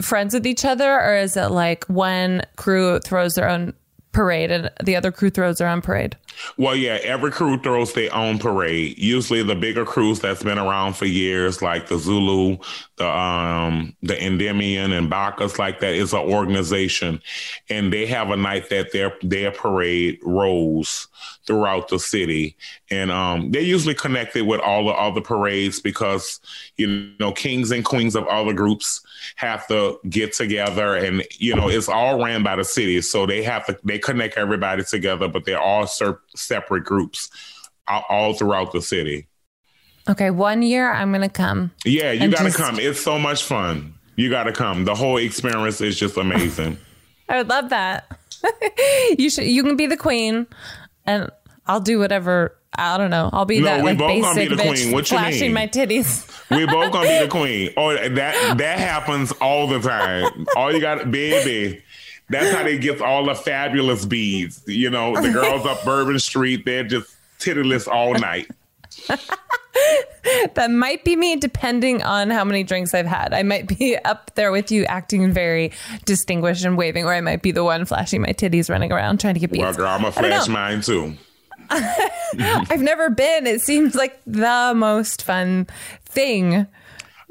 friends 0.00 0.34
with 0.34 0.46
each 0.46 0.64
other 0.64 0.98
or 1.00 1.16
is 1.16 1.36
it 1.36 1.48
like 1.48 1.84
one 1.84 2.42
crew 2.56 2.98
throws 3.00 3.34
their 3.34 3.48
own 3.48 3.74
parade 4.12 4.50
and 4.50 4.70
the 4.82 4.96
other 4.96 5.12
crew 5.12 5.30
throws 5.30 5.58
their 5.58 5.68
own 5.68 5.80
parade? 5.80 6.16
Well, 6.56 6.74
yeah, 6.74 6.98
every 7.02 7.30
crew 7.30 7.58
throws 7.58 7.92
their 7.92 8.14
own 8.14 8.38
parade. 8.38 8.98
Usually, 8.98 9.42
the 9.42 9.54
bigger 9.54 9.84
crews 9.84 10.20
that's 10.20 10.42
been 10.42 10.58
around 10.58 10.94
for 10.94 11.06
years, 11.06 11.62
like 11.62 11.88
the 11.88 11.98
Zulu, 11.98 12.58
the 12.96 13.08
um, 13.08 13.94
the 14.02 14.20
Endymion, 14.20 14.92
and 14.92 15.10
Bacchus, 15.10 15.58
like 15.58 15.80
that, 15.80 15.94
is 15.94 16.12
an 16.12 16.20
organization, 16.20 17.20
and 17.68 17.92
they 17.92 18.06
have 18.06 18.30
a 18.30 18.36
night 18.36 18.70
that 18.70 18.92
their 18.92 19.14
their 19.22 19.50
parade 19.50 20.18
rolls 20.22 21.08
throughout 21.46 21.88
the 21.88 21.98
city, 21.98 22.56
and 22.90 23.10
um, 23.10 23.50
they're 23.50 23.62
usually 23.62 23.94
connected 23.94 24.46
with 24.46 24.60
all 24.60 24.86
the 24.86 24.92
other 24.92 25.20
parades 25.20 25.80
because 25.80 26.40
you 26.76 27.12
know 27.18 27.32
kings 27.32 27.70
and 27.70 27.84
queens 27.84 28.16
of 28.16 28.26
other 28.26 28.52
groups 28.52 29.00
have 29.36 29.66
to 29.68 29.98
get 30.08 30.32
together, 30.32 30.94
and 30.96 31.24
you 31.38 31.54
know 31.54 31.68
it's 31.68 31.88
all 31.88 32.22
ran 32.22 32.42
by 32.42 32.56
the 32.56 32.64
city, 32.64 33.00
so 33.00 33.26
they 33.26 33.42
have 33.42 33.66
to 33.66 33.78
they 33.84 33.98
connect 33.98 34.36
everybody 34.36 34.84
together, 34.84 35.28
but 35.28 35.44
they're 35.44 35.60
all 35.60 35.86
ser- 35.86 36.20
separate 36.34 36.84
groups 36.84 37.30
all, 37.88 38.04
all 38.08 38.34
throughout 38.34 38.72
the 38.72 38.82
city. 38.82 39.26
Okay, 40.08 40.30
one 40.30 40.62
year 40.62 40.90
I'm 40.90 41.12
gonna 41.12 41.28
come. 41.28 41.70
Yeah, 41.84 42.12
you 42.12 42.28
got 42.30 42.38
to 42.38 42.44
just- 42.44 42.56
come. 42.56 42.78
It's 42.80 43.00
so 43.00 43.18
much 43.18 43.44
fun. 43.44 43.94
You 44.16 44.28
got 44.28 44.44
to 44.44 44.52
come. 44.52 44.84
The 44.84 44.94
whole 44.94 45.16
experience 45.16 45.80
is 45.80 45.98
just 45.98 46.16
amazing. 46.16 46.76
I 47.28 47.38
would 47.38 47.48
love 47.48 47.70
that. 47.70 48.18
you 49.18 49.30
should. 49.30 49.44
You 49.44 49.62
can 49.62 49.76
be 49.76 49.86
the 49.86 49.96
queen, 49.96 50.46
and 51.06 51.30
I'll 51.66 51.80
do 51.80 51.98
whatever. 51.98 52.56
I 52.74 52.98
don't 52.98 53.10
know. 53.10 53.30
I'll 53.32 53.44
be 53.44 53.58
No, 53.58 53.64
that 53.66 53.84
like 53.84 53.98
both 53.98 54.22
gonna 54.22 54.34
be 54.34 54.48
basic 54.48 54.56
the 54.58 54.62
bitch 54.62 54.68
queen. 54.82 54.92
What 54.92 55.10
you 55.10 55.18
flashing 55.18 55.40
mean? 55.40 55.54
my 55.54 55.66
titties. 55.66 56.50
we 56.50 56.66
both 56.66 56.92
gonna 56.92 57.08
be 57.08 57.18
the 57.24 57.28
queen. 57.30 57.70
Oh, 57.76 57.92
that 57.92 58.58
that 58.58 58.78
happens 58.78 59.32
all 59.32 59.66
the 59.66 59.80
time. 59.80 60.46
All 60.56 60.72
you 60.72 60.80
got, 60.80 61.10
baby. 61.10 61.82
That's 62.28 62.54
how 62.54 62.62
they 62.62 62.78
get 62.78 63.00
all 63.02 63.26
the 63.26 63.34
fabulous 63.34 64.04
beads. 64.06 64.62
You 64.66 64.88
know, 64.88 65.20
the 65.20 65.32
girls 65.32 65.66
up 65.66 65.84
Bourbon 65.84 66.20
Street, 66.20 66.64
they're 66.64 66.84
just 66.84 67.12
tittyless 67.40 67.88
all 67.88 68.14
night. 68.14 68.48
that 70.54 70.70
might 70.70 71.04
be 71.04 71.16
me, 71.16 71.34
depending 71.36 72.02
on 72.04 72.30
how 72.30 72.44
many 72.44 72.62
drinks 72.62 72.94
I've 72.94 73.06
had. 73.06 73.34
I 73.34 73.42
might 73.42 73.66
be 73.66 73.96
up 73.96 74.32
there 74.36 74.52
with 74.52 74.70
you, 74.70 74.84
acting 74.84 75.32
very 75.32 75.72
distinguished 76.04 76.64
and 76.64 76.76
waving, 76.76 77.04
or 77.04 77.12
I 77.12 77.20
might 77.20 77.42
be 77.42 77.50
the 77.50 77.64
one 77.64 77.84
flashing 77.84 78.20
my 78.22 78.28
titties, 78.28 78.70
running 78.70 78.92
around 78.92 79.18
trying 79.18 79.34
to 79.34 79.40
get 79.40 79.50
beats. 79.50 79.62
Well, 79.62 79.74
girl, 79.74 79.88
I'm 79.88 80.02
gonna 80.02 80.12
flash 80.12 80.46
mine 80.48 80.82
too. 80.82 81.16
I've 81.70 82.82
never 82.82 83.10
been. 83.10 83.46
It 83.46 83.60
seems 83.60 83.94
like 83.94 84.20
the 84.26 84.72
most 84.74 85.22
fun 85.22 85.66
thing. 86.04 86.66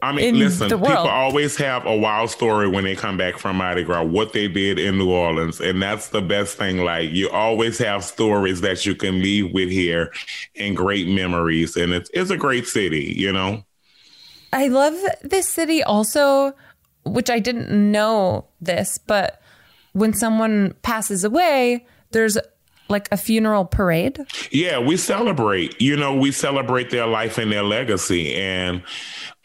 I 0.01 0.13
mean, 0.13 0.39
listen, 0.39 0.69
people 0.69 0.87
always 0.87 1.57
have 1.57 1.85
a 1.85 1.93
wild 1.93 2.29
story 2.29 2.69
when 2.69 2.85
they 2.85 2.95
come 2.95 3.17
back 3.17 3.37
from 3.37 3.57
Mardi 3.57 3.83
Gras, 3.83 4.03
what 4.03 4.31
they 4.31 4.47
did 4.47 4.79
in 4.79 4.97
New 4.97 5.11
Orleans. 5.11 5.59
And 5.59 5.81
that's 5.81 6.07
the 6.07 6.21
best 6.21 6.57
thing. 6.57 6.77
Like, 6.77 7.11
you 7.11 7.29
always 7.29 7.77
have 7.79 8.05
stories 8.05 8.61
that 8.61 8.85
you 8.85 8.95
can 8.95 9.21
leave 9.21 9.51
with 9.53 9.69
here 9.69 10.13
and 10.55 10.75
great 10.77 11.09
memories. 11.09 11.75
And 11.75 11.91
it's, 11.91 12.09
it's 12.13 12.31
a 12.31 12.37
great 12.37 12.65
city, 12.65 13.13
you 13.17 13.33
know? 13.33 13.65
I 14.53 14.69
love 14.69 14.95
this 15.21 15.49
city 15.49 15.83
also, 15.83 16.53
which 17.03 17.29
I 17.29 17.39
didn't 17.39 17.69
know 17.69 18.45
this, 18.61 18.97
but 18.97 19.41
when 19.91 20.13
someone 20.13 20.75
passes 20.81 21.25
away, 21.25 21.85
there's 22.11 22.37
like 22.89 23.07
a 23.11 23.17
funeral 23.17 23.65
parade? 23.65 24.19
Yeah, 24.51 24.79
we 24.79 24.97
celebrate. 24.97 25.79
You 25.81 25.95
know, 25.95 26.15
we 26.15 26.31
celebrate 26.31 26.89
their 26.89 27.07
life 27.07 27.37
and 27.37 27.51
their 27.51 27.63
legacy, 27.63 28.35
and 28.35 28.83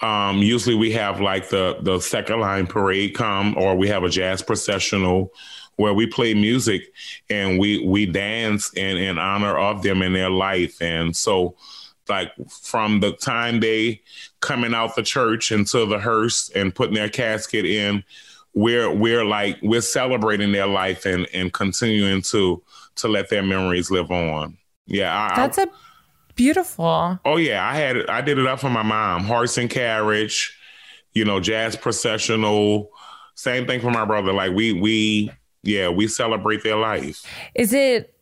um, 0.01 0.39
usually 0.39 0.75
we 0.75 0.93
have 0.93 1.21
like 1.21 1.49
the 1.51 1.77
the 1.83 2.01
second 2.01 2.41
line 2.41 2.67
parade 2.67 3.15
come, 3.15 3.55
or 3.57 3.77
we 3.77 3.89
have 3.89 4.03
a 4.03 4.09
jazz 4.09 4.43
processional 4.43 5.33
where 5.77 5.93
we 5.95 6.07
play 6.07 6.35
music 6.35 6.93
and 7.29 7.59
we 7.59 7.85
we 7.87 8.07
dance 8.07 8.73
in 8.75 8.97
in 8.97 9.19
honor 9.19 9.59
of 9.59 9.83
them 9.83 10.03
and 10.03 10.15
their 10.15 10.31
life, 10.31 10.81
and 10.81 11.15
so 11.15 11.57
like 12.09 12.33
from 12.49 13.01
the 13.01 13.13
time 13.13 13.61
they 13.61 14.03
coming 14.41 14.75
out 14.75 14.95
the 14.95 15.03
church 15.03 15.51
into 15.53 15.87
the 15.87 15.99
hearse 15.99 16.51
and 16.55 16.75
putting 16.75 16.95
their 16.95 17.09
casket 17.09 17.65
in 17.65 18.05
we're 18.55 18.93
we're 18.93 19.25
like 19.25 19.59
we're 19.63 19.81
celebrating 19.81 20.53
their 20.53 20.67
life 20.67 21.07
and 21.07 21.27
and 21.35 21.53
continuing 21.53 22.23
to 22.23 22.63
to 22.97 23.09
let 23.09 23.29
their 23.31 23.43
memories 23.43 23.91
live 23.91 24.11
on 24.11 24.57
yeah 24.87 25.31
I, 25.33 25.37
that's 25.37 25.59
a 25.59 25.69
beautiful 26.35 27.19
oh 27.25 27.37
yeah 27.37 27.67
i 27.67 27.75
had 27.75 28.09
i 28.09 28.21
did 28.21 28.39
it 28.39 28.47
up 28.47 28.61
for 28.61 28.71
my 28.71 28.83
mom 28.83 29.25
horse 29.25 29.57
and 29.57 29.71
carriage 29.71 30.57
you 31.13 31.25
know 31.25 31.41
jazz 31.41 31.77
processional 31.77 32.91
same 33.35 33.67
thing 33.67 33.81
for 33.81 33.91
my 33.91 34.05
brother 34.05 34.33
like 34.33 34.53
we 34.53 34.73
we 34.73 35.31
yeah 35.63 35.89
we 35.89 36.09
celebrate 36.09 36.63
their 36.63 36.77
life 36.77 37.25
is 37.55 37.73
it 37.73 38.15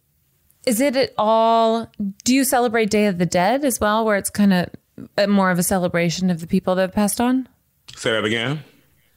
is 0.66 0.80
it 0.80 0.96
at 0.96 1.12
all? 1.18 1.90
Do 2.24 2.34
you 2.34 2.44
celebrate 2.44 2.90
Day 2.90 3.06
of 3.06 3.18
the 3.18 3.26
Dead 3.26 3.64
as 3.64 3.80
well, 3.80 4.04
where 4.04 4.16
it's 4.16 4.30
kind 4.30 4.52
of 4.52 5.28
more 5.28 5.50
of 5.50 5.58
a 5.58 5.62
celebration 5.62 6.30
of 6.30 6.40
the 6.40 6.46
people 6.46 6.74
that 6.76 6.82
have 6.82 6.92
passed 6.92 7.20
on? 7.20 7.48
Say 7.96 8.12
that 8.12 8.24
again. 8.24 8.62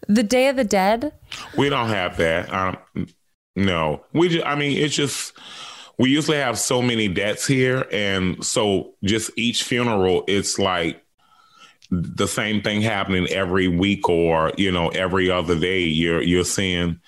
The 0.08 0.24
Day 0.24 0.48
of 0.48 0.56
the 0.56 0.64
Dead. 0.64 1.14
We 1.58 1.70
don't 1.70 1.90
have 1.90 2.18
that. 2.18 2.52
Um, 2.52 2.78
no, 3.56 4.04
we. 4.14 4.30
Just, 4.30 4.46
I 4.46 4.56
mean, 4.56 4.78
it's 4.78 4.96
just 4.96 5.34
we 5.98 6.10
usually 6.10 6.38
have 6.38 6.60
so 6.60 6.82
many 6.82 7.08
deaths 7.08 7.48
here, 7.48 7.86
and 7.92 8.44
so 8.44 8.94
just 9.04 9.32
each 9.38 9.64
funeral, 9.64 10.24
it's 10.28 10.60
like 10.60 11.02
the 11.92 12.28
same 12.28 12.62
thing 12.62 12.82
happening 12.82 13.28
every 13.28 13.68
week 13.68 14.10
or 14.10 14.52
you 14.58 14.72
know 14.72 14.90
every 14.90 15.30
other 15.32 15.58
day. 15.58 15.82
You're 15.82 16.22
you're 16.22 16.44
seeing 16.44 17.00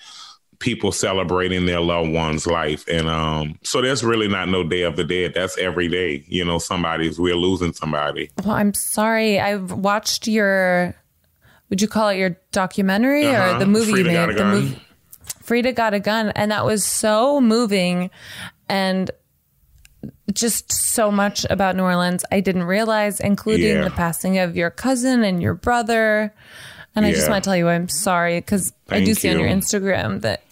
people 0.58 0.90
celebrating 0.90 1.66
their 1.66 1.80
loved 1.80 2.10
one's 2.10 2.46
life. 2.46 2.84
And 2.88 3.08
um, 3.08 3.58
so 3.62 3.80
there's 3.80 4.02
really 4.02 4.26
not 4.26 4.48
no 4.48 4.64
day 4.64 4.82
of 4.82 4.96
the 4.96 5.04
dead. 5.04 5.34
That's 5.34 5.56
every 5.58 5.88
day. 5.88 6.24
You 6.26 6.44
know, 6.44 6.58
somebody's 6.58 7.18
we're 7.18 7.36
losing 7.36 7.72
somebody. 7.72 8.30
Well, 8.44 8.56
I'm 8.56 8.74
sorry. 8.74 9.38
I've 9.38 9.72
watched 9.72 10.26
your 10.26 10.94
would 11.70 11.82
you 11.82 11.88
call 11.88 12.08
it 12.08 12.16
your 12.16 12.38
documentary 12.52 13.26
uh-huh. 13.26 13.56
or 13.56 13.58
the 13.58 13.66
movie 13.66 13.92
Freedia 13.92 14.22
you 14.22 14.26
made? 14.26 14.36
the 14.38 14.44
movie 14.44 14.82
Freedia 15.48 15.74
got 15.74 15.94
a 15.94 16.00
gun. 16.00 16.30
And 16.30 16.50
that 16.50 16.64
was 16.64 16.84
so 16.84 17.40
moving 17.40 18.10
and 18.68 19.10
just 20.32 20.72
so 20.72 21.10
much 21.10 21.46
about 21.48 21.74
New 21.74 21.82
Orleans 21.82 22.24
I 22.30 22.40
didn't 22.40 22.64
realize, 22.64 23.18
including 23.18 23.76
yeah. 23.76 23.84
the 23.84 23.90
passing 23.90 24.38
of 24.38 24.56
your 24.56 24.70
cousin 24.70 25.24
and 25.24 25.42
your 25.42 25.54
brother. 25.54 26.34
And 26.94 27.06
I 27.06 27.12
just 27.12 27.30
want 27.30 27.44
to 27.44 27.48
tell 27.48 27.56
you 27.56 27.68
I'm 27.68 27.88
sorry 27.88 28.38
because 28.38 28.72
I 28.88 29.04
do 29.04 29.14
see 29.14 29.28
you. 29.28 29.34
on 29.34 29.40
your 29.40 29.48
Instagram 29.48 30.20
that 30.22 30.42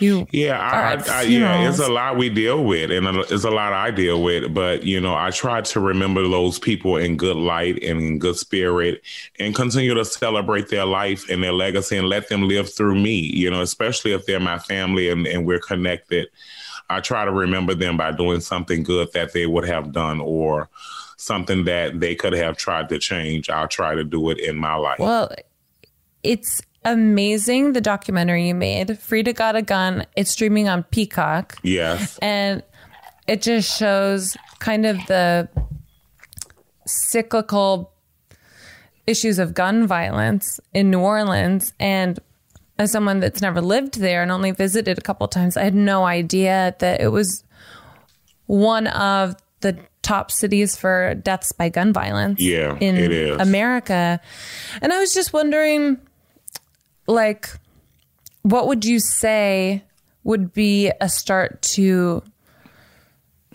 you 0.00 0.26
yeah 0.30 0.58
I, 0.58 1.20
I, 1.20 1.22
yeah 1.22 1.68
it's 1.68 1.78
a 1.78 1.88
lot 1.88 2.16
we 2.16 2.28
deal 2.28 2.64
with 2.64 2.90
and 2.90 3.06
it's 3.06 3.44
a 3.44 3.50
lot 3.50 3.72
i 3.72 3.90
deal 3.90 4.22
with 4.22 4.52
but 4.52 4.82
you 4.82 5.00
know 5.00 5.14
i 5.14 5.30
try 5.30 5.60
to 5.60 5.80
remember 5.80 6.26
those 6.28 6.58
people 6.58 6.96
in 6.96 7.16
good 7.16 7.36
light 7.36 7.82
and 7.82 8.00
in 8.00 8.18
good 8.18 8.36
spirit 8.36 9.02
and 9.38 9.54
continue 9.54 9.94
to 9.94 10.04
celebrate 10.04 10.68
their 10.68 10.84
life 10.84 11.28
and 11.30 11.42
their 11.42 11.52
legacy 11.52 11.96
and 11.96 12.08
let 12.08 12.28
them 12.28 12.48
live 12.48 12.72
through 12.72 12.94
me 12.94 13.14
you 13.14 13.50
know 13.50 13.62
especially 13.62 14.12
if 14.12 14.26
they're 14.26 14.40
my 14.40 14.58
family 14.58 15.08
and, 15.10 15.26
and 15.26 15.46
we're 15.46 15.60
connected. 15.60 16.28
I 16.88 17.00
try 17.00 17.24
to 17.24 17.32
remember 17.32 17.74
them 17.74 17.96
by 17.96 18.12
doing 18.12 18.40
something 18.40 18.82
good 18.82 19.12
that 19.12 19.32
they 19.32 19.46
would 19.46 19.66
have 19.66 19.92
done 19.92 20.20
or 20.20 20.68
something 21.16 21.64
that 21.64 21.98
they 21.98 22.14
could 22.14 22.32
have 22.32 22.56
tried 22.56 22.88
to 22.90 22.98
change. 22.98 23.50
I'll 23.50 23.66
try 23.66 23.94
to 23.94 24.04
do 24.04 24.30
it 24.30 24.38
in 24.38 24.56
my 24.56 24.76
life. 24.76 24.98
Well 24.98 25.30
it's 26.22 26.60
amazing 26.86 27.72
the 27.72 27.80
documentary 27.80 28.46
you 28.46 28.54
made. 28.54 28.88
Freedia 28.88 29.34
Got 29.34 29.56
a 29.56 29.62
Gun. 29.62 30.06
It's 30.16 30.30
streaming 30.30 30.68
on 30.68 30.84
Peacock. 30.84 31.58
Yes. 31.62 32.16
And 32.22 32.62
it 33.26 33.42
just 33.42 33.76
shows 33.76 34.36
kind 34.60 34.86
of 34.86 34.96
the 35.06 35.48
cyclical 36.86 37.92
issues 39.06 39.38
of 39.38 39.52
gun 39.52 39.86
violence 39.86 40.60
in 40.72 40.90
New 40.90 41.00
Orleans. 41.00 41.72
And 41.80 42.18
as 42.78 42.92
someone 42.92 43.20
that's 43.20 43.42
never 43.42 43.60
lived 43.60 43.98
there 43.98 44.22
and 44.22 44.30
only 44.30 44.52
visited 44.52 44.96
a 44.96 45.02
couple 45.02 45.26
times, 45.26 45.56
I 45.56 45.64
had 45.64 45.74
no 45.74 46.04
idea 46.04 46.76
that 46.78 47.00
it 47.00 47.08
was 47.08 47.42
one 48.46 48.86
of 48.86 49.34
the 49.60 49.76
top 50.02 50.30
cities 50.30 50.76
for 50.76 51.14
deaths 51.16 51.50
by 51.50 51.68
gun 51.68 51.92
violence 51.92 52.40
yeah, 52.40 52.78
in 52.78 53.40
America. 53.40 54.20
And 54.80 54.92
I 54.92 55.00
was 55.00 55.12
just 55.12 55.32
wondering 55.32 55.98
like 57.06 57.50
what 58.42 58.68
would 58.68 58.84
you 58.84 59.00
say 59.00 59.82
would 60.22 60.52
be 60.52 60.92
a 61.00 61.08
start 61.08 61.62
to 61.62 62.22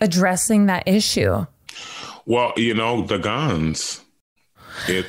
addressing 0.00 0.66
that 0.66 0.86
issue? 0.86 1.46
Well, 2.26 2.52
you 2.56 2.74
know, 2.74 3.02
the 3.02 3.18
guns. 3.18 4.02
It 4.88 5.06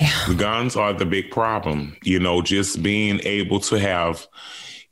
yeah. 0.00 0.24
the 0.28 0.34
guns 0.34 0.76
are 0.76 0.92
the 0.92 1.06
big 1.06 1.30
problem. 1.30 1.96
You 2.02 2.18
know, 2.18 2.42
just 2.42 2.82
being 2.82 3.20
able 3.24 3.60
to 3.60 3.78
have 3.78 4.26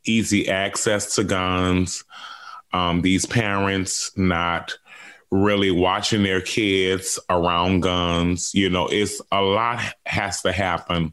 easy 0.05 0.49
access 0.49 1.15
to 1.17 1.25
guns, 1.25 2.05
um, 2.73 3.03
these 3.03 3.27
parents 3.27 4.11
not 4.17 4.73
really 5.31 5.71
watching 5.71 6.23
their 6.23 6.41
kids 6.41 7.19
around 7.29 7.81
guns. 7.81 8.55
You 8.55 8.71
know, 8.71 8.89
it's 8.89 9.21
a 9.31 9.43
lot 9.43 9.83
has 10.07 10.43
to 10.43 10.53
happen 10.53 11.13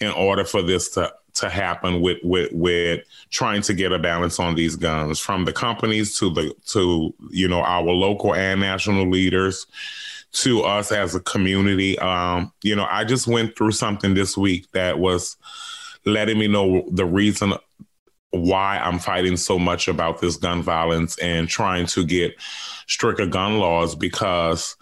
in 0.00 0.10
order 0.10 0.44
for 0.44 0.62
this 0.62 0.90
to 0.90 1.12
to 1.34 1.50
happen 1.50 2.00
with 2.00 2.18
with 2.22 2.50
with 2.52 3.04
trying 3.30 3.60
to 3.62 3.74
get 3.74 3.92
a 3.92 3.98
balance 3.98 4.40
on 4.40 4.54
these 4.54 4.74
guns 4.74 5.18
from 5.18 5.44
the 5.44 5.52
companies 5.52 6.18
to 6.18 6.30
the 6.30 6.54
to 6.64 7.14
you 7.30 7.46
know 7.46 7.60
our 7.60 7.82
local 7.82 8.34
and 8.34 8.60
national 8.60 9.08
leaders 9.08 9.66
to 10.32 10.62
us 10.62 10.92
as 10.92 11.14
a 11.14 11.20
community. 11.20 11.98
Um 11.98 12.52
you 12.62 12.74
know 12.74 12.86
i 12.90 13.04
just 13.04 13.26
went 13.26 13.56
through 13.56 13.72
something 13.72 14.14
this 14.14 14.36
week 14.36 14.70
that 14.72 14.98
was 14.98 15.36
letting 16.04 16.38
me 16.38 16.48
know 16.48 16.88
the 16.90 17.04
reason 17.04 17.52
why 18.30 18.78
i'm 18.78 18.98
fighting 18.98 19.36
so 19.36 19.58
much 19.58 19.88
about 19.88 20.20
this 20.20 20.36
gun 20.36 20.62
violence 20.62 21.18
and 21.18 21.48
trying 21.48 21.86
to 21.86 22.04
get 22.04 22.34
stricter 22.86 23.26
gun 23.26 23.58
laws 23.58 23.94
because 23.94 24.76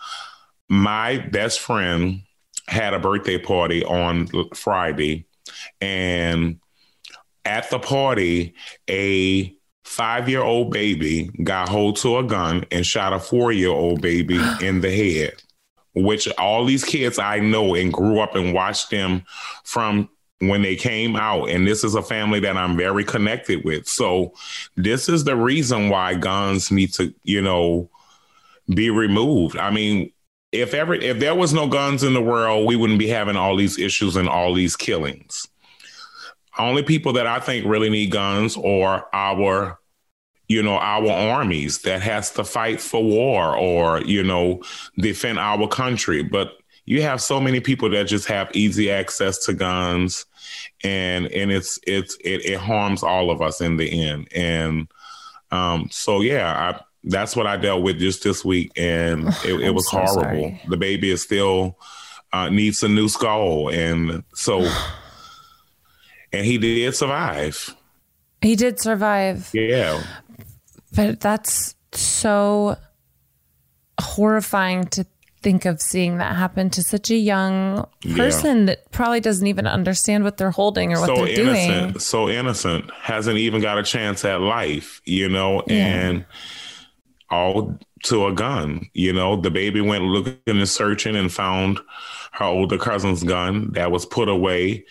my 0.69 1.19
best 1.19 1.61
friend 1.61 2.23
had 2.69 2.95
a 2.95 2.99
birthday 2.99 3.39
party 3.39 3.85
on 3.85 4.29
Friday, 4.55 5.27
and 5.81 6.59
at 7.45 7.71
the 7.71 7.79
party, 7.79 8.55
a 8.89 9.55
five 9.85 10.29
year 10.29 10.43
old 10.43 10.73
baby 10.73 11.31
got 11.43 11.69
hold 11.69 11.97
to 11.97 12.19
a 12.19 12.25
gun 12.25 12.65
and 12.71 12.87
shot 12.87 13.13
a 13.13 13.19
four 13.19 13.53
year 13.53 13.71
old 13.71 14.01
baby 14.01 14.41
in 14.61 14.81
the 14.81 14.91
head. 14.91 15.35
Which 15.97 16.27
all 16.39 16.65
these 16.65 16.85
kids 16.85 17.21
I 17.21 17.39
know 17.39 17.77
and 17.77 17.93
grew 17.93 18.19
up 18.19 18.35
and 18.35 18.53
watched 18.53 18.91
them 18.91 19.23
from 19.63 20.09
when 20.41 20.63
they 20.63 20.75
came 20.75 21.15
out. 21.15 21.51
And 21.51 21.67
this 21.67 21.85
is 21.85 21.95
a 21.95 22.03
family 22.03 22.41
that 22.41 22.57
I'm 22.57 22.77
very 22.77 23.05
connected 23.05 23.65
with. 23.65 23.87
So, 23.87 24.35
this 24.77 25.09
is 25.09 25.23
the 25.23 25.37
reason 25.37 25.91
why 25.91 26.15
guns 26.15 26.73
need 26.73 26.93
to, 26.95 27.15
you 27.23 27.41
know, 27.41 27.89
be 28.75 28.91
removed. 28.91 29.57
I 29.57 29.71
mean, 29.71 30.11
if 30.55 30.73
ever 30.73 30.95
if 30.95 31.19
there 31.19 31.35
was 31.35 31.53
no 31.53 31.69
guns 31.69 32.03
in 32.03 32.15
the 32.15 32.23
world, 32.23 32.67
we 32.67 32.77
wouldn't 32.77 32.99
be 32.99 33.09
having 33.09 33.37
all 33.37 33.57
these 33.57 33.79
issues 33.79 34.17
and 34.17 34.29
all 34.29 34.55
these 34.55 34.77
killings. 34.77 35.49
Only 36.59 36.85
people 36.85 37.13
that 37.15 37.27
I 37.27 37.41
think 37.41 37.67
really 37.67 37.91
need 37.91 38.13
guns 38.13 38.57
are 38.57 39.09
our 39.13 39.79
you 40.49 40.63
know 40.63 40.79
our 40.79 41.11
armies 41.11 41.83
that 41.83 42.03
has 42.03 42.31
to 42.33 42.45
fight 42.45 42.81
for 42.81 43.03
war 43.03 43.57
or 43.57 44.01
you 44.03 44.23
know 44.23 44.63
defend 44.99 45.39
our 45.39 45.67
country 45.67 46.23
but 46.23 46.53
you 46.85 47.01
have 47.01 47.23
so 47.23 47.41
many 47.41 47.61
people 47.61 47.89
that 47.89 48.05
just 48.05 48.29
have 48.29 48.51
easy 48.53 48.91
access 48.91 49.39
to 49.47 49.55
guns 49.55 50.27
and 50.83 51.27
and 51.29 51.51
it's 51.51 51.79
it's 51.87 52.17
it, 52.17 52.45
it 52.45 52.59
harms 52.59 53.03
all 53.03 53.31
of 53.31 53.41
us 53.41 53.63
in 53.63 53.79
the 53.79 54.07
end 54.07 54.29
and 54.35 54.87
um 55.51 55.89
so 55.91 56.21
yeah 56.21 56.75
i 56.75 56.81
that's 57.05 57.37
what 57.37 57.47
I 57.47 57.57
dealt 57.57 57.83
with 57.83 57.99
just 57.99 58.23
this 58.25 58.45
week, 58.45 58.73
and 58.77 59.29
it, 59.45 59.61
it 59.61 59.75
was 59.75 59.89
so 59.91 59.99
horrible. 59.99 60.23
Sorry. 60.23 60.63
The 60.69 60.77
baby 60.77 61.11
is 61.11 61.23
still 61.23 61.79
uh, 62.33 62.49
needs 62.49 62.83
a 62.83 62.89
new 62.89 63.09
skull, 63.09 63.71
and 63.71 64.25
so, 64.35 64.69
and 66.33 66.45
he 66.45 66.59
did 66.59 66.95
survive. 66.95 67.75
He 68.41 68.57
did 68.57 68.81
survive. 68.81 69.51
Yeah, 69.53 70.03
but 70.95 71.21
that's 71.21 71.75
so 71.93 72.77
horrifying 74.01 74.85
to 74.85 75.07
think 75.45 75.67
of 75.67 75.81
seeing 75.81 76.17
that 76.17 76.35
happen 76.35 76.71
to 76.71 76.83
such 76.83 77.11
a 77.11 77.17
young 77.17 77.87
person 78.17 78.61
yeah. 78.61 78.65
that 78.65 78.91
probably 78.91 79.21
doesn't 79.21 79.47
even 79.47 79.67
understand 79.67 80.25
what 80.25 80.39
they're 80.39 80.51
holding 80.51 80.95
or 80.95 81.01
what 81.01 81.07
so 81.07 81.17
they're 81.17 81.39
innocent, 81.39 81.93
doing. 81.93 81.99
So 81.99 82.29
innocent, 82.31 82.91
hasn't 82.95 83.37
even 83.37 83.61
got 83.61 83.79
a 83.79 83.83
chance 83.83 84.25
at 84.25 84.41
life, 84.41 85.03
you 85.05 85.29
know, 85.29 85.63
yeah. 85.67 85.75
and 85.75 86.25
all 87.35 87.79
to 88.05 88.27
a 88.27 88.33
gun. 88.33 88.89
You 88.93 89.13
know, 89.13 89.37
the 89.41 89.51
baby 89.51 89.81
went 89.81 90.05
looking 90.05 90.39
and 90.47 90.69
searching 90.69 91.17
and 91.17 91.33
found 91.33 91.81
her 92.33 92.45
older 92.45 92.79
cousin's 92.79 93.23
gun 93.25 93.73
that 93.73 93.91
was 93.91 94.07
put 94.07 94.29
away. 94.29 94.85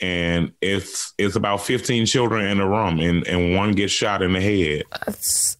And 0.00 0.52
it's 0.60 1.12
it's 1.18 1.36
about 1.36 1.62
15 1.62 2.06
children 2.06 2.46
in 2.46 2.58
the 2.58 2.66
room 2.66 2.98
and, 3.00 3.26
and 3.28 3.54
one 3.56 3.72
gets 3.72 3.92
shot 3.92 4.22
in 4.22 4.32
the 4.32 4.40
head. 4.40 4.82
It's 5.06 5.56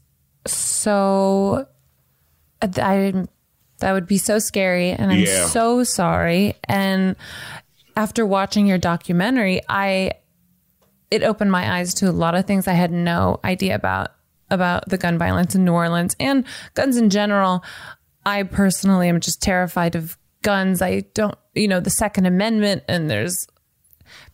so 0.47 1.67
I 2.63 3.27
that 3.79 3.93
would 3.93 4.07
be 4.07 4.19
so 4.19 4.39
scary 4.39 4.91
and 4.91 5.13
I'm 5.13 5.21
Yeah. 5.21 5.47
so 5.47 5.85
sorry. 5.85 6.55
And 6.65 7.17
after 7.97 8.27
watching 8.27 8.67
your 8.67 8.79
documentary, 8.79 9.61
I 9.69 10.13
it 11.11 11.23
opened 11.23 11.53
my 11.53 11.79
eyes 11.79 11.95
to 11.95 12.11
a 12.11 12.13
lot 12.13 12.35
of 12.35 12.45
things 12.45 12.67
I 12.67 12.73
had 12.73 12.91
no 12.91 13.39
idea 13.45 13.75
about 13.77 14.09
about 14.51 14.89
the 14.89 14.99
gun 14.99 15.19
violence 15.19 15.55
in 15.55 15.65
New 15.65 15.73
Orleans 15.73 16.17
and 16.21 16.45
guns 16.75 16.97
in 16.97 17.11
general. 17.11 17.65
I 18.27 18.43
personally 18.43 19.09
am 19.09 19.21
just 19.21 19.43
terrified 19.43 19.95
of 19.97 20.17
guns. 20.43 20.81
I 20.81 21.01
don't, 21.15 21.37
you 21.55 21.69
know, 21.69 21.81
the 21.81 21.91
Second 21.91 22.27
Amendment 22.27 22.85
and 22.89 23.11
there's 23.11 23.47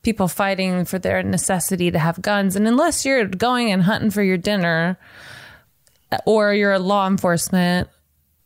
people 0.03 0.29
fighting 0.29 0.85
for 0.85 0.99
their 0.99 1.23
necessity 1.23 1.91
to 1.91 1.99
have 1.99 2.21
guns. 2.23 2.57
And 2.57 2.67
unless 2.67 3.05
you're 3.05 3.25
going 3.27 3.71
and 3.71 3.83
hunting 3.83 4.11
for 4.11 4.23
your 4.23 4.37
dinner 4.37 4.99
or 6.27 6.53
you're 6.55 6.73
a 6.73 6.79
law 6.79 7.07
enforcement, 7.07 7.89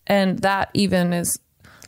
and 0.06 0.38
that 0.40 0.70
even 0.74 1.12
is 1.12 1.38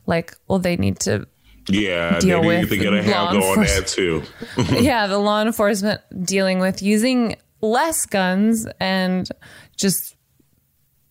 like, 0.07 0.35
well, 0.49 0.59
they 0.59 0.77
need 0.77 1.01
to 1.01 1.27
Yeah, 1.69 2.19
Deal 2.19 2.43
they 2.43 2.49
need 2.49 2.61
with 2.61 2.71
to 2.71 2.77
get 2.79 2.95
a 2.95 3.03
handle 3.03 3.45
on 3.45 3.61
that 3.61 3.87
too. 3.87 4.23
yeah, 4.71 5.07
the 5.07 5.19
law 5.19 5.43
enforcement 5.43 6.01
dealing 6.25 6.61
with 6.61 6.81
using 6.81 7.37
less 7.61 8.07
guns 8.07 8.67
and 8.81 9.29
just 9.77 10.17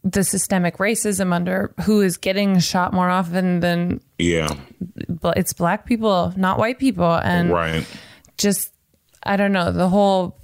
the 0.03 0.24
systemic 0.24 0.78
racism 0.78 1.34
under 1.34 1.74
who 1.82 2.01
is 2.01 2.18
getting 2.18 2.59
shot 2.59 2.93
more 2.93 3.09
often 3.09 3.59
than 3.59 4.01
yeah, 4.20 4.49
but 5.09 5.38
it's 5.38 5.53
black 5.53 5.86
people, 5.86 6.32
not 6.38 6.59
white 6.59 6.78
people, 6.78 7.16
and 7.16 7.51
right. 7.51 7.88
just 8.38 8.72
I 9.24 9.36
don't 9.36 9.51
know 9.51 9.72
the 9.72 9.89
whole 9.89 10.38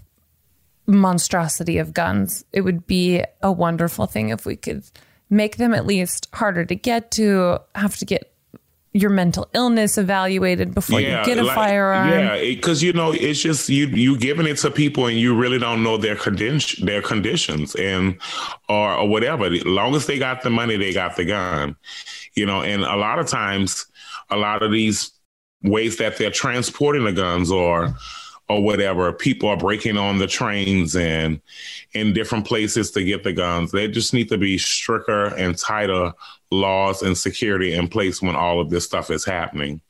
monstrosity 0.88 1.78
of 1.78 1.93
guns. 1.93 2.43
It 2.51 2.61
would 2.61 2.88
be 2.88 3.24
a 3.41 3.51
wonderful 3.51 4.07
thing 4.07 4.30
if 4.30 4.45
we 4.45 4.55
could 4.55 4.84
make 5.30 5.57
them 5.57 5.74
at 5.74 5.86
least 5.86 6.28
harder 6.34 6.65
to 6.65 6.76
get 6.76 7.11
to, 7.11 7.59
have 7.76 7.97
to 7.97 8.05
get 8.05 8.31
your 8.94 9.10
mental 9.10 9.50
illness 9.54 9.98
evaluated 9.98 10.74
before 10.74 11.00
you 11.00 11.08
get 11.08 11.38
a 11.38 11.44
like- 11.44 11.56
firearm. 11.56 12.10
Yeah, 12.10 12.39
because 12.39 12.84
you 12.84 12.92
know 12.92 13.14
it's 13.14 13.39
just 13.39 13.70
you 13.70 13.88
you 13.88 14.18
giving 14.18 14.46
it 14.48 14.58
to 14.58 14.72
people 14.72 15.08
and 15.08 15.18
you 15.18 15.36
really 15.36 15.60
don't 15.60 15.82
know 15.82 15.98
their 15.98 16.16
condition 16.16 16.86
their 16.86 17.02
conditions 17.02 17.74
and 17.76 18.18
or, 18.68 18.94
or 18.96 19.08
whatever. 19.08 19.46
As 19.46 19.66
long 19.66 19.96
as 19.96 20.08
they 20.08 20.20
got 20.20 20.42
the 20.42 20.50
money, 20.50 20.76
they 20.76 20.94
got 20.94 21.16
the 21.16 21.26
gun. 21.26 21.76
You 22.36 22.46
know, 22.46 22.62
and 22.62 22.84
a 22.84 22.96
lot 22.96 23.20
of 23.20 23.28
times, 23.28 23.86
a 24.30 24.38
lot 24.38 24.62
of 24.64 24.72
these 24.72 25.12
ways 25.64 25.98
that 25.98 26.18
they're 26.18 26.32
transporting 26.32 27.06
the 27.06 27.12
guns 27.12 27.52
or 27.52 27.94
or 28.52 28.62
whatever, 28.64 29.12
people 29.14 29.49
are 29.49 29.58
breaking 29.58 29.97
on 29.97 30.18
the 30.20 30.28
trains 30.28 30.95
and 30.95 31.39
in 31.93 32.14
different 32.14 32.45
places 32.45 32.91
to 32.91 33.04
get 33.04 33.24
the 33.24 33.34
guns. 33.34 33.72
They 33.72 33.88
just 33.88 34.14
need 34.14 34.30
to 34.30 34.38
be 34.38 34.58
stricter 34.58 35.26
and 35.36 35.58
tighter 35.58 36.14
laws 36.52 37.02
and 37.02 37.18
security 37.18 37.74
in 37.74 37.88
place 37.88 38.22
when 38.22 38.36
all 38.36 38.60
of 38.60 38.70
this 38.70 38.86
stuff 38.86 39.10
is 39.10 39.24
happening. 39.26 39.82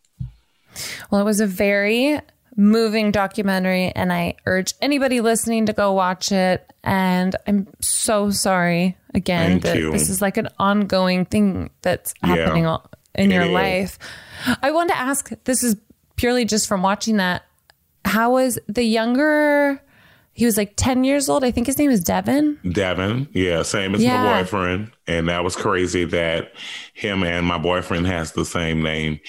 Well, 1.09 1.21
it 1.21 1.25
was 1.25 1.39
a 1.41 1.47
very 1.47 2.19
moving 2.55 3.11
documentary, 3.11 3.91
and 3.95 4.11
I 4.13 4.35
urge 4.45 4.73
anybody 4.81 5.21
listening 5.21 5.65
to 5.67 5.73
go 5.73 5.91
watch 5.93 6.31
it. 6.31 6.65
And 6.83 7.35
I'm 7.47 7.67
so 7.81 8.29
sorry 8.29 8.97
again 9.13 9.51
Thank 9.51 9.63
that 9.63 9.77
you. 9.77 9.91
this 9.91 10.09
is 10.09 10.21
like 10.21 10.37
an 10.37 10.49
ongoing 10.59 11.25
thing 11.25 11.69
that's 11.81 12.13
Yeah, 12.23 12.35
happening 12.35 12.65
all- 12.65 12.89
in 13.15 13.29
your 13.31 13.43
is. 13.43 13.51
life. 13.51 13.99
I 14.61 14.71
want 14.71 14.89
to 14.89 14.97
ask 14.97 15.31
this 15.43 15.63
is 15.63 15.75
purely 16.15 16.45
just 16.45 16.67
from 16.67 16.81
watching 16.81 17.17
that. 17.17 17.43
How 18.05 18.33
was 18.33 18.59
the 18.67 18.83
younger? 18.83 19.81
He 20.33 20.45
was 20.45 20.55
like 20.57 20.73
10 20.77 21.03
years 21.03 21.27
old. 21.27 21.43
I 21.43 21.51
think 21.51 21.67
his 21.67 21.77
name 21.77 21.91
is 21.91 22.01
Devin. 22.03 22.57
Devin, 22.71 23.27
yeah, 23.33 23.63
same 23.63 23.93
as 23.93 24.01
Yeah. 24.01 24.23
my 24.23 24.41
boyfriend. 24.41 24.91
And 25.05 25.27
that 25.27 25.43
was 25.43 25.55
crazy 25.57 26.05
that 26.05 26.53
him 26.93 27.23
and 27.23 27.45
my 27.45 27.57
boyfriend 27.57 28.07
has 28.07 28.31
the 28.31 28.45
same 28.45 28.81
name. 28.81 29.19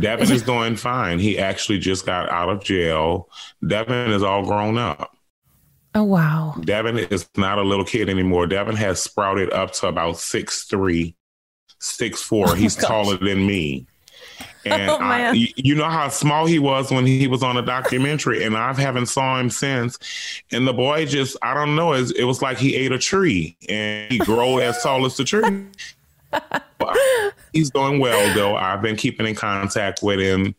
Devin 0.00 0.32
is 0.32 0.42
doing 0.44 0.76
fine. 0.76 1.18
He 1.18 1.38
actually 1.38 1.78
just 1.78 2.06
got 2.06 2.30
out 2.30 2.48
of 2.48 2.64
jail. 2.64 3.28
Devin 3.66 4.10
is 4.12 4.22
all 4.22 4.44
grown 4.46 4.78
up. 4.78 5.10
Oh, 5.94 6.04
wow. 6.04 6.54
Devin 6.60 6.98
is 6.98 7.28
not 7.36 7.58
a 7.58 7.62
little 7.62 7.84
kid 7.84 8.08
anymore. 8.08 8.46
Devin 8.46 8.76
has 8.76 9.00
sprouted 9.02 9.52
up 9.52 9.72
to 9.74 9.86
about 9.88 10.18
six 10.18 10.64
three, 10.64 11.16
six 11.80 12.22
four. 12.22 12.48
Oh, 12.50 12.54
He's 12.54 12.76
taller 12.76 13.18
than 13.18 13.46
me. 13.46 13.86
And 14.66 14.90
Oh, 14.90 14.96
I, 14.98 15.18
man. 15.18 15.34
you- 15.36 15.74
know 15.74 15.88
how 15.88 16.08
small 16.08 16.46
he 16.46 16.58
was 16.58 16.90
when 16.90 17.06
he 17.06 17.26
was 17.26 17.42
on 17.42 17.56
a 17.56 17.62
documentary, 17.62 18.44
and 18.44 18.56
I 18.56 18.72
haven't 18.72 19.06
saw 19.06 19.38
him 19.38 19.50
since. 19.50 19.98
And 20.52 20.66
the 20.66 20.72
boy 20.72 21.06
just, 21.06 21.36
I 21.42 21.54
don't 21.54 21.76
know, 21.76 21.92
it, 21.92 22.24
was 22.24 22.42
like 22.42 22.58
he 22.58 22.74
ate 22.76 22.92
a 22.92 22.98
tree 22.98 23.56
and 23.68 24.10
he 24.10 24.18
grew 24.18 24.60
as 24.60 24.82
tall 24.82 25.04
as 25.06 25.16
the 25.16 25.24
tree. 25.24 25.66
He's 27.52 27.70
doing 27.70 28.00
well 28.00 28.34
though. 28.34 28.54
I've 28.56 28.82
been 28.82 28.96
keeping 28.96 29.26
in 29.26 29.34
contact 29.34 30.02
with 30.02 30.20
him, 30.20 30.54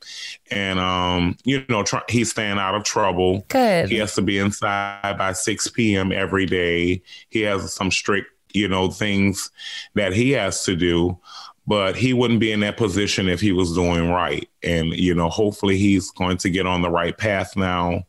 and 0.50 0.80
um, 0.80 1.38
you 1.44 1.64
know, 1.70 1.84
try, 1.84 2.02
he's 2.10 2.32
staying 2.32 2.58
out 2.58 2.74
of 2.74 2.84
trouble. 2.84 3.46
Good. 3.50 3.90
He 3.90 3.98
has 3.98 4.16
to 4.16 4.22
be 4.24 4.40
inside 4.40 5.16
by 5.18 5.34
six 5.34 5.68
p.m. 5.68 6.12
every 6.12 6.48
day. 6.48 7.04
He 7.30 7.42
has 7.42 7.72
some 7.72 7.92
strict, 7.92 8.30
you 8.54 8.68
know, 8.68 8.90
things 8.90 9.52
that 9.94 10.14
he 10.14 10.32
has 10.32 10.64
to 10.64 10.76
do. 10.76 11.20
But 11.68 11.98
he 11.98 12.14
wouldn't 12.14 12.40
be 12.40 12.54
in 12.54 12.62
that 12.62 12.78
position 12.78 13.28
if 13.28 13.42
he 13.42 13.52
was 13.52 13.74
doing 13.74 14.10
right. 14.10 14.48
And, 14.64 14.94
you 14.94 15.14
know, 15.14 15.30
hopefully 15.30 15.78
he's 15.78 16.12
going 16.12 16.38
to 16.38 16.50
get 16.50 16.66
on 16.66 16.82
the 16.82 16.90
right 16.90 17.18
path 17.18 17.58
now. 17.58 18.06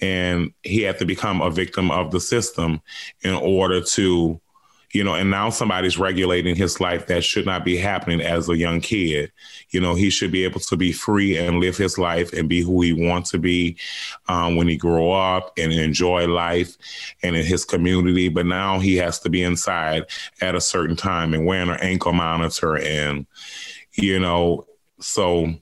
And 0.00 0.52
he 0.62 0.82
had 0.82 1.00
to 1.00 1.04
become 1.04 1.42
a 1.42 1.50
victim 1.50 1.90
of 1.90 2.12
the 2.12 2.20
system 2.20 2.80
in 3.22 3.34
order 3.34 3.80
to, 3.80 4.40
you 4.92 5.02
know, 5.02 5.14
and 5.14 5.30
now 5.30 5.48
somebody's 5.48 5.98
regulating 5.98 6.54
his 6.54 6.78
life 6.78 7.06
that 7.06 7.24
should 7.24 7.46
not 7.46 7.64
be 7.64 7.78
happening 7.78 8.20
as 8.20 8.48
a 8.48 8.56
young 8.56 8.80
kid. 8.80 9.32
You 9.70 9.80
know, 9.80 9.94
he 9.94 10.10
should 10.10 10.30
be 10.30 10.44
able 10.44 10.60
to 10.60 10.76
be 10.76 10.92
free 10.92 11.38
and 11.38 11.60
live 11.60 11.78
his 11.78 11.96
life 11.96 12.34
and 12.34 12.48
be 12.48 12.60
who 12.60 12.82
he 12.82 12.92
wants 12.92 13.30
to 13.30 13.38
be 13.38 13.78
um, 14.28 14.56
when 14.56 14.68
he 14.68 14.76
grow 14.76 15.12
up 15.12 15.52
and 15.56 15.72
enjoy 15.72 16.28
life 16.28 16.76
and 17.22 17.34
in 17.34 17.44
his 17.44 17.64
community. 17.64 18.28
But 18.28 18.44
now 18.44 18.80
he 18.80 18.96
has 18.96 19.18
to 19.20 19.30
be 19.30 19.42
inside 19.42 20.04
at 20.42 20.54
a 20.54 20.60
certain 20.60 20.96
time 20.96 21.32
and 21.32 21.46
wearing 21.46 21.70
an 21.70 21.80
ankle 21.80 22.12
monitor 22.12 22.76
and, 22.76 23.26
you 23.94 24.20
know, 24.20 24.66
so 25.00 25.54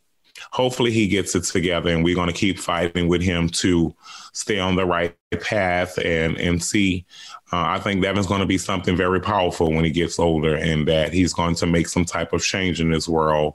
hopefully 0.50 0.90
he 0.90 1.06
gets 1.06 1.34
it 1.34 1.44
together 1.44 1.90
and 1.90 2.04
we're 2.04 2.14
going 2.14 2.28
to 2.28 2.32
keep 2.32 2.58
fighting 2.58 3.08
with 3.08 3.22
him 3.22 3.48
to 3.48 3.94
stay 4.32 4.58
on 4.58 4.76
the 4.76 4.84
right 4.86 5.16
path 5.40 5.98
and 5.98 6.38
and 6.38 6.62
see. 6.62 7.04
Uh, 7.52 7.64
i 7.66 7.80
think 7.80 8.00
devin's 8.00 8.28
going 8.28 8.40
to 8.40 8.46
be 8.46 8.58
something 8.58 8.96
very 8.96 9.20
powerful 9.20 9.72
when 9.72 9.84
he 9.84 9.90
gets 9.90 10.20
older 10.20 10.54
and 10.54 10.86
that 10.86 11.12
he's 11.12 11.32
going 11.32 11.54
to 11.54 11.66
make 11.66 11.88
some 11.88 12.04
type 12.04 12.32
of 12.32 12.40
change 12.40 12.80
in 12.80 12.92
this 12.92 13.08
world 13.08 13.54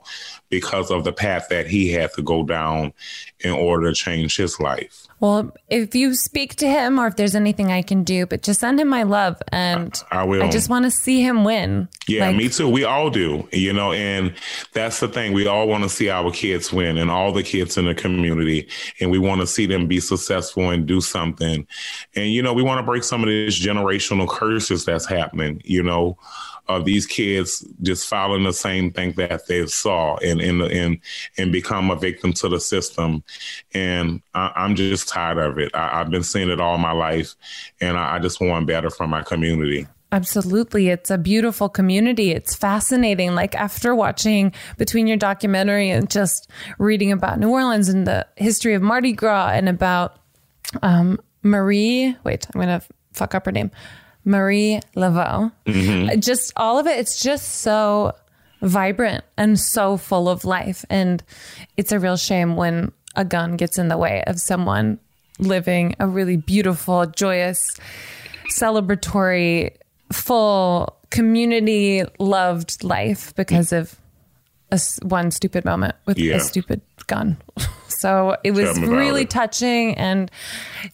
because 0.49 0.91
of 0.91 1.05
the 1.05 1.13
path 1.13 1.47
that 1.49 1.65
he 1.65 1.91
had 1.91 2.11
to 2.11 2.21
go 2.21 2.43
down 2.43 2.91
in 3.39 3.51
order 3.51 3.87
to 3.87 3.95
change 3.95 4.35
his 4.35 4.59
life 4.59 5.04
Well, 5.21 5.55
if 5.69 5.95
you 5.95 6.13
speak 6.13 6.55
to 6.55 6.67
him 6.67 6.99
or 6.99 7.07
if 7.07 7.15
there's 7.15 7.35
anything 7.35 7.71
I 7.71 7.81
can 7.81 8.03
do, 8.03 8.25
but 8.25 8.43
just 8.43 8.59
send 8.59 8.79
him 8.79 8.89
my 8.89 9.03
love. 9.03 9.41
And 9.51 9.93
I 10.11 10.23
will. 10.23 10.43
I 10.43 10.49
just 10.49 10.69
want 10.69 10.83
to 10.85 10.91
see 10.91 11.21
him 11.21 11.45
win. 11.45 11.87
Yeah, 12.07 12.27
Like, 12.27 12.35
me 12.35 12.49
too. 12.49 12.69
We 12.69 12.83
all 12.83 13.09
do, 13.09 13.47
you 13.53 13.71
know, 13.71 13.93
and 13.93 14.33
that's 14.73 14.99
the 14.99 15.07
thing. 15.07 15.31
We 15.31 15.47
all 15.47 15.67
want 15.67 15.83
to 15.83 15.89
see 15.89 16.09
our 16.09 16.31
kids 16.31 16.73
win 16.73 16.97
and 16.97 17.09
all 17.09 17.31
the 17.31 17.43
kids 17.43 17.77
in 17.77 17.85
the 17.85 17.95
community, 17.95 18.67
and 18.99 19.09
we 19.09 19.19
want 19.19 19.41
to 19.41 19.47
see 19.47 19.65
them 19.65 19.87
be 19.87 20.01
successful 20.01 20.69
and 20.69 20.85
do 20.85 20.99
something. 20.99 21.65
And, 22.15 22.29
you 22.29 22.41
know, 22.41 22.53
we 22.53 22.63
want 22.63 22.79
to 22.79 22.83
break 22.85 23.03
some 23.03 23.23
of 23.23 23.29
these 23.29 23.59
generational 23.59 24.27
curses 24.27 24.83
that's 24.83 25.05
happening, 25.05 25.61
you 25.63 25.81
know, 25.81 26.17
of 26.67 26.85
these 26.85 27.05
kids 27.05 27.65
just 27.81 28.07
following 28.07 28.43
the 28.43 28.53
same 28.53 28.91
thing 28.91 29.11
that 29.13 29.47
they 29.47 29.65
saw 29.67 30.17
and 30.17 30.41
and 30.41 30.61
and, 30.61 30.99
and 31.37 31.51
become 31.51 31.91
a 31.91 31.95
victim 31.95 32.33
to 32.33 32.49
the 32.49 32.59
system. 32.59 33.23
And 33.73 34.21
I, 34.33 34.51
I'm 34.55 34.75
just 34.75 35.07
tired 35.07 35.37
of 35.37 35.57
it. 35.57 35.75
I, 35.75 36.01
I've 36.01 36.09
been 36.09 36.23
seeing 36.23 36.49
it 36.49 36.59
all 36.59 36.77
my 36.77 36.91
life, 36.91 37.35
and 37.81 37.97
I, 37.97 38.15
I 38.15 38.19
just 38.19 38.39
want 38.41 38.67
better 38.67 38.89
for 38.89 39.07
my 39.07 39.23
community. 39.23 39.87
Absolutely. 40.11 40.89
It's 40.89 41.11
a 41.11 41.17
beautiful 41.17 41.67
community. 41.67 42.31
It's 42.31 42.55
fascinating. 42.55 43.35
Like 43.35 43.53
after 43.55 43.93
watching 43.93 44.53
between 44.77 45.07
your 45.07 45.17
documentary 45.17 45.89
and 45.89 46.09
just 46.09 46.49
reading 46.77 47.11
about 47.11 47.37
New 47.37 47.49
Orleans 47.49 47.89
and 47.89 48.07
the 48.07 48.25
history 48.37 48.75
of 48.75 48.81
Mardi 48.81 49.11
Gras 49.11 49.49
and 49.49 49.67
about 49.67 50.17
um, 50.81 51.19
Marie, 51.43 52.15
wait, 52.23 52.47
I'm 52.53 52.61
going 52.61 52.79
to 52.79 52.85
fuck 53.11 53.35
up 53.35 53.45
her 53.45 53.51
name, 53.51 53.71
Marie 54.25 54.79
Laveau. 54.95 55.51
Mm-hmm. 55.65 56.19
Just 56.19 56.51
all 56.57 56.77
of 56.79 56.87
it. 56.87 56.99
It's 56.99 57.21
just 57.21 57.61
so 57.61 58.13
vibrant 58.61 59.23
and 59.37 59.59
so 59.59 59.95
full 59.97 60.27
of 60.27 60.43
life. 60.45 60.83
And 60.89 61.23
it's 61.77 61.91
a 61.91 61.99
real 61.99 62.17
shame 62.17 62.55
when 62.55 62.91
a 63.15 63.23
gun 63.23 63.55
gets 63.55 63.77
in 63.77 63.87
the 63.87 63.97
way 63.97 64.23
of 64.27 64.39
someone 64.39 64.99
living 65.39 65.95
a 65.99 66.07
really 66.07 66.37
beautiful, 66.37 67.05
joyous, 67.05 67.77
celebratory, 68.51 69.75
full 70.11 70.95
community 71.11 72.03
loved 72.19 72.83
life 72.83 73.33
because 73.35 73.71
of 73.71 73.95
a 74.71 74.79
one 75.03 75.31
stupid 75.31 75.63
moment 75.65 75.95
with 76.05 76.17
Yeah. 76.17 76.35
a 76.35 76.39
stupid 76.39 76.81
gun. 77.07 77.37
So 77.95 78.37
it 78.43 78.51
was 78.51 78.65
Tell 78.65 78.75
me 78.81 78.87
about 78.87 78.97
really 78.97 79.21
it. 79.23 79.29
touching, 79.29 79.95
and 79.95 80.29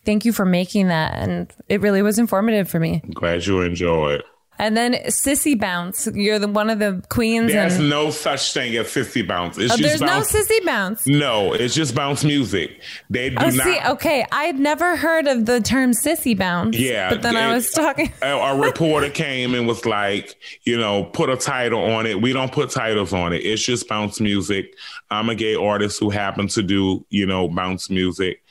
thank 0.05 0.25
you 0.25 0.33
for 0.33 0.45
making 0.45 0.87
that. 0.87 1.13
And 1.15 1.51
it 1.69 1.81
really 1.81 2.01
was 2.01 2.19
informative 2.19 2.69
for 2.69 2.79
me. 2.79 3.01
Glad 3.13 3.45
you 3.45 3.61
enjoyed. 3.61 4.23
And 4.61 4.77
then 4.77 4.93
Sissy 5.07 5.59
Bounce, 5.59 6.07
you're 6.13 6.37
the 6.37 6.47
one 6.47 6.69
of 6.69 6.77
the 6.77 7.03
queens. 7.09 7.51
There's 7.51 7.77
and 7.77 7.89
no 7.89 8.11
such 8.11 8.53
thing 8.53 8.77
as 8.77 8.85
sissy 8.87 9.27
bounce. 9.27 9.57
It's 9.57 9.73
Oh, 9.73 9.77
just 9.77 9.81
there's 9.81 9.99
bounce. 10.01 10.33
no 10.33 10.39
Sissy 10.39 10.65
Bounce. 10.65 11.07
No, 11.07 11.53
it's 11.53 11.73
just 11.73 11.95
bounce 11.95 12.23
music. 12.23 12.79
They 13.09 13.31
do 13.31 13.37
Oh, 13.39 13.49
not. 13.49 13.53
see, 13.65 13.79
okay, 13.87 14.23
I'd 14.31 14.59
never 14.59 14.95
heard 14.95 15.25
of 15.27 15.47
the 15.47 15.61
term 15.61 15.93
Sissy 15.93 16.37
Bounce. 16.37 16.77
Yeah, 16.77 17.09
but 17.09 17.23
then 17.23 17.35
I 17.35 17.53
was 17.55 17.71
talking. 17.71 18.13
a, 18.21 18.27
a 18.37 18.59
reporter 18.61 19.09
came 19.09 19.55
and 19.55 19.67
was 19.67 19.83
like, 19.87 20.35
you 20.63 20.77
know, 20.77 21.05
put 21.05 21.31
a 21.31 21.37
title 21.37 21.83
on 21.83 22.05
it. 22.05 22.21
We 22.21 22.31
don't 22.31 22.51
put 22.51 22.69
titles 22.69 23.13
on 23.13 23.33
it. 23.33 23.39
It's 23.39 23.63
just 23.63 23.87
bounce 23.89 24.19
music. 24.19 24.75
I'm 25.09 25.27
a 25.29 25.35
gay 25.35 25.55
artist 25.55 25.99
who 25.99 26.11
happens 26.11 26.53
to 26.53 26.61
do, 26.61 27.03
you 27.09 27.25
know, 27.25 27.47
bounce 27.49 27.89
music. 27.89 28.43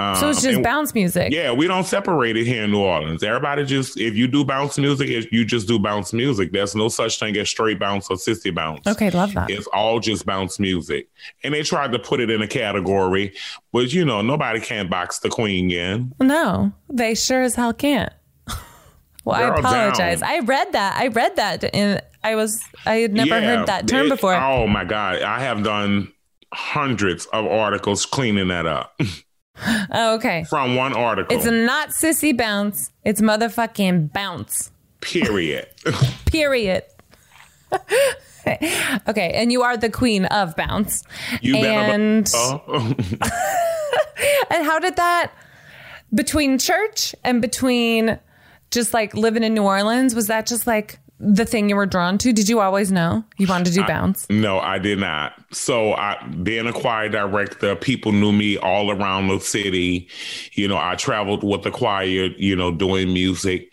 Um, 0.00 0.14
So 0.16 0.30
it's 0.30 0.42
just 0.42 0.54
and- 0.56 0.62
bounce 0.62 0.94
music. 0.94 1.32
Yeah, 1.32 1.50
we 1.50 1.66
don't 1.66 1.84
separate 1.84 2.36
it 2.36 2.46
here 2.46 2.62
in 2.62 2.70
New 2.70 2.78
Orleans. 2.80 3.22
Everybody 3.24 3.64
just, 3.64 3.98
if 3.98 4.14
you 4.14 4.28
do 4.28 4.44
bounce 4.44 4.78
music, 4.78 5.28
you 5.32 5.44
just 5.44 5.66
do 5.66 5.78
bounce 5.78 6.12
music. 6.12 6.52
There's 6.52 6.76
no 6.76 6.88
such 6.88 7.18
thing 7.18 7.36
as 7.36 7.48
straight 7.48 7.80
bounce 7.80 8.08
or 8.08 8.16
sissy 8.16 8.54
bounce. 8.54 8.86
Okay, 8.86 9.10
love 9.10 9.34
that. 9.34 9.50
It's 9.50 9.66
all 9.68 9.98
just 9.98 10.24
bounce 10.24 10.60
music. 10.60 11.08
And 11.42 11.52
they 11.52 11.62
tried 11.64 11.90
to 11.92 11.98
put 11.98 12.20
it 12.20 12.30
in 12.30 12.40
a 12.42 12.46
category, 12.46 13.34
but 13.72 13.92
you 13.92 14.04
know, 14.04 14.22
nobody 14.22 14.60
can 14.60 14.88
box 14.88 15.18
the 15.18 15.30
queen 15.30 15.70
in. 15.72 16.12
No, 16.20 16.72
they 16.88 17.16
sure 17.16 17.42
as 17.42 17.56
hell 17.56 17.72
can't. 17.72 18.12
Well, 19.24 19.36
I 19.36 19.58
apologize. 19.58 20.20
down. 20.20 20.30
I 20.30 20.38
read 20.38 20.72
that. 20.72 20.98
I 20.98 21.08
read 21.08 21.36
that, 21.36 21.74
and 21.74 22.00
I 22.24 22.34
was 22.34 22.62
I 22.86 22.94
had 22.98 23.12
never 23.12 23.28
Yeah, 23.38 23.56
heard 23.58 23.66
that 23.66 23.86
term 23.86 24.06
it- 24.06 24.10
before. 24.10 24.34
Oh 24.34 24.66
my 24.66 24.84
God. 24.86 25.20
I 25.20 25.40
have 25.40 25.62
done 25.62 26.10
hundreds 26.54 27.26
of 27.26 27.44
articles 27.46 28.06
cleaning 28.06 28.48
that 28.48 28.64
up 28.64 28.98
Oh, 29.90 30.14
okay. 30.16 30.44
from 30.44 30.76
one 30.76 30.94
article. 30.94 31.36
It's 31.36 31.46
not 31.46 31.90
sissy 31.90 32.36
bounce. 32.36 32.90
It's 33.04 33.20
motherfucking 33.20 34.12
bounce. 34.12 34.70
period. 35.00 35.66
Period. 36.26 36.84
okay, 39.08 39.32
and 39.34 39.52
you 39.52 39.62
are 39.62 39.76
the 39.76 39.90
queen 39.90 40.24
of 40.26 40.56
bounce. 40.56 41.02
You 41.40 41.56
and 41.56 42.28
Oh. 42.34 42.62
and 44.50 44.64
how 44.64 44.78
did 44.78 44.96
that 44.96 45.32
between 46.14 46.58
church 46.58 47.14
and 47.24 47.42
between 47.42 48.18
just 48.70 48.94
like 48.94 49.14
living 49.14 49.42
in 49.42 49.54
New 49.54 49.64
Orleans 49.64 50.14
was 50.14 50.26
that 50.28 50.46
just 50.46 50.66
like 50.66 50.98
the 51.20 51.44
thing 51.44 51.68
you 51.68 51.76
were 51.76 51.86
drawn 51.86 52.18
to? 52.18 52.32
Did 52.32 52.48
you 52.48 52.60
always 52.60 52.92
know 52.92 53.24
you 53.38 53.46
wanted 53.46 53.66
to 53.66 53.72
do 53.72 53.84
bounce? 53.84 54.26
No, 54.30 54.58
I 54.60 54.78
did 54.78 54.98
not. 54.98 55.34
So, 55.52 55.94
I 55.94 56.22
being 56.42 56.66
a 56.66 56.72
choir 56.72 57.08
director, 57.08 57.74
people 57.74 58.12
knew 58.12 58.32
me 58.32 58.56
all 58.58 58.90
around 58.90 59.28
the 59.28 59.40
city. 59.40 60.08
You 60.52 60.68
know, 60.68 60.78
I 60.78 60.94
traveled 60.94 61.42
with 61.42 61.62
the 61.62 61.70
choir, 61.70 62.06
you 62.06 62.54
know, 62.54 62.70
doing 62.70 63.12
music. 63.12 63.70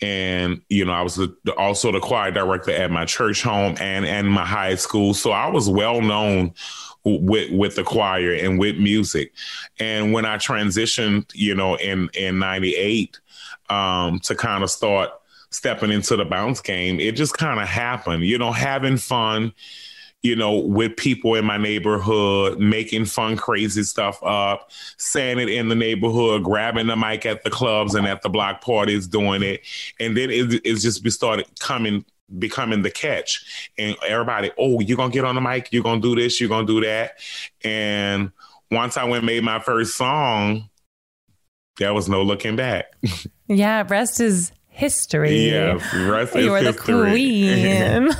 And, 0.00 0.62
you 0.68 0.84
know, 0.84 0.92
I 0.92 1.02
was 1.02 1.16
the, 1.16 1.34
also 1.56 1.90
the 1.90 2.00
choir 2.00 2.30
director 2.30 2.70
at 2.70 2.90
my 2.90 3.04
church 3.04 3.42
home 3.42 3.74
and, 3.80 4.06
and 4.06 4.30
my 4.30 4.46
high 4.46 4.76
school. 4.76 5.12
So 5.12 5.32
I 5.32 5.48
was 5.48 5.68
well 5.68 6.00
known 6.00 6.54
with, 7.04 7.50
with 7.50 7.74
the 7.74 7.82
choir 7.82 8.32
and 8.32 8.60
with 8.60 8.78
music. 8.78 9.32
And 9.80 10.12
when 10.12 10.24
I 10.24 10.36
transitioned, 10.36 11.32
you 11.34 11.54
know, 11.54 11.76
in, 11.76 12.10
in 12.14 12.38
98, 12.38 13.18
um, 13.70 14.20
to 14.20 14.34
kind 14.34 14.62
of 14.62 14.70
start 14.70 15.10
stepping 15.50 15.90
into 15.90 16.16
the 16.16 16.24
bounce 16.24 16.60
game, 16.60 17.00
it 17.00 17.16
just 17.16 17.34
kind 17.34 17.60
of 17.60 17.68
happened, 17.68 18.24
you 18.24 18.38
know, 18.38 18.52
having 18.52 18.96
fun, 18.96 19.52
you 20.22 20.36
know, 20.36 20.58
with 20.58 20.96
people 20.96 21.34
in 21.34 21.44
my 21.44 21.56
neighborhood, 21.56 22.58
making 22.58 23.04
fun, 23.04 23.36
crazy 23.36 23.82
stuff 23.82 24.22
up, 24.22 24.70
saying 24.96 25.38
it 25.38 25.48
in 25.48 25.68
the 25.68 25.74
neighborhood, 25.74 26.42
grabbing 26.42 26.88
the 26.88 26.96
mic 26.96 27.24
at 27.24 27.44
the 27.44 27.50
clubs 27.50 27.94
and 27.94 28.06
at 28.06 28.22
the 28.22 28.28
block 28.28 28.60
parties, 28.60 29.06
doing 29.06 29.42
it. 29.42 29.60
And 30.00 30.16
then 30.16 30.30
it, 30.30 30.64
just 30.64 31.08
started 31.10 31.46
coming, 31.60 32.04
becoming 32.38 32.82
the 32.82 32.90
catch. 32.90 33.70
And 33.78 33.96
everybody, 34.06 34.50
oh, 34.58 34.80
you're 34.80 34.96
to 34.98 35.08
get 35.10 35.24
on 35.24 35.34
the 35.34 35.40
mic, 35.40 35.72
you're 35.72 35.84
to 35.84 36.00
do 36.00 36.20
this, 36.20 36.40
you're 36.40 36.50
to 36.66 36.66
do 36.66 36.86
that. 36.86 37.12
And 37.62 38.32
once 38.70 38.96
I 38.96 39.04
went 39.04 39.24
made 39.24 39.44
my 39.44 39.60
first 39.60 39.96
song, 39.96 40.68
there 41.78 41.94
was 41.94 42.08
no 42.08 42.22
looking 42.22 42.56
back. 42.56 42.92
Yeah, 43.50 43.82
rest 43.88 44.20
is 44.20 44.52
history. 44.78 45.50
Yeah, 45.50 45.74
rest 46.08 46.34
you 46.34 46.54
is 46.54 46.62
are 46.68 46.72
the 46.72 46.78
queen. 46.78 48.08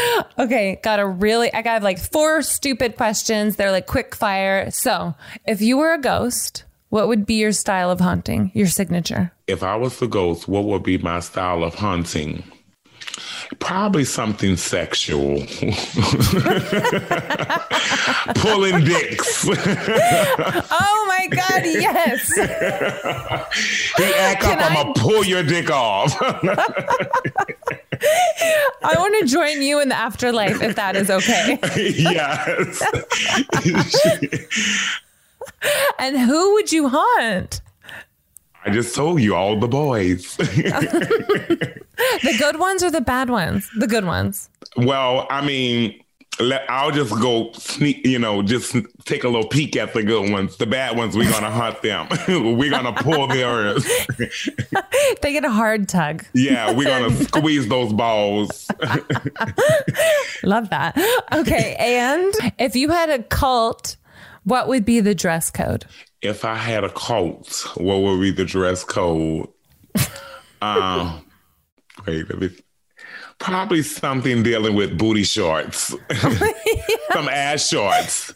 okay, 0.38 0.80
got 0.82 1.00
a 1.00 1.06
really, 1.06 1.52
I 1.52 1.62
got 1.62 1.82
like 1.82 1.98
four 1.98 2.42
stupid 2.42 2.96
questions. 2.96 3.56
They're 3.56 3.72
like 3.72 3.86
quick 3.86 4.14
fire. 4.14 4.70
So, 4.70 5.14
if 5.44 5.60
you 5.60 5.76
were 5.76 5.92
a 5.92 6.00
ghost, 6.00 6.64
what 6.88 7.08
would 7.08 7.26
be 7.26 7.34
your 7.34 7.52
style 7.52 7.90
of 7.90 8.00
haunting, 8.00 8.50
your 8.54 8.66
signature? 8.66 9.32
if 9.52 9.62
I 9.62 9.76
was 9.76 9.98
the 9.98 10.06
ghost, 10.06 10.48
what 10.48 10.64
would 10.64 10.82
be 10.82 10.98
my 10.98 11.20
style 11.20 11.62
of 11.62 11.74
hunting? 11.74 12.42
Probably 13.58 14.04
something 14.04 14.56
sexual. 14.56 15.38
Pulling 18.36 18.84
dicks. 18.84 19.46
oh 19.48 21.04
my 21.08 21.26
God, 21.30 21.62
yes. 21.64 22.32
he 23.96 24.04
act 24.14 24.44
up, 24.44 24.58
I'm 24.58 24.74
gonna 24.74 24.94
pull 24.94 25.24
your 25.24 25.42
dick 25.42 25.70
off. 25.70 26.16
I 28.84 28.94
want 28.96 29.14
to 29.20 29.26
join 29.26 29.62
you 29.62 29.80
in 29.80 29.88
the 29.88 29.96
afterlife 29.96 30.62
if 30.62 30.76
that 30.76 30.96
is 30.96 31.10
okay. 31.10 31.58
yes. 31.96 32.82
And 35.98 36.18
who 36.18 36.54
would 36.54 36.72
you 36.72 36.88
hunt? 36.88 37.60
I 38.64 38.70
just 38.70 38.94
told 38.94 39.20
you 39.20 39.34
all 39.34 39.58
the 39.58 39.68
boys. 39.68 40.36
The 42.22 42.34
good 42.38 42.58
ones 42.58 42.82
or 42.82 42.90
the 42.90 43.00
bad 43.00 43.30
ones? 43.30 43.68
The 43.78 43.86
good 43.86 44.04
ones. 44.04 44.48
well, 44.76 45.26
I 45.30 45.44
mean, 45.44 46.02
let, 46.40 46.68
I'll 46.68 46.90
just 46.90 47.12
go 47.20 47.52
sneak, 47.52 48.04
you 48.06 48.18
know, 48.18 48.42
just 48.42 48.74
take 49.04 49.22
a 49.24 49.28
little 49.28 49.46
peek 49.48 49.76
at 49.76 49.92
the 49.92 50.02
good 50.02 50.30
ones. 50.30 50.56
The 50.56 50.66
bad 50.66 50.96
ones, 50.96 51.16
we're 51.16 51.30
gonna 51.30 51.50
hunt 51.50 51.82
them. 51.82 52.08
we're 52.56 52.70
gonna 52.70 52.92
pull 52.92 53.26
theirs. 53.28 53.86
They 55.20 55.32
get 55.32 55.44
a 55.44 55.50
hard 55.50 55.88
tug. 55.88 56.24
Yeah, 56.32 56.72
we're 56.72 56.86
gonna 56.88 57.14
squeeze 57.24 57.68
those 57.68 57.92
balls. 57.92 58.66
Love 60.42 60.70
that. 60.70 60.96
Okay. 61.32 61.76
And 61.78 62.32
if 62.58 62.74
you 62.74 62.88
had 62.90 63.10
a 63.10 63.22
cult, 63.22 63.96
what 64.44 64.68
would 64.68 64.84
be 64.84 65.00
the 65.00 65.14
dress 65.14 65.50
code? 65.50 65.84
If 66.22 66.44
I 66.44 66.54
had 66.54 66.84
a 66.84 66.90
cult, 66.90 67.66
what 67.76 67.98
would 67.98 68.20
be 68.20 68.30
the 68.30 68.44
dress 68.44 68.84
code? 68.84 69.48
um, 70.62 71.24
wait. 72.06 72.26
Probably 73.38 73.82
something 73.82 74.44
dealing 74.44 74.76
with 74.76 74.96
booty 74.96 75.24
shorts, 75.24 75.88
some 77.12 77.28
ass 77.28 77.68
shorts. 77.68 78.32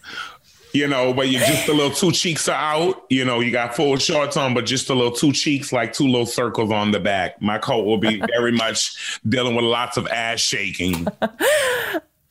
You 0.73 0.89
know, 0.89 1.15
but 1.15 1.29
you 1.29 1.39
just 1.39 1.69
a 1.69 1.73
little 1.73 1.93
two 1.93 2.13
cheeks 2.13 2.49
are 2.49 2.55
out. 2.55 3.07
You 3.09 3.25
know, 3.25 3.41
you 3.41 3.51
got 3.51 3.75
full 3.75 3.97
shorts 3.97 4.37
on, 4.37 4.53
but 4.53 4.67
just 4.67 4.91
a 4.91 4.95
little 4.95 5.13
two 5.13 5.33
cheeks, 5.33 5.73
like 5.73 5.95
two 5.95 6.07
little 6.07 6.27
circles 6.27 6.71
on 6.71 6.91
the 6.91 7.01
back. 7.01 7.41
My 7.41 7.57
coat 7.57 7.85
will 7.85 7.97
be 7.97 8.21
very 8.21 8.53
much 8.57 9.21
dealing 9.27 9.55
with 9.55 9.65
lots 9.65 9.97
of 9.97 10.07
ass 10.09 10.41
shaking. 10.41 11.07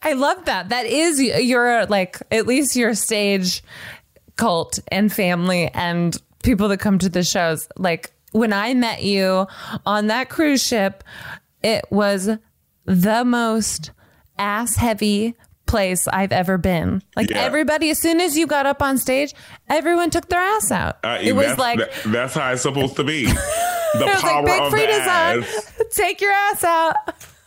I 0.05 0.13
love 0.13 0.45
that. 0.45 0.69
That 0.69 0.85
is 0.85 1.19
your, 1.19 1.87
like, 1.87 2.21
at 2.29 2.45
least 2.45 2.75
your 2.75 2.93
stage 2.93 3.63
cult 4.37 4.79
and 4.89 5.11
family 5.11 5.69
and 5.73 6.15
people 6.43 6.67
that 6.69 6.77
come 6.79 6.99
to 6.99 7.09
the 7.09 7.23
shows. 7.23 7.67
Like, 7.77 8.11
when 8.31 8.53
I 8.53 8.73
met 8.73 9.03
you 9.03 9.47
on 9.85 10.07
that 10.07 10.29
cruise 10.29 10.63
ship, 10.63 11.03
it 11.63 11.85
was 11.89 12.29
the 12.85 13.25
most 13.25 13.91
ass 14.37 14.75
heavy 14.75 15.35
place 15.65 16.07
I've 16.07 16.31
ever 16.31 16.57
been. 16.59 17.01
Like 17.15 17.29
Yeah. 17.31 17.39
everybody, 17.39 17.89
as 17.89 17.97
soon 17.97 18.19
as 18.21 18.37
you 18.37 18.45
got 18.45 18.65
up 18.67 18.81
on 18.83 18.97
stage, 18.99 19.33
everyone 19.67 20.11
took 20.11 20.27
their 20.29 20.39
ass 20.39 20.69
out. 20.71 20.97
Uh, 21.03 21.17
it 21.21 21.33
was 21.33 21.57
like 21.57 21.79
that- 21.79 21.91
that's 22.05 22.35
how 22.35 22.51
it's 22.51 22.61
supposed 22.61 22.95
to 22.97 23.03
be. 23.03 23.27
The 23.95 24.07
power 24.19 24.43
like 24.43 24.71
Big 24.73 24.89
of 24.89 24.95
the 24.95 25.01
ass. 25.09 25.73
on. 25.79 25.85
Take 25.93 26.19
your 26.19 26.33
ass 26.33 26.63
out. 26.65 26.95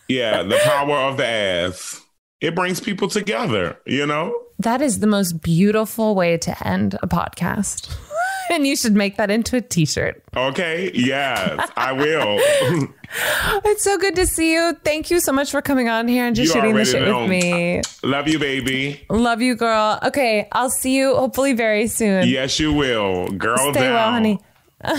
Yeah, 0.09 0.43
the 0.45 0.57
power 0.64 0.97
of 0.97 1.18
the 1.18 1.26
ass. 1.26 1.98
It 2.41 2.55
brings 2.55 2.80
people 2.80 3.09
together, 3.09 3.78
you 3.84 4.07
know? 4.07 4.32
That 4.61 4.80
is 4.80 5.01
the 5.01 5.07
most 5.07 5.43
beautiful 5.43 6.14
way 6.14 6.36
to 6.39 6.66
end 6.66 6.97
a 7.03 7.07
podcast. 7.09 7.93
and 8.51 8.66
you 8.66 8.76
should 8.76 8.95
make 8.95 9.16
that 9.16 9.30
into 9.30 9.57
a 9.57 9.61
t-shirt. 9.61 10.22
Okay, 10.36 10.91
yes, 10.95 11.68
I 11.76 11.93
will. 11.93 12.89
It's 13.64 13.82
so 13.82 13.97
good 13.97 14.14
to 14.16 14.26
see 14.26 14.53
you. 14.53 14.76
Thank 14.84 15.11
you 15.11 15.18
so 15.20 15.32
much 15.32 15.51
for 15.51 15.62
coming 15.62 15.89
on 15.89 16.09
here 16.09 16.26
and 16.26 16.36
just 16.36 16.55
You 16.55 16.61
shooting 16.61 16.76
the 16.76 16.84
shit 16.84 17.03
know. 17.03 17.22
with 17.22 17.30
me. 17.30 17.80
Love 18.03 18.28
you, 18.28 18.39
baby. 18.39 19.03
Love 19.09 19.41
you, 19.41 19.57
girl. 19.57 19.99
Okay, 20.05 20.47
I'll 20.53 20.68
see 20.70 20.95
you 20.97 21.14
hopefully 21.16 21.55
very 21.55 21.86
soon. 21.86 22.28
Yes, 22.28 22.61
you 22.61 22.72
will. 22.72 23.28
Girl 23.30 23.57
Stay 23.72 23.80
down. 23.80 23.95
well, 23.95 24.11
honey. 24.11 24.39
All 24.84 24.95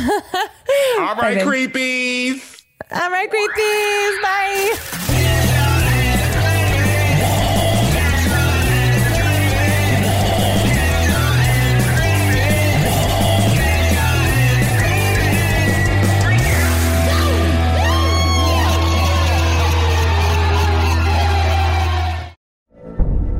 right, 1.16 1.18
Bye, 1.18 1.36
creepies. 1.38 2.64
All 2.92 3.12
right, 3.12 3.30
creepies. 3.30 4.22
Bye. 4.24 5.56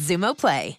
Xumo 0.00 0.34
Play. 0.34 0.78